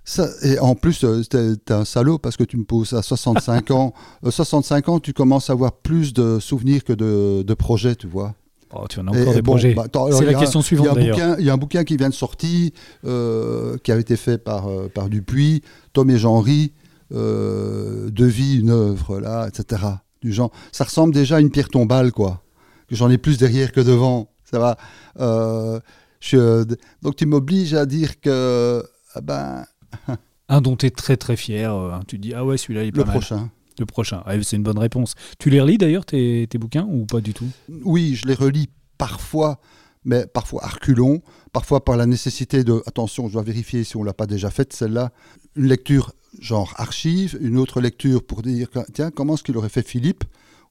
ça, 0.09 0.27
et 0.43 0.57
en 0.59 0.75
plus, 0.75 1.03
euh, 1.03 1.23
t'es 1.23 1.73
un 1.73 1.85
salaud 1.85 2.17
parce 2.17 2.35
que 2.37 2.43
tu 2.43 2.57
me 2.57 2.63
poses 2.63 2.93
à 2.93 3.01
65 3.01 3.71
ans. 3.71 3.93
Euh, 4.25 4.31
65 4.31 4.89
ans, 4.89 4.99
tu 4.99 5.13
commences 5.13 5.49
à 5.49 5.53
avoir 5.53 5.71
plus 5.73 6.13
de 6.13 6.39
souvenirs 6.39 6.83
que 6.83 6.93
de, 6.93 7.43
de 7.43 7.53
projets, 7.53 7.95
tu 7.95 8.07
vois. 8.07 8.33
Oh, 8.73 8.85
tu 8.89 8.99
en 8.99 9.07
as 9.07 9.11
encore 9.11 9.31
et 9.31 9.35
des 9.35 9.41
bon, 9.41 9.51
projets. 9.53 9.73
bah, 9.73 9.85
C'est 10.11 10.25
la 10.25 10.37
a- 10.37 10.39
question 10.39 10.59
y, 10.59 10.63
suivante 10.63 10.89
un 10.89 10.93
d'ailleurs. 10.93 11.35
il 11.39 11.45
y 11.45 11.49
a 11.49 11.53
un 11.53 11.57
bouquin 11.57 11.83
qui 11.83 11.97
vient 11.97 12.09
de 12.09 12.13
sortir, 12.13 12.71
euh, 13.05 13.77
qui 13.83 13.91
avait 13.91 14.01
été 14.01 14.15
fait 14.15 14.37
par, 14.37 14.67
euh, 14.67 14.87
par 14.93 15.09
Dupuis, 15.09 15.61
Tom 15.93 16.09
et 16.09 16.17
Jean-Ry, 16.17 16.73
euh, 17.13 18.09
Deux 18.09 18.27
vies, 18.27 18.59
une 18.59 18.69
œuvre, 18.69 19.19
là, 19.19 19.47
etc. 19.47 19.81
Du 20.21 20.31
genre, 20.33 20.51
ça 20.71 20.83
ressemble 20.83 21.13
déjà 21.13 21.37
à 21.37 21.39
une 21.39 21.49
pierre 21.49 21.69
tombale, 21.69 22.11
quoi. 22.11 22.43
J'en 22.91 23.09
ai 23.09 23.17
plus 23.17 23.37
derrière 23.37 23.71
que 23.71 23.79
devant. 23.81 24.29
Ça 24.51 24.59
va. 24.59 24.77
Euh, 25.19 25.79
je, 26.19 26.37
euh, 26.37 26.65
donc 27.01 27.15
tu 27.15 27.25
m'obliges 27.25 27.73
à 27.75 27.85
dire 27.85 28.19
que 28.19 28.83
ah 29.13 29.21
ben, 29.21 29.63
Un 30.49 30.61
dont 30.61 30.75
tu 30.75 30.87
es 30.87 30.89
très 30.89 31.15
très 31.17 31.35
fier. 31.35 31.73
euh, 31.73 31.99
Tu 32.07 32.17
te 32.17 32.21
dis, 32.21 32.33
ah 32.33 32.43
ouais, 32.43 32.57
celui-là, 32.57 32.83
il 32.83 32.87
est 32.87 32.91
pas 32.91 32.99
le 32.99 33.05
mal. 33.05 33.15
prochain. 33.17 33.49
Le 33.77 33.85
prochain. 33.85 34.23
Ah, 34.25 34.33
c'est 34.41 34.55
une 34.57 34.63
bonne 34.63 34.79
réponse. 34.79 35.13
Tu 35.37 35.49
les 35.49 35.61
relis 35.61 35.77
d'ailleurs, 35.77 36.05
tes, 36.05 36.47
tes 36.49 36.57
bouquins, 36.57 36.85
ou 36.89 37.05
pas 37.05 37.21
du 37.21 37.33
tout? 37.33 37.47
Oui, 37.85 38.15
je 38.15 38.27
les 38.27 38.33
relis 38.33 38.69
parfois, 38.97 39.59
mais 40.03 40.25
parfois 40.27 40.65
à 40.65 40.67
reculons, 40.67 41.21
parfois 41.53 41.85
par 41.85 41.95
la 41.95 42.05
nécessité 42.05 42.63
de, 42.63 42.81
attention, 42.87 43.27
je 43.27 43.33
dois 43.33 43.43
vérifier 43.43 43.83
si 43.83 43.95
on 43.95 44.03
l'a 44.03 44.13
pas 44.13 44.25
déjà 44.25 44.49
faite, 44.49 44.73
celle-là, 44.73 45.11
une 45.55 45.67
lecture 45.67 46.11
genre 46.39 46.73
archive, 46.77 47.37
une 47.41 47.57
autre 47.57 47.79
lecture 47.79 48.23
pour 48.23 48.41
dire, 48.41 48.67
tiens, 48.93 49.11
comment 49.11 49.35
est-ce 49.35 49.43
qu'il 49.43 49.55
aurait 49.57 49.69
fait 49.69 49.87
Philippe, 49.87 50.23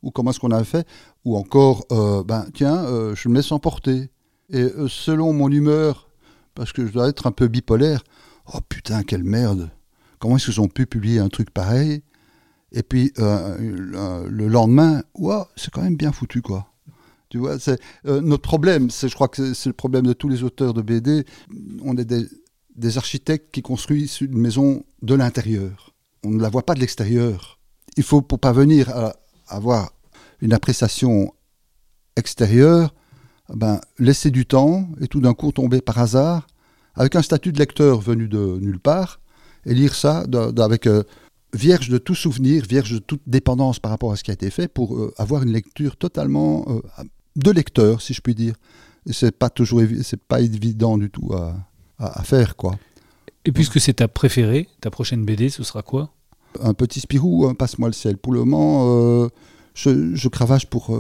ou 0.03 0.11
comment 0.11 0.31
est-ce 0.31 0.41
qu'on 0.41 0.51
a 0.51 0.63
fait, 0.65 0.87
ou 1.25 1.37
encore, 1.37 1.85
euh, 1.93 2.23
ben, 2.25 2.47
tiens, 2.53 2.85
euh, 2.85 3.15
je 3.15 3.29
me 3.29 3.35
laisse 3.37 3.51
emporter. 3.53 4.11
Et 4.51 4.61
euh, 4.61 4.87
selon 4.89 5.33
mon 5.33 5.49
humeur, 5.51 6.09
parce 6.55 6.73
que 6.73 6.87
je 6.87 6.93
dois 6.93 7.09
être 7.09 7.27
un 7.27 7.33
peu 7.33 7.49
bipolaire, 7.49 8.03
oh 8.53 8.61
putain, 8.69 9.03
quelle 9.03 9.25
merde, 9.25 9.71
comment 10.19 10.37
est-ce 10.37 10.47
qu'ils 10.47 10.61
ont 10.61 10.69
pu 10.69 10.87
publier 10.87 11.19
un 11.19 11.29
truc 11.29 11.51
pareil 11.51 12.03
et 12.73 12.83
puis 12.83 13.13
euh, 13.19 13.57
le, 13.59 14.29
le 14.29 14.49
lendemain, 14.49 15.03
ouah, 15.15 15.49
c'est 15.57 15.73
quand 15.73 15.83
même 15.83 15.97
bien 15.97 16.13
foutu, 16.13 16.43
quoi. 16.43 16.73
Tu 17.31 17.39
vois, 17.39 17.59
c'est 17.59 17.81
euh, 18.07 18.21
notre 18.21 18.43
problème. 18.43 18.91
C'est, 18.91 19.09
je 19.09 19.15
crois 19.15 19.29
que 19.29 19.55
c'est, 19.55 19.69
le 19.69 19.75
problème 19.75 20.07
de 20.07 20.13
tous 20.13 20.29
les 20.29 20.43
auteurs 20.43 20.75
de 20.75 20.83
BD. 20.83 21.25
On 21.83 21.97
est 21.97 22.05
des, 22.05 22.27
des 22.75 22.99
architectes 22.99 23.51
qui 23.53 23.63
construisent 23.63 24.21
une 24.21 24.39
maison 24.39 24.85
de 25.03 25.15
l'intérieur. 25.15 25.95
On 26.25 26.31
ne 26.31 26.41
la 26.41 26.49
voit 26.49 26.65
pas 26.65 26.75
de 26.75 26.81
l'extérieur. 26.81 27.59
Il 27.97 28.03
faut, 28.03 28.23
pour 28.23 28.39
parvenir 28.39 28.89
à 28.91 29.17
avoir 29.47 29.93
une 30.41 30.53
appréciation 30.53 31.33
extérieure, 32.17 32.95
ben, 33.49 33.81
laisser 33.99 34.31
du 34.31 34.47
temps 34.47 34.89
et 35.01 35.09
tout 35.09 35.21
d'un 35.21 35.35
coup 35.35 35.53
tomber 35.53 35.81
par 35.81 35.99
hasard 35.99 36.47
avec 36.99 37.17
un 37.17 37.23
statut 37.23 37.53
de 37.53 37.59
lecteur 37.59 38.01
venu 38.01 38.29
de 38.29 38.59
nulle 38.61 38.79
part 38.81 39.21
et 39.65 39.73
lire 39.75 39.95
ça 39.95 40.27
de- 40.27 40.51
de- 40.51 40.63
avec 40.63 40.87
euh, 40.87 41.03
vierge 41.55 41.89
de 41.89 41.97
tout 41.99 42.15
souvenir, 42.15 42.65
vierge 42.69 42.93
de 42.93 42.99
toute 42.99 43.23
dépendance 43.27 43.79
par 43.79 43.91
rapport 43.91 44.13
à 44.13 44.17
ce 44.17 44.23
qui 44.25 44.31
a 44.31 44.35
été 44.35 44.51
fait 44.51 44.69
pour 44.69 44.95
euh, 44.97 45.15
avoir 45.17 45.43
une 45.45 45.53
lecture 45.53 45.97
totalement 45.97 46.67
euh, 46.69 46.81
de 47.37 47.51
lecteur, 47.51 48.03
si 48.03 48.13
je 48.13 48.21
puis 48.21 48.35
dire. 48.35 48.55
Et 49.07 49.13
c'est 49.15 49.31
pas 49.35 49.49
toujours 49.49 49.81
c'est 50.03 50.21
pas 50.23 50.41
évident 50.41 50.99
du 50.99 51.09
tout 51.09 51.33
à, 51.33 51.55
à- 51.99 52.21
à 52.21 52.23
faire 52.25 52.57
quoi. 52.57 52.79
Et 53.47 53.53
puisque 53.53 53.81
c'est 53.81 53.95
ta 53.95 54.09
préférée, 54.09 54.69
ta 54.83 54.91
prochaine 54.91 55.25
BD, 55.25 55.49
ce 55.49 55.63
sera 55.63 55.83
quoi? 55.83 56.11
Un 56.61 56.75
petit 56.75 57.01
Spirou, 57.01 57.47
un 57.47 57.55
passe-moi 57.55 57.89
le 57.89 57.95
ciel. 57.95 58.17
Pour 58.19 58.33
le 58.33 58.45
moment, 58.45 59.29
je, 59.75 60.15
je 60.15 60.29
cravache 60.29 60.67
pour 60.67 60.91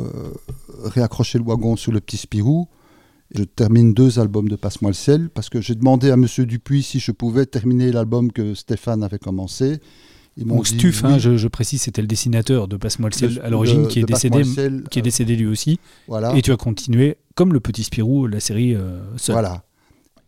réaccrocher 0.84 1.38
le 1.38 1.44
wagon 1.44 1.76
sur 1.76 1.90
le 1.92 2.00
petit 2.00 2.16
Spirou. 2.16 2.68
Je 3.34 3.44
termine 3.44 3.92
deux 3.92 4.18
albums 4.18 4.48
de 4.48 4.56
Passe-moi 4.56 4.90
le 4.90 4.94
ciel 4.94 5.28
parce 5.28 5.50
que 5.50 5.60
j'ai 5.60 5.74
demandé 5.74 6.10
à 6.10 6.16
Monsieur 6.16 6.46
Dupuis 6.46 6.82
si 6.82 6.98
je 6.98 7.12
pouvais 7.12 7.44
terminer 7.44 7.92
l'album 7.92 8.32
que 8.32 8.54
Stéphane 8.54 9.02
avait 9.02 9.18
commencé. 9.18 9.80
Donc 10.38 10.64
dit 10.64 10.76
Stuf, 10.78 11.02
oui. 11.02 11.10
hein, 11.12 11.18
je, 11.18 11.36
je 11.36 11.48
précise, 11.48 11.82
c'était 11.82 12.00
le 12.00 12.06
dessinateur 12.06 12.68
de 12.68 12.76
Passe-moi 12.76 13.10
le 13.10 13.14
ciel 13.14 13.34
De- 13.34 13.40
à 13.40 13.50
l'origine, 13.50 13.86
qui, 13.88 13.98
est 14.00 14.04
décédé, 14.04 14.44
ciel, 14.44 14.84
qui 14.90 15.00
est 15.00 15.02
euh, 15.02 15.04
décédé 15.04 15.36
lui 15.36 15.46
aussi. 15.46 15.78
Voilà. 16.06 16.34
Et 16.36 16.42
tu 16.42 16.52
as 16.52 16.56
continué, 16.56 17.18
comme 17.34 17.52
le 17.52 17.60
petit 17.60 17.82
Spirou, 17.84 18.26
la 18.28 18.40
série 18.40 18.74
euh, 18.74 19.00
seul. 19.16 19.34
Voilà. 19.34 19.64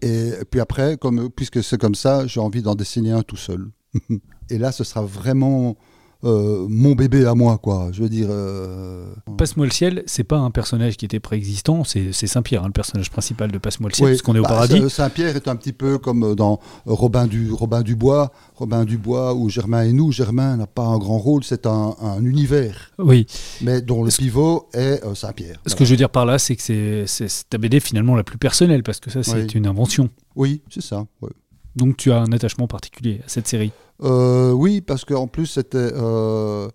Et 0.02 0.32
puis 0.50 0.60
après, 0.60 0.96
comme, 0.96 1.30
puisque 1.30 1.62
c'est 1.62 1.78
comme 1.78 1.94
ça, 1.94 2.26
j'ai 2.26 2.40
envie 2.40 2.60
d'en 2.62 2.74
dessiner 2.74 3.12
un 3.12 3.22
tout 3.22 3.36
seul. 3.36 3.70
Et 4.50 4.58
là, 4.58 4.72
ce 4.72 4.82
sera 4.82 5.02
vraiment 5.02 5.76
euh, 6.24 6.66
mon 6.68 6.92
bébé 6.94 7.24
à 7.24 7.34
moi, 7.34 7.56
quoi. 7.58 7.88
Je 7.92 8.02
veux 8.02 8.08
dire. 8.08 8.26
euh, 8.30 9.06
Passe-moi 9.38 9.66
le 9.66 9.72
ciel, 9.72 10.02
c'est 10.06 10.24
pas 10.24 10.36
un 10.38 10.50
personnage 10.50 10.96
qui 10.96 11.04
était 11.06 11.20
préexistant, 11.20 11.82
c'est 11.84 12.12
Saint-Pierre, 12.12 12.62
hein, 12.62 12.66
le 12.66 12.72
personnage 12.72 13.10
principal 13.10 13.50
de 13.50 13.58
Passe-moi 13.58 13.88
le 13.90 13.94
ciel, 13.94 14.06
oui, 14.08 14.12
parce 14.12 14.22
qu'on 14.22 14.34
est 14.34 14.38
au 14.38 14.42
bah, 14.42 14.48
paradis. 14.50 14.78
Saint- 14.80 14.88
Saint-Pierre 14.88 15.36
est 15.36 15.48
un 15.48 15.56
petit 15.56 15.72
peu 15.72 15.98
comme 15.98 16.34
dans 16.34 16.60
Robin, 16.86 17.26
du, 17.26 17.50
Robin 17.50 17.80
Dubois, 17.82 18.32
Robin 18.56 18.84
Dubois 18.84 19.34
ou 19.34 19.48
Germain 19.48 19.84
et 19.84 19.92
nous. 19.92 20.12
Germain 20.12 20.56
n'a 20.56 20.66
pas 20.66 20.84
un 20.84 20.98
grand 20.98 21.18
rôle, 21.18 21.42
c'est 21.44 21.66
un, 21.66 21.94
un 22.02 22.24
univers, 22.24 22.90
Oui, 22.98 23.26
mais 23.62 23.80
dont 23.80 24.04
le 24.04 24.10
pivot 24.10 24.68
est 24.74 25.02
euh, 25.04 25.14
Saint-Pierre. 25.14 25.56
ce 25.64 25.70
Voilà. 25.70 25.78
que 25.78 25.84
je 25.86 25.90
veux 25.90 25.96
dire 25.96 26.10
par 26.10 26.26
là, 26.26 26.38
c'est 26.38 26.56
que 26.56 27.04
c'est- 27.06 27.48
ta 27.48 27.56
BD 27.58 27.80
finalement 27.80 28.14
la 28.16 28.24
plus 28.24 28.38
personnelle, 28.38 28.82
parce 28.82 29.00
que 29.00 29.10
ça, 29.10 29.22
c'est 29.22 29.34
Oui. 29.34 29.46
une 29.54 29.66
invention. 29.66 30.10
Oui, 30.36 30.60
c'est 30.68 30.82
ça. 30.82 31.06
ouais. 31.22 31.30
Donc 31.76 31.96
tu 31.96 32.10
as 32.12 32.20
un 32.20 32.32
attachement 32.32 32.66
particulier 32.66 33.20
à 33.24 33.28
cette 33.28 33.46
série. 33.46 33.70
Euh, 34.02 34.52
oui, 34.52 34.80
parce 34.80 35.04
qu'en 35.04 35.26
plus, 35.26 35.46
c'était. 35.46 35.78
euh, 35.78 36.68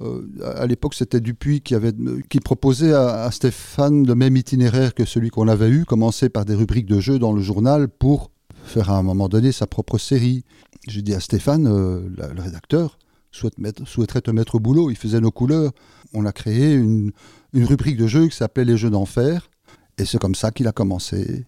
euh, 0.00 0.22
à 0.56 0.66
l'époque, 0.66 0.94
c'était 0.94 1.20
Dupuis 1.20 1.60
qui, 1.60 2.40
proposait 2.40 2.94
à, 2.94 3.30
Stéphane 3.30 4.06
le 4.06 4.14
même 4.14 4.36
itinéraire 4.36 4.94
que 4.94 5.04
celui 5.04 5.28
qu'on 5.28 5.48
avait 5.48 5.68
eu, 5.68 5.84
commencer 5.84 6.30
par 6.30 6.44
des 6.44 6.54
rubriques 6.54 6.86
de 6.86 6.98
jeux 6.98 7.18
dans 7.18 7.32
le 7.32 7.42
journal 7.42 7.88
pour 7.88 8.30
faire 8.64 8.90
à 8.90 8.96
un 8.96 9.02
moment 9.02 9.28
donné 9.28 9.52
sa 9.52 9.66
propre 9.66 9.98
série. 9.98 10.44
J'ai 10.88 11.02
dit 11.02 11.14
à 11.14 11.20
Stéphane, 11.20 11.68
le 11.68 12.40
rédacteur, 12.40 12.98
souhaiterait 13.30 14.22
te 14.22 14.30
mettre 14.30 14.54
au 14.54 14.60
boulot. 14.60 14.90
Il 14.90 14.96
faisait 14.96 15.20
nos 15.20 15.30
couleurs. 15.30 15.72
On 16.14 16.24
a 16.24 16.32
créé 16.32 16.72
une, 16.72 17.12
rubrique 17.54 17.98
de 17.98 18.06
jeux 18.06 18.28
qui 18.28 18.36
s'appelait 18.36 18.64
Les 18.64 18.78
Jeux 18.78 18.90
d'Enfer. 18.90 19.50
Et 19.98 20.06
c'est 20.06 20.18
comme 20.18 20.34
ça 20.34 20.50
qu'il 20.50 20.66
a 20.68 20.72
commencé. 20.72 21.44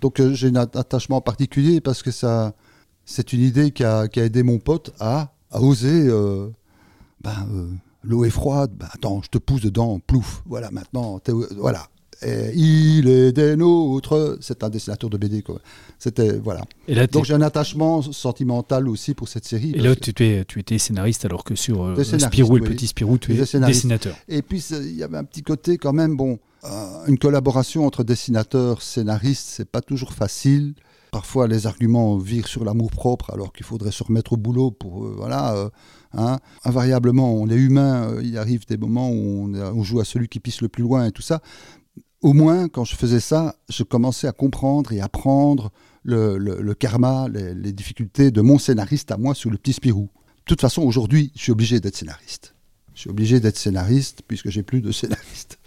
Donc 0.00 0.20
j'ai 0.32 0.48
un 0.48 0.56
attachement 0.56 1.20
particulier 1.20 1.80
parce 1.80 2.02
que 2.02 2.10
ça, 2.10 2.54
c'est 3.10 3.32
une 3.32 3.40
idée 3.40 3.70
qui 3.70 3.84
a, 3.84 4.06
qui 4.06 4.20
a 4.20 4.24
aidé 4.24 4.42
mon 4.42 4.58
pote 4.58 4.92
à, 5.00 5.32
à 5.50 5.60
oser 5.62 6.06
euh, 6.08 6.48
ben, 7.22 7.48
euh, 7.54 7.66
L'eau 8.04 8.24
est 8.24 8.30
froide, 8.30 8.70
bah 8.78 8.88
attends, 8.92 9.22
je 9.22 9.28
te 9.28 9.38
pousse 9.38 9.62
dedans, 9.62 9.98
plouf. 9.98 10.42
Voilà, 10.46 10.70
maintenant, 10.70 11.20
voilà. 11.56 11.88
Et 12.22 12.52
il 12.54 13.08
est 13.08 13.32
des 13.32 13.56
nôtres. 13.56 14.38
C'est 14.40 14.62
un 14.62 14.70
dessinateur 14.70 15.08
de 15.10 15.16
BD, 15.16 15.42
quoi. 15.42 15.60
C'était, 15.98 16.38
voilà. 16.38 16.62
Et 16.86 16.94
là, 16.94 17.06
Donc 17.06 17.24
j'ai 17.24 17.34
un 17.34 17.40
attachement 17.42 18.02
sentimental 18.02 18.88
aussi 18.88 19.14
pour 19.14 19.28
cette 19.28 19.44
série. 19.46 19.72
et 19.72 19.78
là 19.80 19.94
que- 19.94 20.00
tu, 20.00 20.10
étais, 20.10 20.44
tu 20.46 20.60
étais 20.60 20.78
scénariste 20.78 21.24
alors 21.24 21.44
que 21.44 21.54
sur 21.54 21.82
euh, 21.82 22.02
Spirou 22.04 22.56
et 22.58 22.60
petit 22.60 22.86
Spirou, 22.86 23.18
tu 23.18 23.32
es 23.32 23.36
dessinateur. 23.36 24.16
Et 24.28 24.42
puis 24.42 24.64
il 24.70 24.94
y 24.96 25.02
avait 25.02 25.16
un 25.18 25.24
petit 25.24 25.42
côté 25.42 25.76
quand 25.78 25.92
même, 25.92 26.16
bon, 26.16 26.38
une 27.08 27.18
collaboration 27.18 27.84
entre 27.86 28.04
dessinateurs, 28.04 28.82
scénaristes, 28.82 29.46
c'est 29.48 29.68
pas 29.68 29.80
toujours 29.80 30.12
facile. 30.12 30.74
Parfois 31.10 31.48
les 31.48 31.66
arguments 31.66 32.18
virent 32.18 32.48
sur 32.48 32.64
l'amour 32.64 32.90
propre 32.90 33.30
alors 33.32 33.52
qu'il 33.52 33.64
faudrait 33.64 33.92
se 33.92 34.02
remettre 34.02 34.34
au 34.34 34.36
boulot 34.36 34.70
pour, 34.70 35.06
euh, 35.06 35.14
voilà, 35.16 35.54
euh, 35.56 35.70
hein. 36.12 36.38
invariablement 36.64 37.32
on 37.34 37.48
est 37.48 37.56
humain, 37.56 38.10
euh, 38.10 38.22
il 38.22 38.36
arrive 38.36 38.66
des 38.66 38.76
moments 38.76 39.10
où 39.10 39.50
on, 39.54 39.82
joue 39.82 40.00
à 40.00 40.04
celui 40.04 40.28
qui 40.28 40.40
pisse 40.40 40.60
le 40.60 40.68
plus 40.68 40.82
loin 40.82 41.06
et 41.06 41.12
tout 41.12 41.22
ça. 41.22 41.40
Au 42.20 42.32
moins, 42.32 42.68
quand 42.68 42.84
je 42.84 42.96
faisais 42.96 43.20
ça, 43.20 43.54
je 43.68 43.84
commençais 43.84 44.26
à 44.26 44.32
comprendre 44.32 44.92
et 44.92 45.00
apprendre 45.00 45.70
le, 46.02 46.36
le- 46.36 46.74
karma, 46.74 47.28
les, 47.28 47.72
difficultés 47.72 48.30
de 48.30 48.40
mon 48.40 48.58
scénariste 48.58 49.10
à 49.12 49.16
moi 49.16 49.34
sur 49.34 49.50
le 49.50 49.56
petit 49.56 49.72
Spirou. 49.72 50.08
De 50.38 50.44
toute 50.44 50.60
façon, 50.60 50.82
aujourd'hui, 50.82 51.30
je 51.36 51.42
suis 51.42 51.52
obligé 51.52 51.78
d'être 51.78 51.96
scénariste. 51.96 52.54
Je 52.94 53.02
suis 53.02 53.10
obligé 53.10 53.38
d'être 53.38 53.56
scénariste 53.56 54.22
puisque 54.26 54.48
j'ai 54.50 54.64
plus 54.64 54.80
de 54.80 54.90
scénariste. 54.90 55.58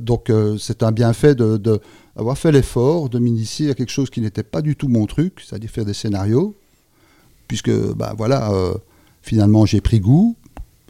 Donc 0.00 0.30
c'est 0.60 0.84
un 0.84 0.92
bienfait 0.92 1.34
de 1.34 1.80
avoir 2.18 2.36
fait 2.36 2.52
l'effort 2.52 3.08
de 3.08 3.18
m'initier 3.18 3.70
à 3.70 3.74
quelque 3.74 3.90
chose 3.90 4.10
qui 4.10 4.20
n'était 4.20 4.42
pas 4.42 4.60
du 4.60 4.76
tout 4.76 4.88
mon 4.88 5.06
truc, 5.06 5.40
c'est-à-dire 5.40 5.70
faire 5.70 5.84
des 5.84 5.94
scénarios, 5.94 6.54
puisque 7.46 7.70
bah 7.94 8.14
voilà, 8.18 8.50
euh, 8.52 8.74
finalement 9.22 9.64
j'ai 9.64 9.80
pris 9.80 10.00
goût, 10.00 10.36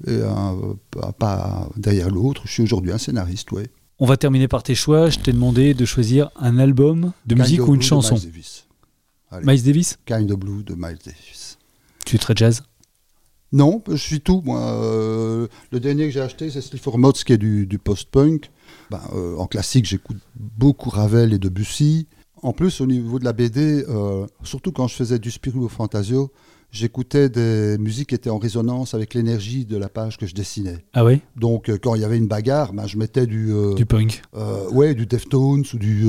et 0.07 0.20
un 0.22 0.57
pas, 0.91 1.12
pas 1.12 1.68
derrière 1.76 2.11
l'autre. 2.11 2.43
Je 2.47 2.53
suis 2.53 2.62
aujourd'hui 2.62 2.93
un 2.93 2.99
scénariste, 2.99 3.53
oui. 3.53 3.64
On 4.01 4.07
va 4.07 4.16
terminer 4.16 4.47
par 4.49 4.62
tes 4.62 4.76
choix. 4.76 5.11
Je 5.11 5.18
t'ai 5.18 5.33
demandé 5.33 5.74
de 5.74 5.85
choisir 5.85 6.31
un 6.37 6.59
album 6.59 7.12
de 7.26 7.35
Kind 7.35 7.43
musique 7.43 7.66
ou 7.66 7.74
une 7.74 7.83
chanson. 7.83 8.14
Miles 8.14 8.24
Davis. 8.24 8.66
Allez, 9.31 9.47
Miles 9.47 9.62
Davis? 9.64 9.99
Kind 10.07 10.31
of 10.31 10.39
Blue 10.39 10.62
de 10.62 10.74
Miles 10.74 10.99
Davis. 11.05 11.59
Tu 12.07 12.14
es 12.14 12.18
très 12.20 12.35
jazz? 12.37 12.62
Non, 13.53 13.83
je 13.89 13.97
suis 13.97 14.20
tout. 14.20 14.41
Moi, 14.45 14.61
Euh, 14.61 15.49
le 15.72 15.81
dernier 15.81 16.05
que 16.05 16.11
j'ai 16.12 16.20
acheté, 16.20 16.49
c'est 16.49 16.61
Sleep 16.61 16.81
for 16.81 16.97
Mods, 16.97 17.24
qui 17.26 17.33
est 17.33 17.39
du, 17.39 17.66
du 17.66 17.79
post-punk. 17.79 18.51
Ben, 18.91 19.01
euh, 19.14 19.36
en 19.36 19.47
classique, 19.47 19.84
j'écoute 19.84 20.16
beaucoup 20.36 20.91
Ravel 20.91 21.32
et 21.32 21.39
Debussy. 21.39 22.07
En 22.43 22.53
plus, 22.53 22.80
au 22.80 22.86
niveau 22.86 23.18
de 23.18 23.24
la 23.24 23.32
BD, 23.32 23.84
euh, 23.89 24.26
surtout 24.45 24.72
quand 24.72 24.86
je 24.89 24.95
faisais 24.95 25.18
du 25.18 25.30
Spirou 25.30 25.64
au 25.64 25.68
Fantasio, 25.68 26.30
j'écoutais 26.70 27.28
des 27.28 27.76
musiques 27.78 28.11
qui 28.11 28.14
étaient 28.14 28.30
en 28.30 28.39
résonance 28.39 28.95
avec 28.95 29.14
l'énergie 29.14 29.64
de 29.64 29.76
la 29.76 29.89
page 29.89 30.16
que 30.16 30.26
je 30.26 30.34
dessinais. 30.34 30.84
Ah 30.93 31.05
ouais? 31.05 31.20
Donc, 31.36 31.68
euh, 31.68 31.78
quand 31.82 31.95
il 31.97 32.03
y 32.03 32.05
avait 32.05 32.18
une 32.18 32.28
bagarre, 32.28 32.72
ben, 32.72 32.86
je 32.86 32.97
mettais 32.97 33.26
du, 33.26 33.53
Du 33.76 33.86
punk. 33.86 34.22
ouais, 34.70 34.95
du 34.95 35.07
Deftones 35.07 35.64
ou 35.74 35.78
du. 35.78 36.05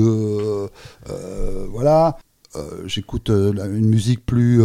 voilà. 1.70 2.16
J'écoute 2.86 3.28
une 3.30 3.88
musique 3.88 4.24
plus, 4.24 4.60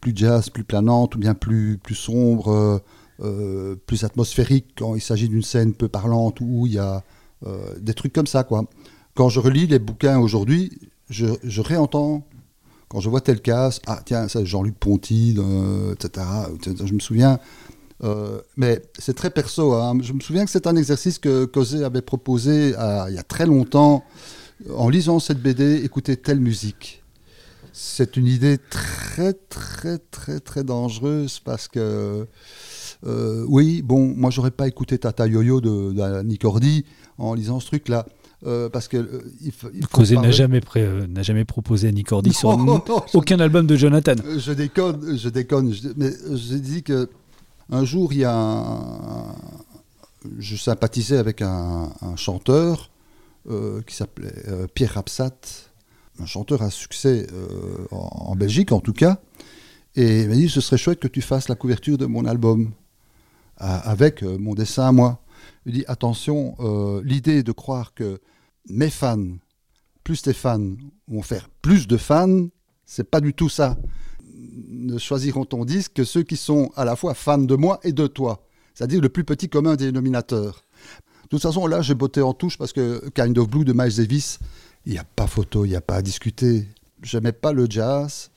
plus 0.00 0.12
jazz, 0.14 0.50
plus 0.50 0.64
planante, 0.64 1.16
ou 1.16 1.18
bien 1.18 1.34
plus, 1.34 1.78
plus 1.78 1.94
sombre, 1.94 2.82
euh, 3.22 3.76
plus 3.86 4.04
atmosphérique 4.04 4.68
quand 4.78 4.94
il 4.94 5.02
s'agit 5.02 5.28
d'une 5.28 5.42
scène 5.42 5.74
peu 5.74 5.88
parlante 5.88 6.40
où 6.40 6.66
il 6.66 6.72
y 6.72 6.78
a 6.78 7.04
euh, 7.46 7.74
des 7.78 7.94
trucs 7.94 8.12
comme 8.12 8.26
ça, 8.26 8.44
quoi. 8.44 8.64
Quand 9.14 9.28
je 9.28 9.40
relis 9.40 9.66
les 9.66 9.78
bouquins 9.78 10.18
aujourd'hui, 10.18 10.70
je, 11.08 11.60
réentends. 11.60 12.26
Quand 12.88 13.00
je 13.00 13.08
vois 13.08 13.20
tel 13.20 13.40
casse, 13.40 13.80
ah 13.86 14.00
tiens, 14.04 14.28
ça 14.28 14.44
Jean-Luc 14.44 14.76
Ponty, 14.78 15.36
euh, 15.38 15.94
etc. 15.94 16.26
Je 16.84 16.94
me 16.94 17.00
souviens. 17.00 17.38
Euh, 18.02 18.40
mais 18.56 18.82
c'est 18.98 19.14
très 19.14 19.30
perso. 19.30 19.74
hein. 19.74 19.98
Je 20.00 20.12
me 20.12 20.20
souviens 20.20 20.44
que 20.44 20.50
c'est 20.50 20.66
un 20.66 20.76
exercice 20.76 21.18
que 21.18 21.44
Cosé 21.44 21.84
avait 21.84 22.02
proposé 22.02 22.74
il 23.08 23.14
y 23.14 23.18
a 23.18 23.22
très 23.22 23.46
longtemps. 23.46 24.04
En 24.76 24.88
lisant 24.88 25.20
cette 25.20 25.40
BD, 25.40 25.82
écouter 25.84 26.16
telle 26.16 26.40
musique. 26.40 27.02
C'est 27.72 28.16
une 28.16 28.26
idée 28.26 28.58
très, 28.58 29.32
très, 29.32 29.98
très, 29.98 30.40
très 30.40 30.64
dangereuse 30.64 31.38
parce 31.38 31.68
que, 31.68 32.26
euh, 33.06 33.44
oui, 33.48 33.80
bon, 33.82 34.12
moi, 34.16 34.30
j'aurais 34.30 34.50
pas 34.50 34.68
écouté 34.68 34.98
Tata 34.98 35.26
Yo-Yo 35.26 35.60
de, 35.60 35.92
d'Annie 35.92 36.38
Cordy 36.38 36.84
en 37.20 37.34
lisant 37.34 37.60
ce 37.60 37.66
truc-là. 37.66 38.06
euh, 38.46 38.70
parce 38.70 38.88
que 38.88 38.96
euh, 38.96 39.20
il 39.42 39.52
faut- 39.52 39.68
il 39.74 39.82
faut 39.82 39.88
Cosé 39.88 40.14
n'a 40.14 40.22
parler- 40.22 40.32
jamais, 40.34 40.60
pré- 40.62 40.80
euh, 40.82 41.06
n'a 41.06 41.22
jamais 41.22 41.44
proposé 41.44 41.88
à 41.88 41.92
Nicordi 41.92 42.32
sur 42.34 42.56
Non, 42.56 42.64
non, 42.64 42.82
je- 43.12 43.18
aucun 43.18 43.38
album 43.38 43.66
de 43.66 43.76
Jonathan. 43.76 44.14
euh, 44.24 44.38
Je 44.38 44.52
déconne, 44.52 45.18
je 45.18 45.28
déconne. 45.28 45.74
je- 45.74 45.88
mais 45.94 46.10
j'ai 46.36 46.58
dit 46.58 46.82
que 46.82 47.10
un 47.70 47.84
jour, 47.84 48.14
il 48.14 48.20
y 48.20 48.24
a 48.24 48.34
un- 48.34 49.34
je 50.38 50.56
sympathisais 50.56 51.18
avec 51.18 51.42
un, 51.42 51.90
un 52.00 52.16
chanteur 52.16 52.90
qui 53.86 53.94
s'appelait 53.94 54.32
Pierre 54.74 54.94
Rapsat, 54.94 55.32
un 56.18 56.26
chanteur 56.26 56.62
à 56.62 56.70
succès 56.70 57.26
en, 57.90 57.96
en 58.30 58.36
Belgique 58.36 58.72
en 58.72 58.80
tout 58.80 58.92
cas. 58.94 59.18
Et 59.96 60.22
il 60.22 60.28
m'a 60.30 60.34
dit 60.34 60.48
ce 60.48 60.60
serait 60.62 60.78
chouette 60.78 61.00
que 61.00 61.08
tu 61.08 61.20
fasses 61.20 61.48
la 61.50 61.56
couverture 61.56 61.98
de 61.98 62.06
mon 62.06 62.24
album 62.24 62.70
avec 63.58 64.22
mon 64.22 64.54
dessin 64.54 64.88
à 64.88 64.92
moi. 64.92 65.20
Il 65.66 65.74
dit 65.74 65.84
attention, 65.88 66.56
euh, 66.60 67.02
l'idée 67.04 67.42
de 67.42 67.52
croire 67.52 67.94
que 67.94 68.20
mes 68.68 68.90
fans, 68.90 69.36
plus 70.04 70.22
tes 70.22 70.32
fans, 70.32 70.76
vont 71.08 71.22
faire 71.22 71.48
plus 71.62 71.86
de 71.86 71.96
fans, 71.96 72.48
c'est 72.86 73.08
pas 73.08 73.20
du 73.20 73.34
tout 73.34 73.48
ça. 73.48 73.76
Ne 74.32 74.98
choisiront 74.98 75.44
ton 75.44 75.64
disque 75.64 75.92
que 75.94 76.04
ceux 76.04 76.22
qui 76.22 76.36
sont 76.36 76.70
à 76.76 76.84
la 76.84 76.96
fois 76.96 77.14
fans 77.14 77.38
de 77.38 77.54
moi 77.54 77.78
et 77.82 77.92
de 77.92 78.06
toi. 78.06 78.46
C'est-à-dire 78.74 79.00
le 79.00 79.08
plus 79.08 79.24
petit 79.24 79.48
commun 79.48 79.76
dénominateur. 79.76 80.64
De 81.24 81.28
toute 81.28 81.42
façon, 81.42 81.66
là, 81.66 81.82
j'ai 81.82 81.94
botté 81.94 82.22
en 82.22 82.32
touche 82.32 82.56
parce 82.56 82.72
que 82.72 83.08
Kind 83.10 83.36
of 83.38 83.48
Blue 83.48 83.64
de 83.64 83.72
Miles 83.72 83.94
Davis, 83.96 84.38
il 84.86 84.92
n'y 84.92 84.98
a 84.98 85.04
pas 85.04 85.26
photo, 85.26 85.64
il 85.64 85.68
n'y 85.68 85.76
a 85.76 85.80
pas 85.80 85.96
à 85.96 86.02
discuter. 86.02 86.66
J'aimais 87.02 87.32
pas 87.32 87.52
le 87.52 87.66
jazz. 87.68 88.30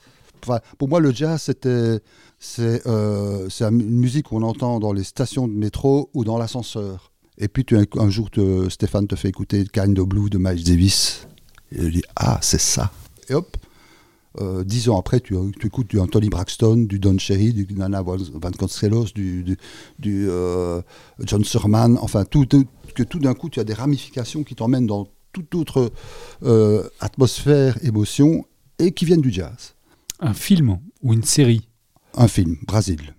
Pour 0.78 0.90
moi, 0.90 1.00
le 1.00 1.12
jazz, 1.12 1.42
c'était, 1.42 2.02
c'est, 2.38 2.86
euh, 2.86 3.48
c'est 3.50 3.64
une 3.64 3.90
musique 3.90 4.28
qu'on 4.28 4.44
entend 4.44 4.80
dans 4.80 4.92
les 4.92 5.06
stations 5.06 5.48
de 5.48 5.54
métro 5.54 6.10
ou 6.14 6.26
dans 6.26 6.38
l'ascenseur. 6.38 7.12
Et 7.38 7.48
puis, 7.48 7.66
tu, 7.66 7.76
un 7.78 8.10
jour, 8.10 8.30
te- 8.30 8.70
Stéphane 8.70 9.08
te 9.08 9.16
fait 9.16 9.30
écouter 9.30 9.66
Kind 9.72 9.98
of 10.00 10.08
Blue 10.08 10.30
de 10.30 10.38
Miles 10.38 10.64
Davis. 10.64 11.28
Et 11.72 11.84
il 11.84 11.92
dit 11.92 12.04
Ah, 12.16 12.40
c'est 12.42 12.60
ça. 12.62 12.92
Et 13.30 13.34
hop, 13.34 13.58
euh, 14.40 14.64
dix 14.64 14.90
ans 14.90 15.00
après, 15.00 15.20
tu, 15.20 15.36
tu 15.60 15.68
écoutes 15.68 15.90
du 15.90 16.00
Anthony 16.00 16.30
Braxton, 16.30 16.76
du 16.88 17.00
Don 17.00 17.18
Cherry, 17.18 17.54
du 17.54 17.68
Nana 17.74 18.02
Van 18.02 18.18
Constellos, 18.58 19.06
du, 19.16 19.44
du, 19.44 19.58
du, 20.00 20.28
euh, 20.30 20.82
John 21.20 21.44
Surman, 21.44 21.98
enfin, 22.02 22.26
tout, 22.26 22.46
tout- 22.46 22.68
que 22.96 23.04
tout 23.04 23.20
d'un 23.20 23.34
coup, 23.34 23.50
tu 23.50 23.60
as 23.60 23.64
des 23.64 23.74
ramifications 23.74 24.44
qui 24.44 24.54
t'emmènent 24.56 24.86
dans 24.88 25.08
toute 25.32 25.56
autre 25.56 25.92
euh, 26.44 26.88
atmosphère, 27.00 27.78
émotion, 27.84 28.46
et 28.78 28.92
qui 28.92 29.06
viennent 29.06 29.22
du 29.22 29.32
jazz. 29.32 29.74
Un 30.20 30.34
film 30.36 30.80
ou 31.02 31.14
une 31.14 31.24
série, 31.24 31.68
Un 32.16 32.28
film, 32.28 32.58
Brasil, 32.68 33.16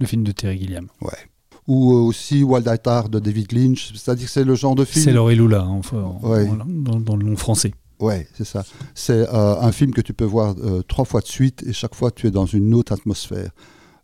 le 0.00 0.06
film 0.06 0.22
de 0.24 0.32
Terry 0.32 0.58
Gilliam. 0.58 0.86
ouais. 1.02 1.12
Ou 1.68 1.92
euh, 1.92 1.96
aussi 2.00 2.42
Wild 2.42 2.66
at 2.66 2.78
Heart 2.86 3.10
de 3.10 3.18
David 3.20 3.52
Lynch, 3.52 3.92
c'est-à-dire 3.94 4.26
que 4.26 4.32
c'est 4.32 4.42
le 4.44 4.54
genre 4.56 4.74
de 4.74 4.84
film... 4.84 5.04
C'est 5.04 5.12
Laure 5.12 5.28
Lula, 5.28 5.60
hein, 5.60 5.80
en- 5.92 6.28
Ouais. 6.28 6.48
en- 6.48 6.64
dans, 6.66 6.98
dans 6.98 7.14
le 7.16 7.24
nom 7.24 7.36
français. 7.36 7.72
Ouais, 8.00 8.26
c'est 8.34 8.44
ça. 8.46 8.64
C'est 8.94 9.28
euh, 9.28 9.60
un 9.60 9.70
film 9.72 9.92
que 9.92 10.00
tu 10.00 10.14
peux 10.14 10.24
voir 10.24 10.54
euh, 10.58 10.82
trois 10.82 11.04
fois 11.04 11.20
de 11.20 11.26
suite 11.26 11.62
et 11.66 11.72
chaque 11.72 11.94
fois 11.94 12.10
tu 12.10 12.26
es 12.26 12.30
dans 12.30 12.46
une 12.46 12.72
autre 12.74 12.92
atmosphère. 12.92 13.50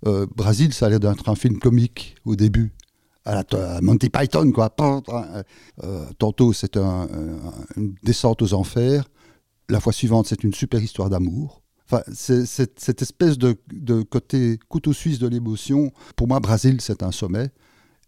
Euh, 0.07 0.27
Brasil, 0.37 0.73
ça 0.75 0.87
a 0.87 0.89
l'air 0.91 1.01
d'être 1.01 1.29
un 1.29 1.35
film 1.37 1.59
comique 1.59 2.17
au 2.27 2.37
début, 2.37 2.73
à 3.25 3.35
la 3.37 3.77
à 3.77 3.81
Monty 3.81 4.11
Python, 4.11 4.51
quoi. 4.53 4.69
Tantôt, 6.19 6.53
c'est 6.53 6.77
un- 6.77 7.03
un- 7.05 7.53
une 7.77 7.95
descente 8.03 8.43
aux 8.43 8.53
enfers. 8.55 9.05
La 9.69 9.81
fois 9.81 9.93
suivante, 9.93 10.27
c'est 10.27 10.45
une 10.45 10.53
super 10.53 10.83
histoire 10.83 11.09
d'amour. 11.09 11.63
Enfin, 11.87 12.03
c'est 12.13 12.47
cette 12.47 13.03
espèce 13.03 13.37
de, 13.39 13.57
de 13.73 14.03
côté 14.03 14.59
couteau 14.69 14.93
suisse 14.93 15.19
de 15.19 15.29
l'émotion. 15.29 15.93
Pour 16.17 16.29
moi, 16.29 16.41
Brasil, 16.41 16.81
c'est 16.81 17.03
un 17.03 17.13
sommet. 17.13 17.51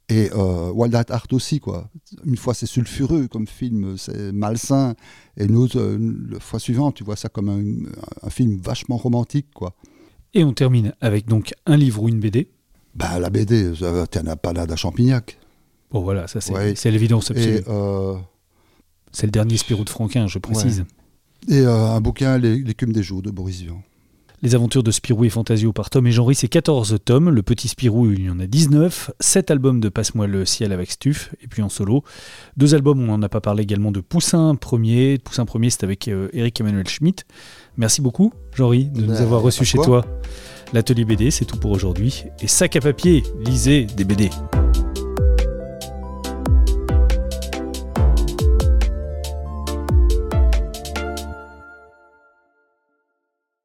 Et 0.08 0.30
euh, 0.32 0.70
Wild 0.70 0.94
at 0.94 1.04
Heart 1.10 1.32
aussi, 1.32 1.58
quoi. 1.60 1.90
Une 2.24 2.36
fois, 2.36 2.54
c'est 2.54 2.66
sulfureux 2.66 3.26
comme 3.28 3.46
film, 3.46 3.98
c'est 3.98 4.32
malsain. 4.32 4.94
Et 5.36 5.44
une 5.44 5.56
autre, 5.56 5.78
euh, 5.80 5.98
la 6.30 6.38
fois 6.40 6.58
suivante, 6.60 6.94
tu 6.94 7.04
vois 7.04 7.16
ça 7.16 7.28
comme 7.28 7.48
un, 7.48 8.26
un 8.26 8.30
film 8.30 8.56
vachement 8.58 8.96
romantique, 8.96 9.48
quoi. 9.52 9.74
Et 10.32 10.44
on 10.44 10.52
termine 10.52 10.94
avec 11.00 11.26
donc 11.26 11.52
un 11.66 11.76
livre 11.76 12.02
ou 12.02 12.08
une 12.08 12.20
BD. 12.20 12.48
Bah, 12.94 13.18
la 13.18 13.30
BD, 13.30 13.72
t'en 14.10 14.26
as 14.26 14.36
pas 14.36 14.52
là 14.52 14.66
à 14.70 14.76
Champignac. 14.76 15.38
Bon 15.90 16.02
voilà, 16.02 16.26
ça 16.28 16.40
c'est 16.40 16.52
Ouais. 16.52 16.74
c'est 16.76 16.90
l'évidence 16.90 17.30
absolue. 17.30 17.62
Euh, 17.68 18.16
C'est 19.12 19.26
le 19.26 19.32
dernier 19.32 19.56
Spirou 19.56 19.84
de 19.84 19.90
Franquin, 19.90 20.26
je 20.28 20.38
précise. 20.38 20.84
Et 21.48 21.60
euh, 21.60 21.86
un 21.86 22.00
bouquin, 22.00 22.38
L'écume 22.38 22.92
des 22.92 23.02
jours 23.02 23.22
de 23.22 23.30
Boris 23.30 23.60
Vian. 23.62 23.82
Les 24.42 24.54
aventures 24.54 24.82
de 24.82 24.90
Spirou 24.90 25.24
et 25.24 25.30
Fantasio 25.30 25.72
par 25.72 25.88
Tom 25.88 26.06
et 26.06 26.12
Jean-Ry, 26.12 26.34
c'est 26.34 26.48
14 26.48 26.98
tomes. 27.04 27.30
Le 27.30 27.42
petit 27.42 27.68
Spirou, 27.68 28.12
il 28.12 28.24
y 28.24 28.30
en 28.30 28.38
a 28.38 28.46
19. 28.46 29.10
7 29.18 29.50
albums 29.50 29.80
de 29.80 29.88
Passe-moi 29.88 30.26
le 30.26 30.44
ciel 30.44 30.72
avec 30.72 30.90
Stuf, 30.90 31.34
et 31.42 31.48
puis 31.48 31.62
en 31.62 31.70
solo. 31.70 32.04
Deux 32.56 32.74
albums, 32.74 33.00
on 33.00 33.06
n'en 33.06 33.22
a 33.22 33.30
pas 33.30 33.40
parlé 33.40 33.62
également 33.62 33.92
de 33.92 34.00
Poussin 34.00 34.54
premier. 34.54 35.18
Poussin 35.18 35.46
premier, 35.46 35.70
c'est 35.70 35.84
avec 35.84 36.08
euh, 36.08 36.28
Eric 36.34 36.60
Emmanuel 36.60 36.86
Schmitt. 36.86 37.24
Merci 37.78 38.02
beaucoup, 38.02 38.32
Jean-Ry, 38.54 38.84
de 38.86 39.00
nous 39.00 39.14
Ben, 39.14 39.22
avoir 39.22 39.40
reçus 39.40 39.64
chez 39.64 39.78
toi. 39.78 40.04
L'atelier 40.74 41.04
BD, 41.04 41.30
c'est 41.30 41.46
tout 41.46 41.58
pour 41.58 41.70
aujourd'hui. 41.70 42.24
Et 42.42 42.46
sac 42.46 42.76
à 42.76 42.80
papier, 42.80 43.22
lisez 43.40 43.84
des 43.84 44.04
BD. 44.04 44.28